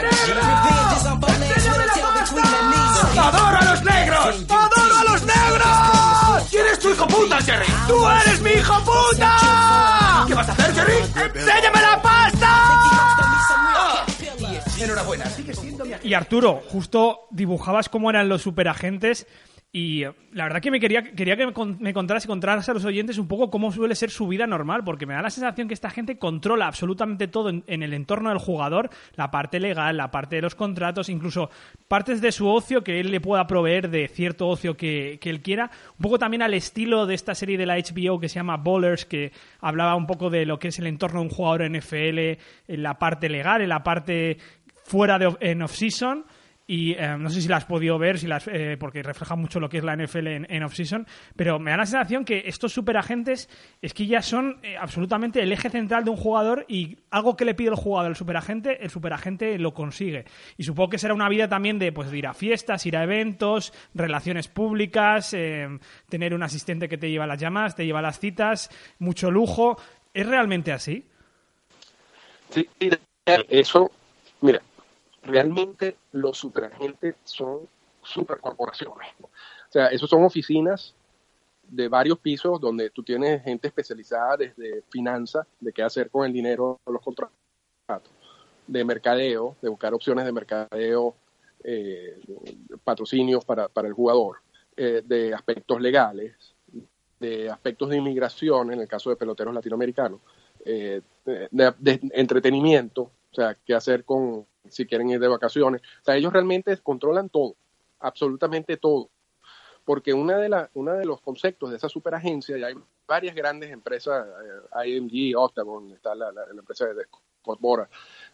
¡Adoro 3.27 3.57
a 3.57 3.63
los 3.63 3.83
negros! 3.83 4.45
¡Adoro 4.49 4.97
a 4.97 5.03
los 5.11 5.21
negros! 5.23 6.47
¿Quién 6.49 6.65
es 6.71 6.79
tu 6.79 6.89
hijo 6.89 7.07
puta, 7.07 7.37
Jerry? 7.41 7.65
¡Tú 7.87 8.07
eres 8.07 8.41
mi 8.41 8.51
hijo 8.51 8.75
puta! 8.83 10.25
¿Qué 10.27 10.35
vas 10.35 10.49
a 10.49 10.51
hacer, 10.51 10.75
Jerry? 10.75 10.97
¡Enséñame 11.35 11.81
la 11.81 11.99
pasta! 12.01 14.05
Enhorabuena, 14.79 15.25
sigue 15.25 15.53
siendo 15.53 15.83
mi 15.83 15.91
Y 16.03 16.13
Arturo, 16.13 16.61
justo 16.69 17.27
dibujabas 17.31 17.89
cómo 17.89 18.09
eran 18.09 18.29
los 18.29 18.43
superagentes 18.43 19.27
y 19.71 20.03
eh, 20.03 20.11
la 20.31 20.45
verdad 20.45 20.61
que 20.61 20.71
me 20.71 20.79
quería, 20.79 21.03
quería 21.03 21.37
que 21.37 21.45
me 21.45 21.93
contaras 21.93 22.25
contaras 22.25 22.67
a 22.69 22.73
los 22.73 22.85
oyentes 22.85 23.19
un 23.19 23.27
poco 23.27 23.51
cómo 23.51 23.71
suele 23.71 23.93
ser 23.93 24.09
su 24.09 24.27
vida 24.27 24.47
normal, 24.47 24.83
porque 24.83 25.05
me 25.05 25.13
da 25.13 25.21
la 25.21 25.29
sensación 25.29 25.67
que 25.67 25.75
esta 25.75 25.91
gente 25.91 26.17
controla 26.17 26.65
absolutamente 26.65 27.27
todo 27.27 27.49
en, 27.49 27.63
el 27.67 27.93
entorno 27.93 28.29
del 28.29 28.39
jugador, 28.39 28.89
la 29.15 29.29
parte 29.29 29.59
legal, 29.59 29.97
la 29.97 30.09
parte 30.09 30.37
de 30.37 30.41
los 30.41 30.55
contratos, 30.55 31.09
incluso 31.09 31.51
partes 31.87 32.19
de 32.19 32.31
su 32.31 32.47
ocio 32.47 32.83
que 32.83 32.99
él 32.99 33.11
le 33.11 33.21
pueda 33.21 33.45
proveer 33.45 33.91
de 33.91 34.07
cierto 34.07 34.47
ocio 34.47 34.75
que, 34.75 35.19
que 35.21 35.29
él 35.29 35.41
quiera. 35.41 35.69
Un 35.97 36.01
poco 36.01 36.17
también 36.17 36.41
al 36.41 36.55
estilo 36.55 37.05
de 37.05 37.13
esta 37.13 37.35
serie 37.35 37.57
de 37.57 37.67
la 37.67 37.77
HBO 37.77 38.19
que 38.19 38.29
se 38.29 38.35
llama 38.35 38.57
Bowlers, 38.57 39.05
que 39.05 39.31
hablaba 39.61 39.95
un 39.95 40.07
poco 40.07 40.31
de 40.31 40.47
lo 40.47 40.57
que 40.57 40.69
es 40.69 40.79
el 40.79 40.87
entorno 40.87 41.19
de 41.19 41.25
un 41.27 41.31
jugador 41.31 41.69
NFL 41.69 42.19
en 42.67 42.83
la 42.83 42.97
parte 42.97 43.29
legal, 43.29 43.61
en 43.61 43.69
la 43.69 43.83
parte 43.83 44.37
fuera 44.83 45.19
de 45.19 45.35
en 45.41 45.61
off-season 45.61 46.25
y 46.69 46.91
eh, 46.91 47.17
no 47.17 47.31
sé 47.31 47.41
si 47.41 47.47
las 47.47 47.63
has 47.63 47.65
podido 47.65 47.97
ver, 47.97 48.19
si 48.19 48.27
las, 48.27 48.47
eh, 48.47 48.77
porque 48.79 49.01
refleja 49.01 49.35
mucho 49.35 49.59
lo 49.59 49.69
que 49.69 49.79
es 49.79 49.83
la 49.83 49.95
NFL 49.95 50.27
en, 50.27 50.63
off-season, 50.63 51.07
pero 51.35 51.57
me 51.57 51.71
da 51.71 51.77
la 51.77 51.85
sensación 51.87 52.23
que 52.23 52.43
estos 52.45 52.71
superagentes 52.73 53.49
es 53.81 53.91
que 53.91 54.05
ya 54.05 54.21
son 54.21 54.59
eh, 54.61 54.77
absolutamente 54.77 55.41
el 55.41 55.51
eje 55.51 55.71
central 55.71 56.03
de 56.03 56.11
un 56.11 56.17
jugador 56.17 56.65
y 56.67 56.99
algo 57.09 57.35
que 57.35 57.43
le 57.43 57.55
pide 57.55 57.69
el 57.69 57.75
jugador 57.75 58.11
al 58.11 58.15
superagente, 58.15 58.83
el 58.83 58.91
superagente 58.91 59.57
lo 59.57 59.73
consigue. 59.73 60.25
Y 60.57 60.63
supongo 60.63 60.91
que 60.91 60.99
será 60.99 61.15
una 61.15 61.27
vida 61.27 61.47
también 61.47 61.79
de, 61.79 61.91
pues, 61.91 62.11
de 62.11 62.19
ir 62.19 62.27
a 62.27 62.35
fiestas, 62.35 62.85
ir 62.85 62.95
a 62.97 63.03
eventos, 63.03 63.73
relaciones 63.95 64.47
públicas, 64.47 65.31
tener 66.07 66.35
un 66.35 66.43
asistente 66.43 66.87
que 66.87 66.99
te 66.99 67.09
lleva 67.09 67.25
las 67.25 67.39
llamadas, 67.39 67.75
te 67.75 67.87
lleva 67.87 68.03
las 68.03 68.19
citas, 68.19 68.69
mucho 68.99 69.31
lujo. 69.31 69.81
¿Es 70.13 70.27
realmente 70.27 70.71
así? 70.71 71.03
Sí, 72.51 72.69
eso, 73.25 73.91
mira, 74.41 74.61
realmente 75.23 75.97
los 76.11 76.37
superagentes 76.37 77.15
son 77.23 77.67
supercorporaciones. 78.01 79.07
O 79.21 79.29
sea, 79.71 79.87
esos 79.87 80.09
son 80.09 80.23
oficinas 80.23 80.95
de 81.67 81.87
varios 81.87 82.19
pisos 82.19 82.59
donde 82.59 82.89
tú 82.89 83.03
tienes 83.03 83.43
gente 83.43 83.67
especializada 83.67 84.37
desde 84.37 84.83
finanzas, 84.89 85.45
de 85.59 85.71
qué 85.71 85.83
hacer 85.83 86.09
con 86.09 86.25
el 86.25 86.33
dinero, 86.33 86.79
los 86.85 87.01
contratos, 87.01 87.37
de 88.67 88.83
mercadeo, 88.83 89.55
de 89.61 89.69
buscar 89.69 89.93
opciones 89.93 90.25
de 90.25 90.31
mercadeo, 90.31 91.15
eh, 91.63 92.19
patrocinios 92.83 93.43
para, 93.45 93.67
para, 93.67 93.87
el 93.87 93.93
jugador, 93.93 94.37
eh, 94.77 95.01
de 95.05 95.33
aspectos 95.33 95.81
legales, 95.81 96.55
de 97.19 97.49
aspectos 97.49 97.89
de 97.89 97.97
inmigración, 97.97 98.71
en 98.71 98.79
el 98.79 98.87
caso 98.87 99.09
de 99.09 99.15
peloteros 99.15 99.53
latinoamericanos, 99.53 100.21
eh, 100.65 101.01
de, 101.25 101.99
entretenimiento, 102.13 103.01
o 103.01 103.35
sea, 103.35 103.55
qué 103.65 103.75
hacer 103.75 104.03
con, 104.03 104.45
si 104.67 104.85
quieren 104.85 105.09
ir 105.09 105.19
de 105.19 105.27
vacaciones. 105.27 105.81
O 105.81 106.05
sea, 106.05 106.15
ellos 106.15 106.33
realmente 106.33 106.75
controlan 106.77 107.29
todo, 107.29 107.55
absolutamente 107.99 108.77
todo. 108.77 109.09
Porque 109.85 110.13
una 110.13 110.37
de, 110.37 110.49
la, 110.49 110.69
una 110.73 110.93
de 110.93 111.05
los 111.05 111.21
conceptos 111.21 111.71
de 111.71 111.77
esa 111.77 111.89
superagencia, 111.89 112.57
y 112.57 112.63
hay 112.63 112.75
varias 113.07 113.35
grandes 113.35 113.71
empresas, 113.71 114.27
eh, 114.83 114.89
IMG, 114.89 115.35
Octagon, 115.37 115.91
está 115.91 116.13
la, 116.13 116.31
empresa 116.51 116.85
de 116.93 117.05
Scott 117.41 117.59
Boras, 117.59 117.89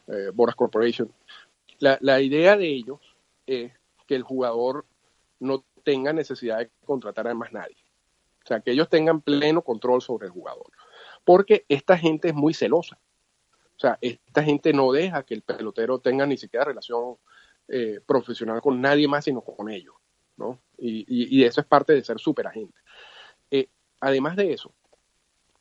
eh, 0.08 0.32
Boras 0.34 0.56
Corporation. 0.56 1.12
La, 1.80 1.98
la 2.02 2.20
idea 2.20 2.58
de 2.58 2.68
ellos 2.68 3.00
es 3.46 3.72
que 4.08 4.16
el 4.16 4.24
jugador 4.24 4.86
no 5.40 5.64
tenga 5.84 6.14
necesidad 6.14 6.60
de 6.60 6.70
contratar 6.86 7.28
a 7.28 7.34
más 7.34 7.54
nadie. 7.54 7.78
O 8.44 8.48
sea, 8.48 8.60
que 8.60 8.72
ellos 8.72 8.90
tengan 8.90 9.22
pleno 9.22 9.62
control 9.62 10.02
sobre 10.02 10.28
el 10.28 10.32
jugador. 10.32 10.68
Porque 11.24 11.66
esta 11.70 11.98
gente 11.98 12.30
es 12.30 12.36
muy 12.36 12.54
celosa. 12.54 13.00
O 13.78 13.80
sea, 13.80 13.98
esta 14.02 14.44
gente 14.44 14.72
no 14.74 14.92
deja 14.92 15.24
que 15.24 15.34
el 15.34 15.42
pelotero 15.42 16.00
tenga 16.00 16.26
ni 16.26 16.38
siquiera 16.38 16.66
relación 16.66 17.18
eh, 17.68 18.00
profesional 18.06 18.62
con 18.62 18.80
nadie 18.80 19.08
más, 19.08 19.26
sino 19.26 19.42
con 19.42 19.70
ellos. 19.70 19.96
¿no? 20.38 20.60
Y, 20.78 21.44
eso 21.44 21.62
es 21.62 21.68
parte 21.68 21.94
de 21.94 22.04
ser 22.04 22.20
super 22.20 22.48
agente. 22.48 22.78
Eh, 23.52 23.70
además 24.00 24.36
de 24.36 24.54
eso, 24.54 24.74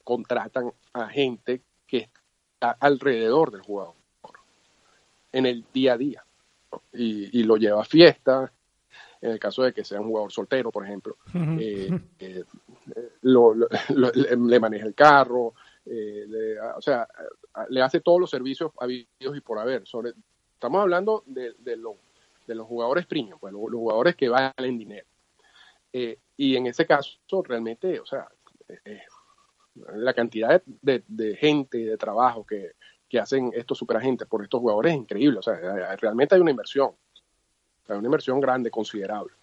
contratan 0.03 0.73
a 0.93 1.09
gente 1.09 1.63
que 1.87 2.11
está 2.55 2.71
alrededor 2.81 3.51
del 3.51 3.63
jugador 3.63 3.95
en 5.33 5.47
el 5.47 5.65
día 5.73 5.95
a 5.95 5.99
día 5.99 6.25
y, 6.93 7.43
lo 7.43 7.57
lleva 7.57 7.83
a 7.83 7.85
fiestas. 7.85 8.51
En 9.21 9.31
el 9.31 9.39
caso 9.39 9.63
de 9.63 9.73
que 9.73 9.85
sea 9.85 10.01
un 10.01 10.09
jugador 10.09 10.31
soltero, 10.31 10.71
por 10.71 10.85
ejemplo, 10.85 11.17
eh, 11.59 11.91
eh, 12.19 12.45
le 13.23 14.61
maneja 14.61 14.87
el 14.87 14.95
carro, 14.95 15.55
o 15.87 16.81
sea, 16.81 17.07
le 17.69 17.83
hace 17.83 18.01
todos 18.01 18.21
los 18.21 18.31
servicios 18.31 18.73
habidos 18.79 19.37
y 19.37 19.41
por 19.41 19.59
haber. 19.59 19.87
Sobre, 19.87 20.13
estamos 20.65 20.81
hablando 20.81 21.23
de, 21.27 21.55
los 22.47 22.67
jugadores 22.67 23.07
premium, 23.07 23.39
pues, 23.39 23.53
los, 23.53 23.71
jugadores 23.71 24.17
que 24.17 24.29
valen 24.29 24.79
dinero. 24.79 25.07
Eh, 25.93 26.19
y 26.37 26.57
en 26.57 26.67
ese 26.67 26.87
caso, 26.87 27.19
realmente, 27.43 28.01
o 28.01 28.07
sea, 28.07 28.27
eh, 28.69 28.79
eh, 28.85 29.03
la 29.95 30.15
cantidad 30.15 30.63
de, 30.65 31.05
de, 31.07 31.37
gente 31.37 31.79
de 31.79 31.97
trabajo 31.97 32.45
que, 32.45 32.73
hacen 33.21 33.53
estos 33.55 33.79
superagentes 33.79 34.27
por 34.27 34.43
estos 34.43 34.59
jugadores 34.59 34.93
es 34.93 34.99
increíble. 34.99 35.39
O 35.39 35.43
sea, 35.43 35.55
realmente 35.95 36.35
hay 36.35 36.41
una 36.41 36.51
inversión. 36.51 36.91
Hay 37.87 37.97
una 37.97 38.09
inversión 38.09 38.41
grande, 38.41 38.73
considerable. 38.73 39.35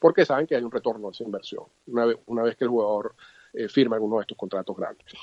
Porque 0.00 0.24
saben 0.24 0.48
que 0.48 0.56
hay 0.56 0.64
un 0.64 0.72
retorno 0.72 1.06
a 1.06 1.10
esa 1.12 1.22
inversión 1.22 1.66
una 1.86 2.42
vez 2.42 2.56
que 2.56 2.64
el 2.64 2.70
jugador 2.70 3.14
firma 3.68 3.94
alguno 3.94 4.16
de 4.16 4.22
estos 4.22 4.36
contratos 4.36 4.76
grandes. 4.76 5.14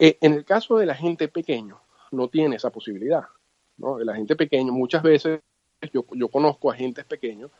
En 0.00 0.32
el 0.32 0.44
caso 0.44 0.78
de 0.78 0.86
la 0.86 0.94
gente 0.94 1.28
pequeño, 1.28 1.80
no 2.10 2.28
tiene 2.28 2.56
esa 2.56 2.70
posibilidad. 2.70 3.24
¿no? 3.76 3.98
La 3.98 4.14
gente 4.14 4.34
pequeño 4.36 4.72
muchas 4.72 5.02
veces 5.02 5.40
yo, 5.92 6.28
conozco 6.28 6.70
agentes 6.70 7.04
pequeños 7.04 7.50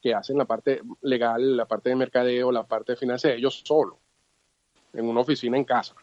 que 0.00 0.14
hacen 0.14 0.38
la 0.38 0.44
parte 0.44 0.82
legal, 1.02 1.56
la 1.56 1.66
parte 1.66 1.90
de 1.90 1.96
mercadeo, 1.96 2.52
la 2.52 2.66
parte 2.66 2.92
de 2.92 2.96
financiera, 2.96 3.36
ellos 3.36 3.62
solos, 3.64 3.98
en 4.92 5.06
una 5.08 5.20
oficina 5.20 5.56
en 5.56 5.64
casa. 5.64 5.94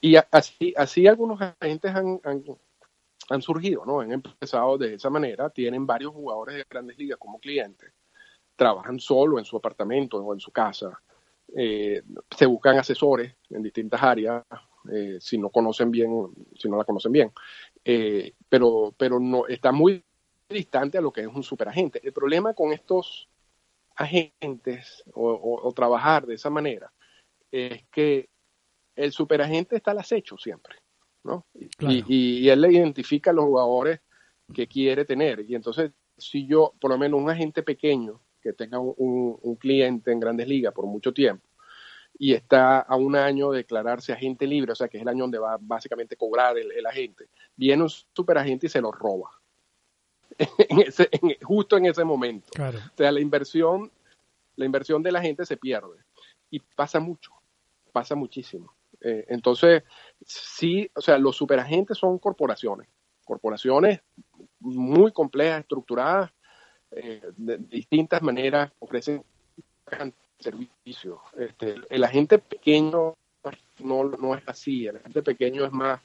Y 0.00 0.16
así, 0.30 0.74
así 0.76 1.06
algunos 1.06 1.40
agentes 1.40 1.94
han, 1.94 2.20
han, 2.24 3.42
surgido, 3.42 3.86
¿no? 3.86 4.00
Han 4.00 4.12
empezado 4.12 4.76
de 4.76 4.94
esa 4.94 5.08
manera, 5.08 5.48
tienen 5.48 5.86
varios 5.86 6.12
jugadores 6.12 6.56
de 6.56 6.66
grandes 6.68 6.98
ligas 6.98 7.18
como 7.18 7.38
clientes, 7.38 7.92
trabajan 8.56 9.00
solo 9.00 9.38
en 9.38 9.44
su 9.44 9.56
apartamento 9.56 10.18
o 10.18 10.34
en 10.34 10.40
su 10.40 10.50
casa, 10.50 11.00
eh, 11.54 12.02
se 12.30 12.46
buscan 12.46 12.78
asesores 12.78 13.34
en 13.50 13.62
distintas 13.62 14.02
áreas, 14.02 14.44
eh, 14.90 15.18
si 15.20 15.38
no 15.38 15.50
conocen 15.50 15.90
bien, 15.90 16.10
si 16.56 16.68
no 16.68 16.76
la 16.76 16.84
conocen 16.84 17.12
bien, 17.12 17.32
eh, 17.84 18.34
pero, 18.48 18.94
pero 18.96 19.20
no, 19.20 19.46
está 19.46 19.72
muy 19.72 20.04
distante 20.48 20.98
a 20.98 21.00
lo 21.00 21.12
que 21.12 21.22
es 21.22 21.26
un 21.28 21.42
superagente. 21.42 22.00
El 22.02 22.12
problema 22.12 22.54
con 22.54 22.72
estos 22.72 23.28
agentes 23.96 25.04
o, 25.14 25.72
trabajar 25.74 26.26
de 26.26 26.34
esa 26.34 26.50
manera 26.50 26.92
es 27.50 27.84
que 27.90 28.28
el 28.96 29.12
superagente 29.12 29.76
está 29.76 29.92
al 29.92 29.98
acecho 29.98 30.36
siempre, 30.36 30.76
¿no? 31.24 31.46
Y, 31.80 32.48
él 32.48 32.60
le 32.60 32.72
identifica 32.72 33.30
a 33.30 33.34
los 33.34 33.44
jugadores 33.44 34.00
que 34.52 34.66
quiere 34.66 35.04
tener. 35.04 35.44
Y 35.48 35.54
entonces, 35.54 35.92
si 36.16 36.46
yo, 36.46 36.74
por 36.80 36.90
lo 36.90 36.98
menos 36.98 37.20
un 37.20 37.30
agente 37.30 37.62
pequeño 37.62 38.20
que 38.40 38.52
tenga 38.52 38.78
un, 38.78 39.56
cliente 39.56 40.10
en 40.10 40.20
grandes 40.20 40.48
ligas 40.48 40.74
por 40.74 40.86
mucho 40.86 41.12
tiempo 41.12 41.46
y 42.18 42.34
está 42.34 42.80
a 42.80 42.96
un 42.96 43.16
año 43.16 43.50
de 43.50 43.58
declararse 43.58 44.12
agente 44.12 44.46
libre, 44.46 44.72
o 44.72 44.74
sea 44.74 44.88
que 44.88 44.98
es 44.98 45.02
el 45.02 45.08
año 45.08 45.24
donde 45.24 45.38
va 45.38 45.58
básicamente 45.60 46.16
cobrar 46.16 46.56
el, 46.58 46.70
el 46.72 46.86
agente, 46.86 47.28
viene 47.56 47.82
un 47.82 47.90
superagente 47.90 48.66
y 48.66 48.70
se 48.70 48.80
lo 48.80 48.92
roba 48.92 49.30
justo 51.42 51.76
en 51.76 51.86
ese 51.86 52.04
momento. 52.04 52.50
O 52.58 52.96
sea, 52.96 53.12
la 53.12 53.20
inversión, 53.20 53.90
la 54.56 54.64
inversión 54.64 55.02
de 55.02 55.12
la 55.12 55.20
gente 55.20 55.46
se 55.46 55.56
pierde. 55.56 55.98
Y 56.50 56.60
pasa 56.60 57.00
mucho, 57.00 57.32
pasa 57.92 58.14
muchísimo. 58.14 58.74
Eh, 59.00 59.24
entonces, 59.28 59.82
sí, 60.24 60.90
o 60.94 61.00
sea, 61.00 61.18
los 61.18 61.36
superagentes 61.36 61.98
son 61.98 62.18
corporaciones, 62.18 62.88
corporaciones 63.24 64.00
muy 64.60 65.12
complejas, 65.12 65.60
estructuradas, 65.60 66.30
eh, 66.92 67.22
de 67.36 67.58
distintas 67.58 68.22
maneras, 68.22 68.70
ofrecen 68.78 69.24
servicios. 70.42 71.18
Este, 71.38 71.76
el 71.88 72.04
agente 72.04 72.38
pequeño 72.38 73.14
no, 73.80 74.04
no 74.04 74.34
es 74.34 74.42
así, 74.46 74.86
el 74.86 74.96
agente 74.96 75.22
pequeño 75.22 75.64
es 75.64 75.72
más 75.72 76.00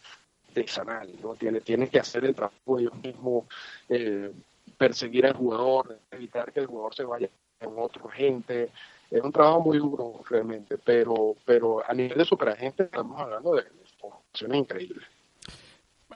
artesanal, 0.47 1.11
¿no? 1.21 1.35
Tiene, 1.35 1.61
tiene 1.61 1.87
que 1.89 1.99
hacer 1.99 2.25
el 2.25 2.35
trabajo 2.35 2.79
ellos 2.79 2.93
mismos, 3.03 3.45
eh, 3.89 4.31
perseguir 4.77 5.25
al 5.25 5.33
jugador, 5.33 5.99
evitar 6.11 6.51
que 6.51 6.61
el 6.61 6.67
jugador 6.67 6.95
se 6.95 7.03
vaya 7.03 7.29
con 7.59 7.77
otro 7.77 8.07
gente. 8.09 8.71
Es 9.09 9.21
un 9.21 9.31
trabajo 9.31 9.61
muy 9.61 9.77
duro 9.77 10.21
realmente, 10.29 10.77
pero, 10.77 11.35
pero 11.45 11.83
a 11.87 11.93
nivel 11.93 12.17
de 12.17 12.25
superagente 12.25 12.83
estamos 12.83 13.19
hablando 13.19 13.55
de 13.55 13.63
formaciones 13.99 14.59
increíbles. 14.59 15.07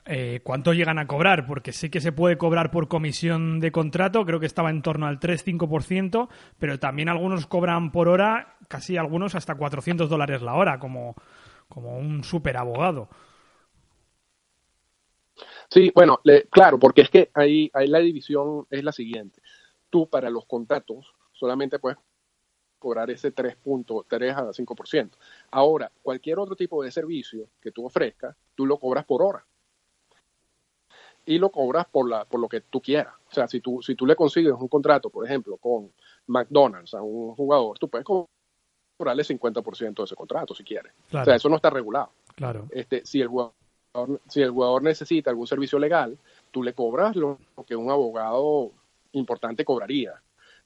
Eh, 0.05 0.39
¿Cuánto 0.43 0.73
llegan 0.73 0.99
a 0.99 1.07
cobrar? 1.07 1.45
Porque 1.45 1.73
sé 1.73 1.91
que 1.91 1.99
se 1.99 2.13
puede 2.13 2.37
cobrar 2.37 2.71
por 2.71 2.87
comisión 2.87 3.59
de 3.59 3.71
contrato, 3.71 4.25
creo 4.25 4.39
que 4.39 4.45
estaba 4.45 4.69
en 4.69 4.81
torno 4.81 5.05
al 5.05 5.19
3-5%, 5.19 6.29
pero 6.57 6.79
también 6.79 7.09
algunos 7.09 7.45
cobran 7.45 7.91
por 7.91 8.07
hora, 8.07 8.55
casi 8.69 8.95
algunos 8.95 9.35
hasta 9.35 9.55
400 9.55 10.09
dólares 10.09 10.41
la 10.41 10.55
hora, 10.55 10.79
como, 10.79 11.15
como 11.67 11.97
un 11.97 12.23
super 12.23 12.55
abogado. 12.55 13.09
Sí, 15.69 15.91
bueno, 15.93 16.19
claro, 16.49 16.79
porque 16.79 17.01
es 17.01 17.09
que 17.09 17.29
ahí, 17.33 17.69
ahí 17.73 17.87
la 17.87 17.99
división 17.99 18.67
es 18.69 18.83
la 18.83 18.91
siguiente. 18.91 19.41
Tú 19.89 20.09
para 20.09 20.29
los 20.29 20.45
contratos 20.45 21.13
solamente 21.33 21.79
puedes 21.79 21.97
cobrar 22.79 23.11
ese 23.11 23.33
3.3 23.33 24.35
a 24.35 24.51
5%. 24.51 25.11
Ahora, 25.51 25.91
cualquier 26.01 26.39
otro 26.39 26.55
tipo 26.55 26.83
de 26.83 26.91
servicio 26.91 27.49
que 27.61 27.71
tú 27.71 27.85
ofrezcas, 27.85 28.35
tú 28.55 28.65
lo 28.65 28.77
cobras 28.77 29.05
por 29.05 29.21
hora. 29.21 29.45
Y 31.25 31.37
lo 31.37 31.51
cobras 31.51 31.85
por, 31.87 32.09
la, 32.09 32.25
por 32.25 32.39
lo 32.39 32.49
que 32.49 32.61
tú 32.61 32.81
quieras. 32.81 33.13
O 33.29 33.33
sea, 33.33 33.47
si 33.47 33.59
tú, 33.59 33.81
si 33.81 33.95
tú 33.95 34.05
le 34.05 34.15
consigues 34.15 34.53
un 34.53 34.67
contrato, 34.67 35.09
por 35.09 35.25
ejemplo, 35.25 35.57
con 35.57 35.91
McDonald's 36.27 36.93
a 36.93 37.01
un 37.01 37.35
jugador, 37.35 37.77
tú 37.77 37.89
puedes 37.89 38.05
cobrarle 38.05 39.23
50% 39.23 39.93
de 39.95 40.03
ese 40.03 40.15
contrato 40.15 40.55
si 40.55 40.63
quieres. 40.63 40.93
O 41.13 41.23
sea, 41.23 41.35
eso 41.35 41.49
no 41.49 41.55
está 41.57 41.69
regulado. 41.69 42.11
Claro. 42.35 42.67
Este, 42.71 43.05
si 43.05 43.21
el 43.21 43.27
jugador 43.27 43.53
si 44.27 44.41
el 44.41 44.51
jugador 44.51 44.83
necesita 44.83 45.29
algún 45.29 45.47
servicio 45.47 45.77
legal, 45.77 46.17
tú 46.51 46.63
le 46.63 46.73
cobras 46.73 47.15
lo 47.15 47.37
que 47.67 47.75
un 47.75 47.91
abogado 47.91 48.71
importante 49.11 49.65
cobraría. 49.65 50.21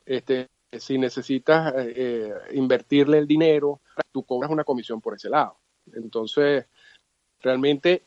Este, 0.05 0.47
si 0.71 0.97
necesitas 0.97 1.73
eh, 1.75 1.93
eh, 1.95 2.33
invertirle 2.53 3.17
el 3.17 3.27
dinero, 3.27 3.81
tú 4.11 4.23
cobras 4.23 4.51
una 4.51 4.63
comisión 4.63 5.01
por 5.01 5.15
ese 5.15 5.29
lado. 5.29 5.57
Entonces, 5.93 6.65
realmente, 7.41 8.03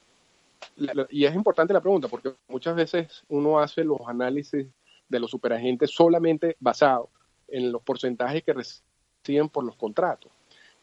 y 1.10 1.24
es 1.24 1.34
importante 1.34 1.72
la 1.72 1.80
pregunta, 1.80 2.08
porque 2.08 2.32
muchas 2.48 2.76
veces 2.76 3.24
uno 3.28 3.58
hace 3.58 3.84
los 3.84 4.00
análisis 4.06 4.66
de 5.08 5.20
los 5.20 5.30
superagentes 5.30 5.90
solamente 5.90 6.56
basados 6.60 7.08
en 7.48 7.72
los 7.72 7.82
porcentajes 7.82 8.42
que 8.42 8.52
reciben 8.52 9.48
por 9.48 9.64
los 9.64 9.76
contratos 9.76 10.30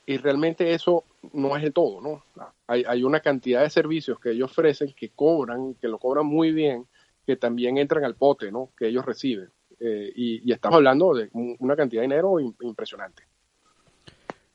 y 0.05 0.17
realmente 0.17 0.73
eso 0.73 1.03
no 1.33 1.57
es 1.57 1.63
el 1.63 1.73
todo, 1.73 1.99
¿no? 1.99 2.23
Hay, 2.67 2.83
hay, 2.87 3.03
una 3.03 3.21
cantidad 3.21 3.61
de 3.61 3.69
servicios 3.69 4.19
que 4.19 4.31
ellos 4.31 4.51
ofrecen 4.51 4.93
que 4.93 5.09
cobran, 5.09 5.75
que 5.75 5.87
lo 5.87 5.97
cobran 5.97 6.27
muy 6.27 6.51
bien, 6.51 6.85
que 7.25 7.35
también 7.37 7.77
entran 7.77 8.03
al 8.03 8.15
pote, 8.15 8.51
¿no? 8.51 8.69
Que 8.77 8.87
ellos 8.87 9.05
reciben. 9.05 9.49
Eh, 9.79 10.11
y, 10.15 10.51
estamos 10.51 10.77
hablando 10.77 11.13
de 11.13 11.29
una 11.33 11.75
cantidad 11.75 12.01
de 12.01 12.07
dinero 12.07 12.39
impresionante. 12.39 13.23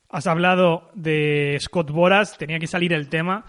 Has 0.09 0.27
hablado 0.27 0.91
de 0.95 1.57
Scott 1.61 1.91
Boras, 1.91 2.37
tenía 2.39 2.59
que 2.59 2.67
salir 2.67 2.93
el 2.93 3.09
tema. 3.09 3.45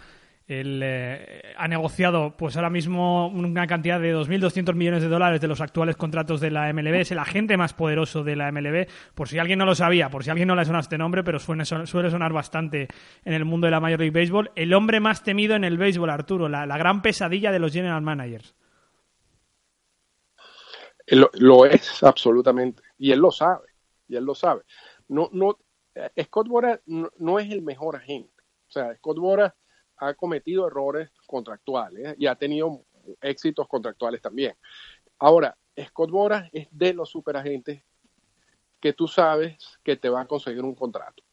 Él 0.52 0.82
eh, 0.84 1.54
ha 1.56 1.70
negociado 1.70 2.36
pues 2.36 2.58
ahora 2.58 2.70
mismo 2.70 3.28
una 3.30 3.68
cantidad 3.68 4.02
de 4.02 4.14
2.200 4.14 4.74
millones 4.74 5.02
de 5.02 5.08
dólares 5.08 5.40
de 5.40 5.48
los 5.48 5.62
actuales 5.62 5.96
contratos 5.96 6.42
de 6.42 6.52
la 6.52 6.72
MLB. 6.74 6.96
Es 6.96 7.12
el 7.12 7.20
agente 7.20 7.56
más 7.56 7.74
poderoso 7.74 8.26
de 8.26 8.36
la 8.36 8.52
MLB. 8.52 8.86
Por 9.16 9.30
si 9.30 9.40
alguien 9.40 9.60
no 9.60 9.66
lo 9.66 9.76
sabía, 9.76 10.10
por 10.10 10.26
si 10.26 10.30
alguien 10.30 10.50
no 10.50 10.56
le 10.56 10.66
suena 10.66 10.82
este 10.82 10.98
nombre, 10.98 11.24
pero 11.24 11.40
suele, 11.40 11.64
sonar 11.64 12.34
bastante 12.34 12.90
en 13.24 13.34
el 13.34 13.46
mundo 13.46 13.68
de 13.68 13.72
la 13.72 13.80
Major 13.80 14.00
League 14.00 14.20
Baseball. 14.20 14.52
El 14.56 14.74
hombre 14.74 15.00
más 15.00 15.24
temido 15.24 15.56
en 15.56 15.64
el 15.64 15.78
béisbol, 15.78 16.10
Arturo. 16.10 16.50
La, 16.50 16.66
gran 16.66 17.02
pesadilla 17.02 17.54
de 17.54 17.60
los 17.60 17.72
general 17.72 18.02
managers. 18.02 18.54
Lo, 21.08 21.66
es 21.66 22.04
absolutamente. 22.04 22.84
Y 22.98 23.14
él 23.14 23.20
lo 23.20 23.32
sabe. 23.32 23.68
Y 24.10 24.18
él 24.18 24.26
lo 24.26 24.36
sabe. 24.36 24.64
No, 25.08 25.30
no, 25.32 25.58
eh, 25.96 26.26
Scott 26.26 26.50
Boras 26.50 26.82
no, 26.88 27.10
no 27.20 27.40
es 27.40 27.50
el 27.50 27.62
mejor 27.62 27.96
agente. 27.96 28.34
O 28.68 28.72
sea, 28.72 28.94
Scott 28.96 29.18
Boras 29.18 29.54
ha 30.02 30.16
cometido 30.16 30.68
errores 30.68 31.12
contractuales 31.28 32.16
y 32.18 32.26
ha 32.26 32.36
tenido 32.36 32.84
éxitos 33.22 33.68
contractuales 33.68 34.22
también. 34.22 34.56
Ahora, 35.20 35.56
Scott 35.80 36.10
Boras 36.10 36.50
es 36.52 36.68
de 36.72 36.94
los 36.94 37.10
superagentes 37.10 37.84
que 38.80 38.94
tú 38.94 39.08
sabes 39.08 39.80
que 39.84 39.96
te 39.96 40.10
va 40.10 40.22
a 40.22 40.28
conseguir 40.28 40.64
un 40.64 40.74
contrato. 40.74 41.24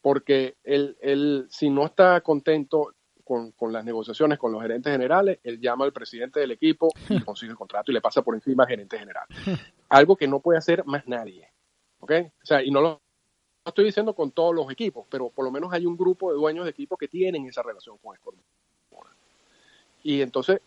Porque 0.00 0.56
él, 0.64 0.96
él 1.00 1.46
si 1.48 1.70
no 1.70 1.86
está 1.86 2.20
contento 2.22 2.92
con, 3.22 3.52
con, 3.52 3.72
las 3.72 3.84
negociaciones 3.84 4.38
con 4.38 4.50
los 4.50 4.62
gerentes 4.62 4.92
generales, 4.92 5.38
él 5.44 5.60
llama 5.60 5.84
al 5.84 5.92
presidente 5.92 6.40
del 6.40 6.50
equipo 6.50 6.88
y 7.08 7.20
consigue 7.24 7.52
el 7.52 7.58
contrato 7.58 7.92
y 7.92 7.94
le 7.94 8.00
pasa 8.00 8.22
por 8.22 8.34
encima 8.34 8.64
al 8.64 8.68
gerente 8.68 8.98
general. 8.98 9.26
Algo 9.88 10.16
que 10.16 10.26
no 10.26 10.40
puede 10.40 10.58
hacer 10.58 10.84
más 10.86 11.06
nadie. 11.06 11.48
¿Ok? 12.00 12.12
O 12.42 12.46
sea, 12.46 12.62
y 12.64 12.70
no 12.72 12.80
lo 12.80 13.00
estoy 13.68 13.86
diciendo 13.86 14.14
con 14.14 14.30
todos 14.30 14.54
los 14.54 14.70
equipos, 14.70 15.06
pero 15.08 15.30
por 15.30 15.44
lo 15.44 15.50
menos 15.50 15.72
hay 15.72 15.86
un 15.86 15.96
grupo 15.96 16.30
de 16.30 16.36
dueños 16.36 16.64
de 16.64 16.70
equipos 16.70 16.98
que 16.98 17.08
tienen 17.08 17.46
esa 17.46 17.62
relación 17.62 17.98
con 17.98 18.16
Scott 18.16 18.36
Boras. 18.90 19.14
Y 20.02 20.22
entonces, 20.22 20.60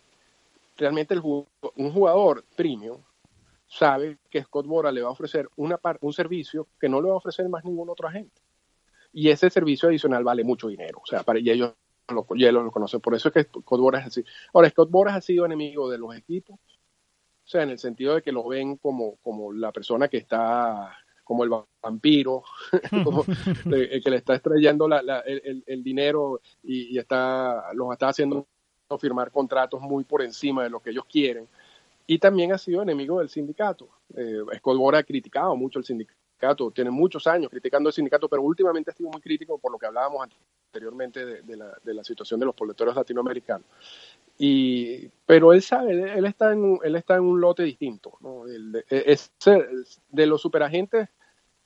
realmente 0.76 1.14
el, 1.14 1.20
un 1.22 1.92
jugador 1.92 2.44
premium 2.56 2.98
sabe 3.66 4.18
que 4.28 4.42
Scott 4.42 4.66
Bora 4.66 4.90
le 4.90 5.02
va 5.02 5.08
a 5.08 5.12
ofrecer 5.12 5.48
una 5.56 5.78
un 6.00 6.12
servicio 6.12 6.66
que 6.78 6.88
no 6.88 7.00
le 7.00 7.08
va 7.08 7.14
a 7.14 7.18
ofrecer 7.18 7.48
más 7.48 7.64
ningún 7.64 7.88
otro 7.88 8.08
agente. 8.08 8.42
Y 9.12 9.28
ese 9.30 9.50
servicio 9.50 9.88
adicional 9.88 10.24
vale 10.24 10.44
mucho 10.44 10.68
dinero. 10.68 11.00
O 11.02 11.06
sea, 11.06 11.22
para, 11.22 11.38
y 11.38 11.50
ellos 11.50 11.74
lo, 12.08 12.24
conocen. 12.70 13.00
Por 13.00 13.14
eso 13.14 13.28
es 13.28 13.34
que 13.34 13.42
Scott 13.44 13.80
Bora 13.80 14.00
es 14.00 14.06
así. 14.06 14.24
Ahora, 14.52 14.68
Scott 14.70 14.90
Bora 14.90 15.14
ha 15.14 15.20
sido 15.20 15.46
enemigo 15.46 15.88
de 15.90 15.98
los 15.98 16.16
equipos. 16.16 16.58
O 16.58 17.48
sea, 17.50 17.62
en 17.62 17.70
el 17.70 17.78
sentido 17.78 18.14
de 18.14 18.22
que 18.22 18.32
lo 18.32 18.46
ven 18.46 18.76
como, 18.76 19.16
como 19.16 19.52
la 19.52 19.72
persona 19.72 20.08
que 20.08 20.18
está 20.18 20.96
como 21.30 21.44
el 21.44 21.50
vampiro, 21.80 22.42
como 23.04 23.24
el 23.72 24.02
que 24.02 24.10
le 24.10 24.16
está 24.16 24.34
estrellando 24.34 24.88
la, 24.88 25.00
la, 25.00 25.20
el, 25.20 25.62
el, 25.64 25.84
dinero 25.84 26.40
y, 26.60 26.96
y, 26.96 26.98
está 26.98 27.72
los 27.72 27.92
está 27.92 28.08
haciendo 28.08 28.48
firmar 28.98 29.30
contratos 29.30 29.80
muy 29.80 30.02
por 30.02 30.22
encima 30.22 30.64
de 30.64 30.70
lo 30.70 30.80
que 30.80 30.90
ellos 30.90 31.04
quieren 31.08 31.46
y 32.04 32.18
también 32.18 32.52
ha 32.52 32.58
sido 32.58 32.82
enemigo 32.82 33.20
del 33.20 33.28
sindicato. 33.28 33.88
Eh, 34.16 34.42
Escolbora 34.50 34.98
ha 34.98 35.04
criticado 35.04 35.54
mucho 35.54 35.78
el 35.78 35.84
sindicato, 35.84 36.72
tiene 36.72 36.90
muchos 36.90 37.28
años 37.28 37.48
criticando 37.48 37.90
el 37.90 37.92
sindicato, 37.92 38.28
pero 38.28 38.42
últimamente 38.42 38.90
ha 38.90 38.94
sido 38.94 39.10
muy 39.10 39.20
crítico 39.20 39.56
por 39.56 39.70
lo 39.70 39.78
que 39.78 39.86
hablábamos 39.86 40.26
anteriormente 40.66 41.24
de, 41.24 41.56
la, 41.56 41.72
de 41.84 41.94
la, 41.94 42.02
situación 42.02 42.40
de 42.40 42.46
los 42.46 42.56
poleteros 42.56 42.96
latinoamericanos. 42.96 43.68
Y, 44.36 45.06
pero 45.24 45.52
él 45.52 45.62
sabe, 45.62 46.18
él 46.18 46.26
está 46.26 46.52
en, 46.52 46.80
él 46.82 46.96
está 46.96 47.14
en 47.14 47.22
un 47.22 47.40
lote 47.40 47.62
distinto. 47.62 48.18
¿no? 48.18 48.48
El, 48.48 48.84
es, 48.88 49.30
de 50.08 50.26
los 50.26 50.42
superagentes 50.42 51.08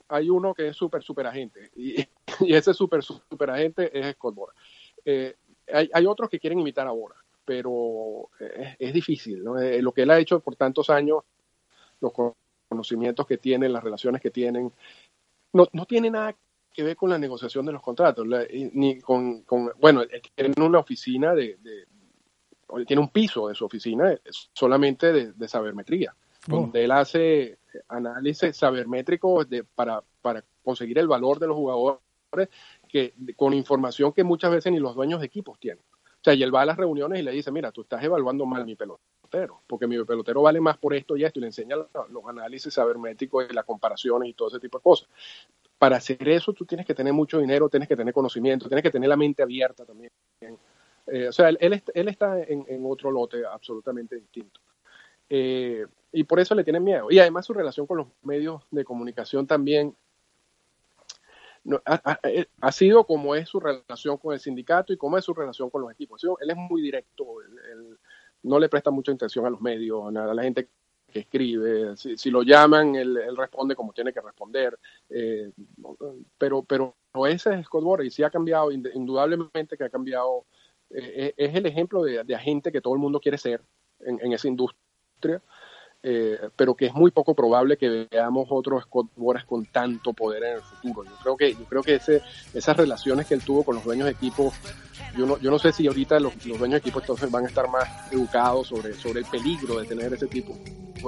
hay 0.07 0.29
uno 0.29 0.53
que 0.53 0.69
es 0.69 0.77
super 0.77 1.01
superagente 1.03 1.71
y, 1.75 1.95
y 2.41 2.53
ese 2.53 2.73
super 2.73 3.03
superagente 3.03 3.97
es 3.97 4.05
Escolbora. 4.07 4.53
Eh, 5.03 5.35
hay, 5.71 5.89
hay 5.93 6.05
otros 6.05 6.29
que 6.29 6.39
quieren 6.39 6.59
imitar 6.59 6.87
a 6.87 6.91
Bora 6.91 7.15
pero 7.45 8.29
es, 8.39 8.75
es 8.79 8.93
difícil. 8.93 9.43
¿no? 9.43 9.57
Eh, 9.59 9.81
lo 9.81 9.93
que 9.93 10.01
él 10.01 10.09
ha 10.09 10.19
hecho 10.19 10.39
por 10.39 10.55
tantos 10.55 10.89
años, 10.89 11.23
los 12.01 12.11
conocimientos 12.67 13.25
que 13.25 13.37
tiene, 13.37 13.69
las 13.69 13.83
relaciones 13.83 14.21
que 14.21 14.31
tienen, 14.31 14.73
no, 15.53 15.67
no 15.71 15.85
tiene 15.85 16.09
nada 16.09 16.35
que 16.73 16.83
ver 16.83 16.97
con 16.97 17.09
la 17.09 17.17
negociación 17.17 17.65
de 17.65 17.71
los 17.71 17.81
contratos, 17.81 18.27
ni 18.73 18.99
con, 18.99 19.43
con, 19.43 19.71
bueno, 19.79 20.01
tiene 20.35 20.53
una 20.57 20.79
oficina 20.79 21.33
de, 21.33 21.57
de, 21.61 22.85
tiene 22.85 23.01
un 23.01 23.09
piso 23.09 23.47
de 23.47 23.55
su 23.55 23.63
oficina 23.63 24.19
solamente 24.51 25.13
de, 25.13 25.31
de 25.31 25.47
sabermetría, 25.47 26.13
oh. 26.49 26.57
donde 26.57 26.83
él 26.83 26.91
hace 26.91 27.59
análisis 27.87 28.55
sabermétricos 28.55 29.49
de, 29.49 29.63
para, 29.63 30.03
para 30.21 30.43
conseguir 30.63 30.97
el 30.99 31.07
valor 31.07 31.39
de 31.39 31.47
los 31.47 31.55
jugadores 31.55 31.99
que 32.87 33.13
con 33.35 33.53
información 33.53 34.11
que 34.11 34.23
muchas 34.23 34.51
veces 34.51 34.71
ni 34.71 34.79
los 34.79 34.95
dueños 34.95 35.19
de 35.19 35.27
equipos 35.27 35.57
tienen 35.59 35.83
sea, 36.25 36.33
y 36.33 36.43
él 36.43 36.53
va 36.53 36.63
a 36.63 36.65
las 36.65 36.77
reuniones 36.77 37.19
y 37.19 37.23
le 37.23 37.31
dice, 37.31 37.51
mira, 37.51 37.71
tú 37.71 37.81
estás 37.81 38.03
evaluando 38.03 38.45
mal 38.45 38.65
mi 38.65 38.75
pelotero, 38.75 39.61
porque 39.67 39.87
mi 39.87 40.03
pelotero 40.03 40.41
vale 40.41 40.59
más 40.59 40.77
por 40.77 40.93
esto 40.93 41.15
y 41.15 41.23
esto, 41.23 41.39
y 41.39 41.41
le 41.41 41.47
enseña 41.47 41.75
los, 41.75 42.25
análisis 42.27 42.73
sabermétricos 42.73 43.45
y 43.49 43.53
las 43.53 43.63
comparaciones 43.63 44.29
y 44.29 44.33
todo 44.33 44.49
ese 44.49 44.59
tipo 44.59 44.79
de 44.79 44.83
cosas. 44.83 45.07
Para 45.77 45.97
hacer 45.97 46.27
eso 46.27 46.53
tú 46.53 46.65
tienes 46.65 46.85
que 46.85 46.95
tener 46.95 47.13
mucho 47.13 47.39
dinero, 47.39 47.69
tienes 47.69 47.87
que 47.87 47.95
tener 47.95 48.13
conocimiento, 48.13 48.67
tienes 48.67 48.83
que 48.83 48.91
tener 48.91 49.07
la 49.07 49.17
mente 49.17 49.43
abierta 49.43 49.85
también. 49.85 50.11
Eh, 51.07 51.27
o 51.27 51.31
sea, 51.31 51.49
él, 51.49 51.57
él, 51.61 52.07
está 52.07 52.41
en, 52.41 52.65
en, 52.67 52.83
otro 52.85 53.11
lote 53.11 53.45
absolutamente 53.45 54.15
distinto. 54.15 54.59
Eh, 55.29 55.85
y 56.15 56.23
por 56.23 56.39
eso 56.39 56.55
le 56.55 56.63
tienen 56.63 56.83
miedo. 56.83 57.07
Y 57.11 57.19
además 57.19 57.45
su 57.45 57.53
relación 57.53 57.85
con 57.85 57.97
los 57.97 58.07
medios 58.23 58.63
de 58.71 58.85
comunicación 58.85 59.45
también 59.45 59.95
eh, 62.23 62.45
ha, 62.61 62.71
sido 62.71 63.05
como 63.05 63.35
es 63.35 63.49
su 63.49 63.59
relación 63.59 64.17
con 64.17 64.33
el 64.33 64.39
sindicato 64.39 64.93
y 64.93 64.97
cómo 64.97 65.17
es 65.17 65.25
su 65.25 65.33
relación 65.33 65.69
con 65.69 65.81
los 65.81 65.91
equipos. 65.91 66.23
Él 66.39 66.49
es 66.49 66.55
muy 66.55 66.81
directo, 66.81 67.41
él, 67.41 67.59
él 67.69 67.97
no 68.43 68.59
le 68.59 68.69
presta 68.69 68.91
mucha 68.91 69.11
atención 69.11 69.45
a 69.45 69.49
los 69.49 69.59
medios, 69.59 70.07
a 70.07 70.33
la 70.33 70.43
gente 70.43 70.69
que 71.11 71.19
escribe. 71.19 71.97
Si, 71.97 72.29
lo 72.31 72.43
llaman, 72.43 72.95
él, 72.95 73.17
él, 73.17 73.35
responde 73.35 73.75
como 73.75 73.91
tiene 73.91 74.13
que 74.13 74.21
responder. 74.21 74.79
Eh, 75.09 75.51
pero, 76.37 76.63
pero 76.63 76.95
ese 77.27 77.55
es 77.55 77.65
Scott 77.65 77.83
Boras 77.83 78.07
y 78.07 78.11
sí 78.11 78.23
ha 78.23 78.29
cambiado, 78.29 78.71
indudablemente 78.71 79.75
que 79.75 79.83
ha 79.83 79.89
cambiado. 79.89 80.45
Eh, 80.91 81.33
es 81.35 81.55
el 81.55 81.65
ejemplo 81.65 82.03
de, 82.03 82.23
de, 82.23 82.35
agente 82.35 82.71
que 82.71 82.79
todo 82.79 82.93
el 82.93 82.99
mundo 83.01 83.19
quiere 83.19 83.37
ser 83.37 83.61
en, 83.99 84.17
en 84.21 84.31
esa 84.31 84.47
industria. 84.47 85.41
Eh, 86.07 86.37
pero 86.55 86.75
que 86.75 86.85
es 86.85 86.93
muy 86.93 87.09
poco 87.09 87.33
probable 87.33 87.77
que 87.77 88.07
veamos 88.11 88.47
otros 88.51 88.83
Scott 88.83 89.07
Boras 89.15 89.43
con 89.43 89.65
tanto 89.65 90.13
poder 90.13 90.43
en 90.43 90.53
el 90.57 90.61
futuro. 90.61 91.03
Yo 91.03 91.17
creo 91.23 91.35
que, 91.35 91.53
yo 91.53 91.65
creo 91.65 91.81
que 91.81 91.95
ese, 91.95 92.21
esas 92.53 92.77
relaciones 92.77 93.25
que 93.25 93.33
él 93.33 93.43
tuvo 93.43 93.63
con 93.63 93.73
los 93.73 93.83
dueños 93.83 94.05
de 94.05 94.11
equipo, 94.11 94.53
yo 95.17 95.25
no, 95.25 95.39
yo 95.39 95.49
no 95.49 95.57
sé 95.57 95.71
si 95.71 95.87
ahorita 95.87 96.19
los, 96.19 96.37
dueños 96.43 96.73
de 96.73 96.77
equipo 96.77 96.99
entonces 96.99 97.31
van 97.31 97.45
a 97.45 97.47
estar 97.47 97.67
más 97.71 97.89
educados 98.11 98.67
sobre, 98.67 98.93
sobre 98.93 99.21
el 99.21 99.25
peligro 99.25 99.79
de 99.79 99.87
tener 99.87 100.13
ese 100.13 100.27
tipo 100.27 100.55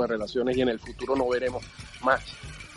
de 0.01 0.07
relaciones 0.07 0.57
y 0.57 0.61
en 0.61 0.69
el 0.69 0.79
futuro 0.79 1.15
no 1.15 1.29
veremos 1.29 1.63
más 2.01 2.19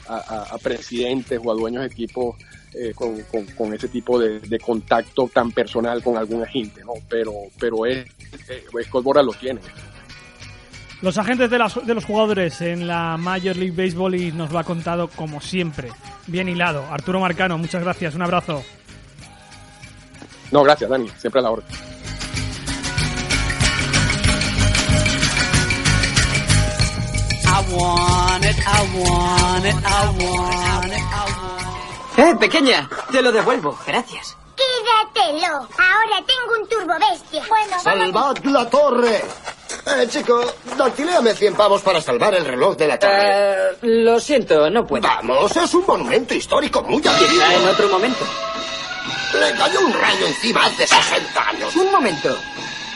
a, 0.07 0.59
presidentes 0.63 1.41
o 1.43 1.51
a 1.51 1.55
dueños 1.55 1.81
de 1.81 1.87
equipos 1.87 2.37
eh, 2.75 2.93
con, 2.95 3.17
con, 3.57 3.73
ese 3.73 3.89
tipo 3.89 4.19
de, 4.19 4.59
contacto 4.59 5.31
tan 5.33 5.53
personal 5.53 6.03
con 6.03 6.19
algún 6.19 6.43
agente, 6.43 6.85
¿no? 6.85 6.93
Pero, 7.09 7.33
pero 7.59 7.87
es, 7.87 8.05
eh, 8.51 8.65
Scott 8.85 9.05
Boras 9.05 9.25
lo 9.25 9.33
tiene. 9.33 9.61
Los 11.03 11.17
agentes 11.17 11.51
de, 11.51 11.59
las, 11.59 11.87
de, 11.87 11.95
los 11.95 12.05
jugadores 12.05 12.61
en 12.61 12.87
la 12.87 13.17
Major 13.17 13.57
League 13.57 13.73
Baseball 13.75 14.15
y 14.15 14.33
nos 14.33 14.53
lo 14.53 14.59
ha 14.59 14.65
contado 14.65 15.09
como 15.09 15.41
siempre. 15.41 15.91
Bien 16.27 16.49
hilado. 16.49 16.85
Arturo 16.91 17.21
Marcano, 17.21 17.57
muchas 17.57 17.83
gracias. 17.83 18.15
Un 18.15 18.23
abrazo. 18.23 18.63
No, 20.51 20.63
gracias, 20.63 20.91
Dani. 20.91 21.09
Siempre 21.19 21.41
a 21.41 21.45
la 21.45 21.51
orden. 21.53 21.67
Eh, 32.17 32.37
pequeña, 32.39 32.89
te 33.11 33.23
lo 33.23 33.33
devuelvo. 33.33 33.79
Gracias. 33.87 34.37
Quédatelo. 34.57 35.55
Ahora 35.57 36.25
tengo 36.27 36.61
un 36.61 36.69
turbo 36.69 36.95
bestia. 37.11 37.43
Bueno, 37.49 37.81
¡Salvad 37.81 38.39
la 38.45 38.69
torre! 38.69 39.23
Eh, 39.87 40.07
chico, 40.09 40.43
dactiléame 40.77 41.35
100 41.35 41.55
pavos 41.55 41.83
para 41.83 42.01
salvar 42.01 42.35
el 42.35 42.45
reloj 42.45 42.77
de 42.77 42.87
la 42.87 42.99
torre. 42.99 43.73
Uh, 43.83 43.87
lo 43.87 44.21
siento, 44.21 44.69
no 44.71 44.87
puedo. 44.87 45.03
Vamos, 45.03 45.57
es 45.57 45.75
un 45.75 45.85
monumento 45.87 46.35
histórico 46.35 46.83
muy 46.83 47.03
adquirido. 47.07 47.43
En 47.51 47.69
otro 47.69 47.89
momento. 47.89 48.25
Le 49.33 49.53
cayó 49.57 49.81
un 49.81 49.93
rayo 49.93 50.27
encima 50.27 50.67
hace 50.67 50.87
60 50.87 51.49
años. 51.49 51.77
Un 51.77 51.91
momento. 51.91 52.37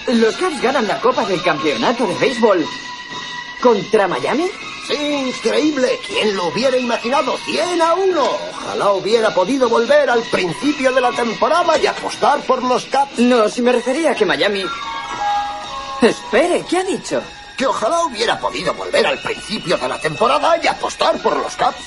¿Los 0.09 0.37
Cubs 0.37 0.61
ganan 0.61 0.87
la 0.87 1.01
Copa 1.01 1.25
del 1.25 1.43
Campeonato 1.43 2.07
de 2.07 2.15
Béisbol 2.15 2.67
contra 3.63 4.07
Miami? 4.07 4.47
Sí, 4.87 4.95
increíble. 5.29 5.99
¿Quién 6.07 6.37
lo 6.37 6.49
hubiera 6.49 6.77
imaginado? 6.77 7.39
100 7.39 7.81
a 7.81 7.95
1. 7.95 8.23
Ojalá 8.51 8.93
hubiera 8.93 9.33
podido 9.33 9.69
volver 9.69 10.11
al 10.11 10.23
principio 10.25 10.93
de 10.93 11.01
la 11.01 11.11
temporada 11.13 11.79
y 11.79 11.87
apostar 11.87 12.41
por 12.41 12.63
los 12.63 12.85
Cubs. 12.85 13.19
No, 13.19 13.49
si 13.49 13.63
me 13.63 13.73
refería 13.73 14.11
a 14.11 14.15
que 14.15 14.27
Miami 14.27 14.65
Espere, 16.05 16.63
¿qué 16.69 16.79
ha 16.79 16.85
dicho? 16.85 17.23
Que 17.57 17.67
ojalá 17.67 18.05
hubiera 18.05 18.39
podido 18.39 18.75
volver 18.75 19.07
al 19.07 19.19
principio 19.21 19.79
de 19.79 19.89
la 19.89 19.99
temporada 19.99 20.59
y 20.63 20.67
apostar 20.67 21.17
por 21.23 21.35
los 21.37 21.57
Caps. 21.57 21.79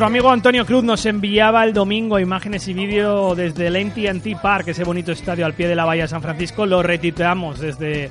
Nuestro 0.00 0.16
amigo 0.16 0.30
Antonio 0.30 0.64
Cruz 0.64 0.82
nos 0.82 1.04
enviaba 1.04 1.62
el 1.62 1.74
domingo 1.74 2.18
imágenes 2.18 2.66
y 2.68 2.72
vídeo 2.72 3.34
desde 3.34 3.66
el 3.66 3.76
NTT 3.88 4.40
Park, 4.40 4.68
ese 4.68 4.82
bonito 4.82 5.12
estadio 5.12 5.44
al 5.44 5.52
pie 5.52 5.68
de 5.68 5.74
la 5.74 5.84
bahía 5.84 6.04
de 6.04 6.08
San 6.08 6.22
Francisco. 6.22 6.64
Lo 6.64 6.82
retiteamos 6.82 7.60
desde 7.60 8.08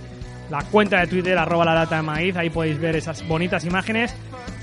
la 0.51 0.63
cuenta 0.65 0.99
de 0.99 1.07
Twitter, 1.07 1.35
arroba 1.35 1.65
la 1.65 1.73
data 1.73 1.95
de 1.95 2.03
maíz. 2.03 2.37
Ahí 2.37 2.51
podéis 2.51 2.79
ver 2.79 2.95
esas 2.95 3.27
bonitas 3.27 3.65
imágenes. 3.65 4.15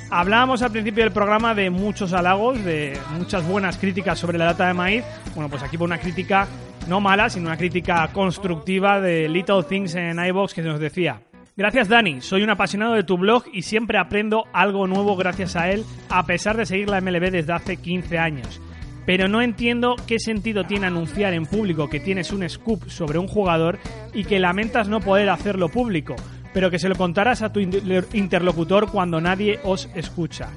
Hablábamos 0.09 0.63
al 0.63 0.71
principio 0.71 1.03
del 1.03 1.13
programa 1.13 1.53
de 1.53 1.69
muchos 1.69 2.13
halagos, 2.13 2.65
de 2.65 2.97
muchas 3.19 3.45
buenas 3.45 3.77
críticas 3.77 4.21
sobre 4.21 4.39
la 4.39 4.45
data 4.45 4.69
de 4.69 4.75
maíz. 4.75 5.05
Bueno, 5.35 5.51
pues 5.51 5.65
aquí 5.65 5.77
una 5.81 5.99
crítica 5.99 6.47
no 6.87 7.01
mala, 7.01 7.29
sino 7.29 7.49
una 7.49 7.57
crítica 7.57 8.09
constructiva 8.13 9.01
de 9.01 9.29
Little 9.29 9.65
Things 9.65 9.97
en 9.97 10.25
iBox 10.25 10.55
que 10.55 10.63
nos 10.63 10.79
decía. 10.79 11.23
Gracias 11.59 11.89
Dani, 11.89 12.21
soy 12.21 12.43
un 12.43 12.51
apasionado 12.51 12.93
de 12.93 13.03
tu 13.03 13.17
blog 13.17 13.45
y 13.51 13.63
siempre 13.63 13.97
aprendo 13.97 14.45
algo 14.53 14.87
nuevo 14.87 15.17
gracias 15.17 15.57
a 15.57 15.71
él, 15.71 15.87
a 16.11 16.27
pesar 16.27 16.59
de 16.59 16.67
seguir 16.67 16.91
la 16.91 17.01
MLB 17.01 17.31
desde 17.31 17.55
hace 17.55 17.79
15 17.79 18.19
años. 18.19 18.61
Pero 19.07 19.27
no 19.27 19.41
entiendo 19.41 19.97
qué 20.07 20.19
sentido 20.19 20.65
tiene 20.67 20.89
anunciar 20.89 21.33
en 21.33 21.47
público 21.47 21.89
que 21.89 21.99
tienes 21.99 22.31
un 22.31 22.47
scoop 22.47 22.91
sobre 22.91 23.19
un 23.19 23.27
jugador 23.27 23.79
y 24.13 24.25
que 24.25 24.39
lamentas 24.39 24.89
no 24.89 25.01
poder 25.01 25.31
hacerlo 25.31 25.71
público, 25.71 26.15
pero 26.53 26.71
que 26.71 26.79
se 26.79 26.91
lo 26.91 26.95
contarás 26.95 27.41
a 27.41 27.51
tu 27.55 27.61
interlocutor 27.61 28.91
cuando 28.91 29.23
nadie 29.23 29.59
os 29.65 29.89
escucha. 29.95 30.51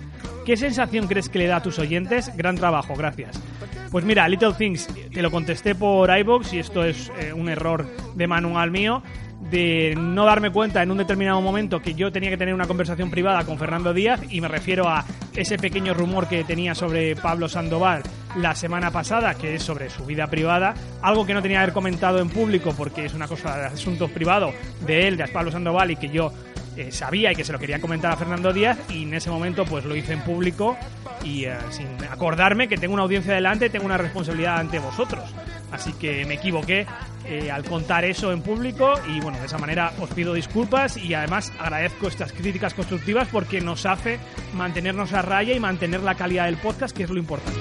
¿Qué 0.45 0.57
sensación 0.57 1.07
crees 1.07 1.29
que 1.29 1.39
le 1.39 1.47
da 1.47 1.57
a 1.57 1.63
tus 1.63 1.79
oyentes? 1.79 2.35
Gran 2.35 2.57
trabajo, 2.57 2.93
gracias. 2.95 3.41
Pues 3.89 4.03
mira, 4.03 4.27
Little 4.27 4.53
Things, 4.53 4.87
te 5.13 5.21
lo 5.21 5.31
contesté 5.31 5.75
por 5.75 6.15
iBox 6.15 6.53
y 6.53 6.59
esto 6.59 6.83
es 6.83 7.09
eh, 7.19 7.31
un 7.31 7.47
error 7.47 7.87
de 8.15 8.27
manual 8.27 8.69
mío 8.69 9.01
de 9.49 9.95
no 9.97 10.25
darme 10.25 10.51
cuenta 10.51 10.83
en 10.83 10.91
un 10.91 10.97
determinado 10.97 11.41
momento 11.41 11.81
que 11.81 11.93
yo 11.93 12.11
tenía 12.11 12.29
que 12.29 12.37
tener 12.37 12.53
una 12.53 12.67
conversación 12.67 13.09
privada 13.09 13.43
con 13.45 13.57
Fernando 13.57 13.93
Díaz 13.93 14.21
y 14.29 14.41
me 14.41 14.47
refiero 14.47 14.87
a 14.87 15.05
ese 15.35 15.57
pequeño 15.57 15.93
rumor 15.93 16.27
que 16.27 16.43
tenía 16.43 16.75
sobre 16.75 17.15
Pablo 17.15 17.47
Sandoval 17.49 18.03
la 18.35 18.53
semana 18.55 18.91
pasada, 18.91 19.33
que 19.33 19.55
es 19.55 19.63
sobre 19.63 19.89
su 19.89 20.05
vida 20.05 20.27
privada, 20.27 20.73
algo 21.01 21.25
que 21.25 21.33
no 21.33 21.41
tenía 21.41 21.57
que 21.57 21.63
haber 21.63 21.73
comentado 21.73 22.19
en 22.19 22.29
público 22.29 22.73
porque 22.77 23.05
es 23.05 23.13
una 23.13 23.27
cosa 23.27 23.57
de 23.57 23.65
asuntos 23.67 24.11
privados 24.11 24.53
de 24.85 25.07
él, 25.07 25.17
de 25.17 25.27
Pablo 25.27 25.51
Sandoval 25.51 25.91
y 25.91 25.95
que 25.95 26.09
yo 26.09 26.31
eh, 26.80 26.93
sabía 26.93 27.34
y 27.34 27.36
que 27.36 27.43
se 27.43 27.51
lo 27.51 27.59
quería 27.59 27.82
comentar 27.82 28.09
a 28.09 28.15
Fernando 28.15 28.53
Díaz 28.53 28.80
y 28.89 29.03
en 29.03 29.13
ese 29.13 29.30
momento 29.30 29.65
pues 29.65 29.84
lo 29.84 29.97
hice 29.97 30.13
en 30.13 30.21
público 30.21 30.77
y 31.25 31.43
eh, 31.43 31.57
sin 31.71 31.88
acordarme 32.09 32.69
que 32.69 32.77
tengo 32.77 32.93
una 32.93 33.03
audiencia 33.03 33.34
delante, 33.34 33.69
tengo 33.69 33.86
una 33.86 33.97
responsabilidad 33.97 34.59
ante 34.59 34.80
vosotros. 34.80 35.25
Así 35.73 35.91
que 35.91 36.25
me 36.25 36.36
equivoqué 36.36 36.88
eh, 37.25 37.51
al 37.51 37.65
contar 37.65 38.05
eso 38.05 38.32
en 38.32 38.41
público 38.41 38.93
y 39.09 39.19
bueno, 39.19 39.38
de 39.39 39.47
esa 39.47 39.57
manera 39.57 39.91
os 39.99 40.09
pido 40.11 40.34
disculpas 40.34 40.95
y 40.95 41.13
además 41.13 41.51
agradezco 41.59 42.07
estas 42.07 42.32
críticas 42.32 42.73
constructivas 42.73 43.27
porque 43.27 43.59
nos 43.59 43.86
hace 43.86 44.17
mantenernos 44.53 45.11
a 45.11 45.21
raya 45.21 45.53
y 45.53 45.59
mantener 45.59 46.01
la 46.01 46.15
calidad 46.15 46.45
del 46.45 46.55
podcast, 46.55 46.95
que 46.95 47.03
es 47.03 47.09
lo 47.09 47.19
importante. 47.19 47.59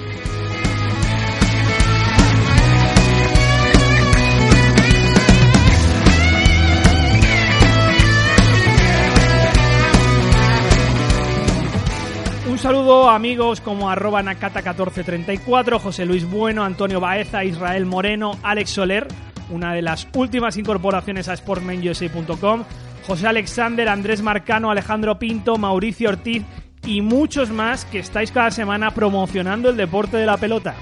Saludo 12.59 13.09
amigos 13.09 13.61
como 13.61 13.89
arroba 13.89 14.21
Nakata1434, 14.21 15.79
José 15.79 16.05
Luis 16.05 16.29
Bueno, 16.29 16.65
Antonio 16.65 16.99
Baeza, 16.99 17.45
Israel 17.45 17.85
Moreno, 17.85 18.37
Alex 18.43 18.71
Soler, 18.71 19.07
una 19.49 19.73
de 19.73 19.81
las 19.81 20.09
últimas 20.13 20.57
incorporaciones 20.57 21.29
a 21.29 21.37
sportmanusa.com, 21.37 22.65
José 23.07 23.27
Alexander, 23.27 23.87
Andrés 23.87 24.21
Marcano, 24.21 24.71
Alejandro 24.71 25.17
Pinto, 25.17 25.57
Mauricio 25.57 26.09
Ortiz 26.09 26.43
y 26.85 27.01
muchos 27.01 27.49
más 27.49 27.85
que 27.85 27.99
estáis 27.99 28.31
cada 28.31 28.51
semana 28.51 28.91
promocionando 28.91 29.69
el 29.69 29.77
deporte 29.77 30.17
de 30.17 30.25
la 30.25 30.35
pelota. 30.35 30.75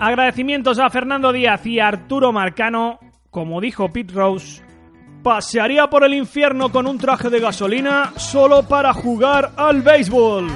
Agradecimientos 0.00 0.78
a 0.78 0.88
Fernando 0.88 1.30
Díaz 1.30 1.66
y 1.66 1.78
a 1.78 1.88
Arturo 1.88 2.32
Marcano, 2.32 3.00
como 3.30 3.60
dijo 3.60 3.90
Pete 3.90 4.14
Rose, 4.14 4.62
pasearía 5.22 5.88
por 5.88 6.04
el 6.04 6.14
infierno 6.14 6.70
con 6.70 6.86
un 6.86 6.98
traje 6.98 7.30
de 7.30 7.40
gasolina 7.40 8.12
solo 8.16 8.62
para 8.62 8.92
jugar 8.92 9.52
al 9.56 9.82
béisbol. 9.82 10.50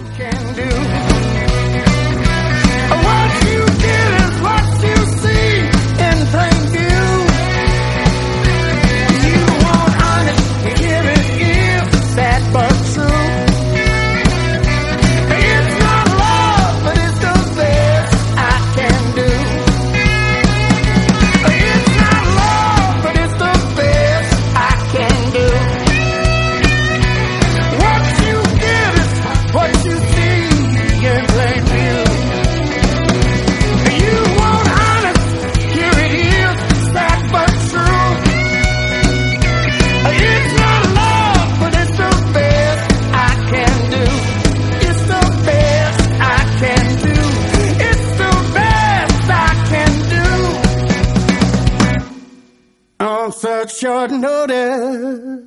short 53.78 54.10
notice. 54.10 55.45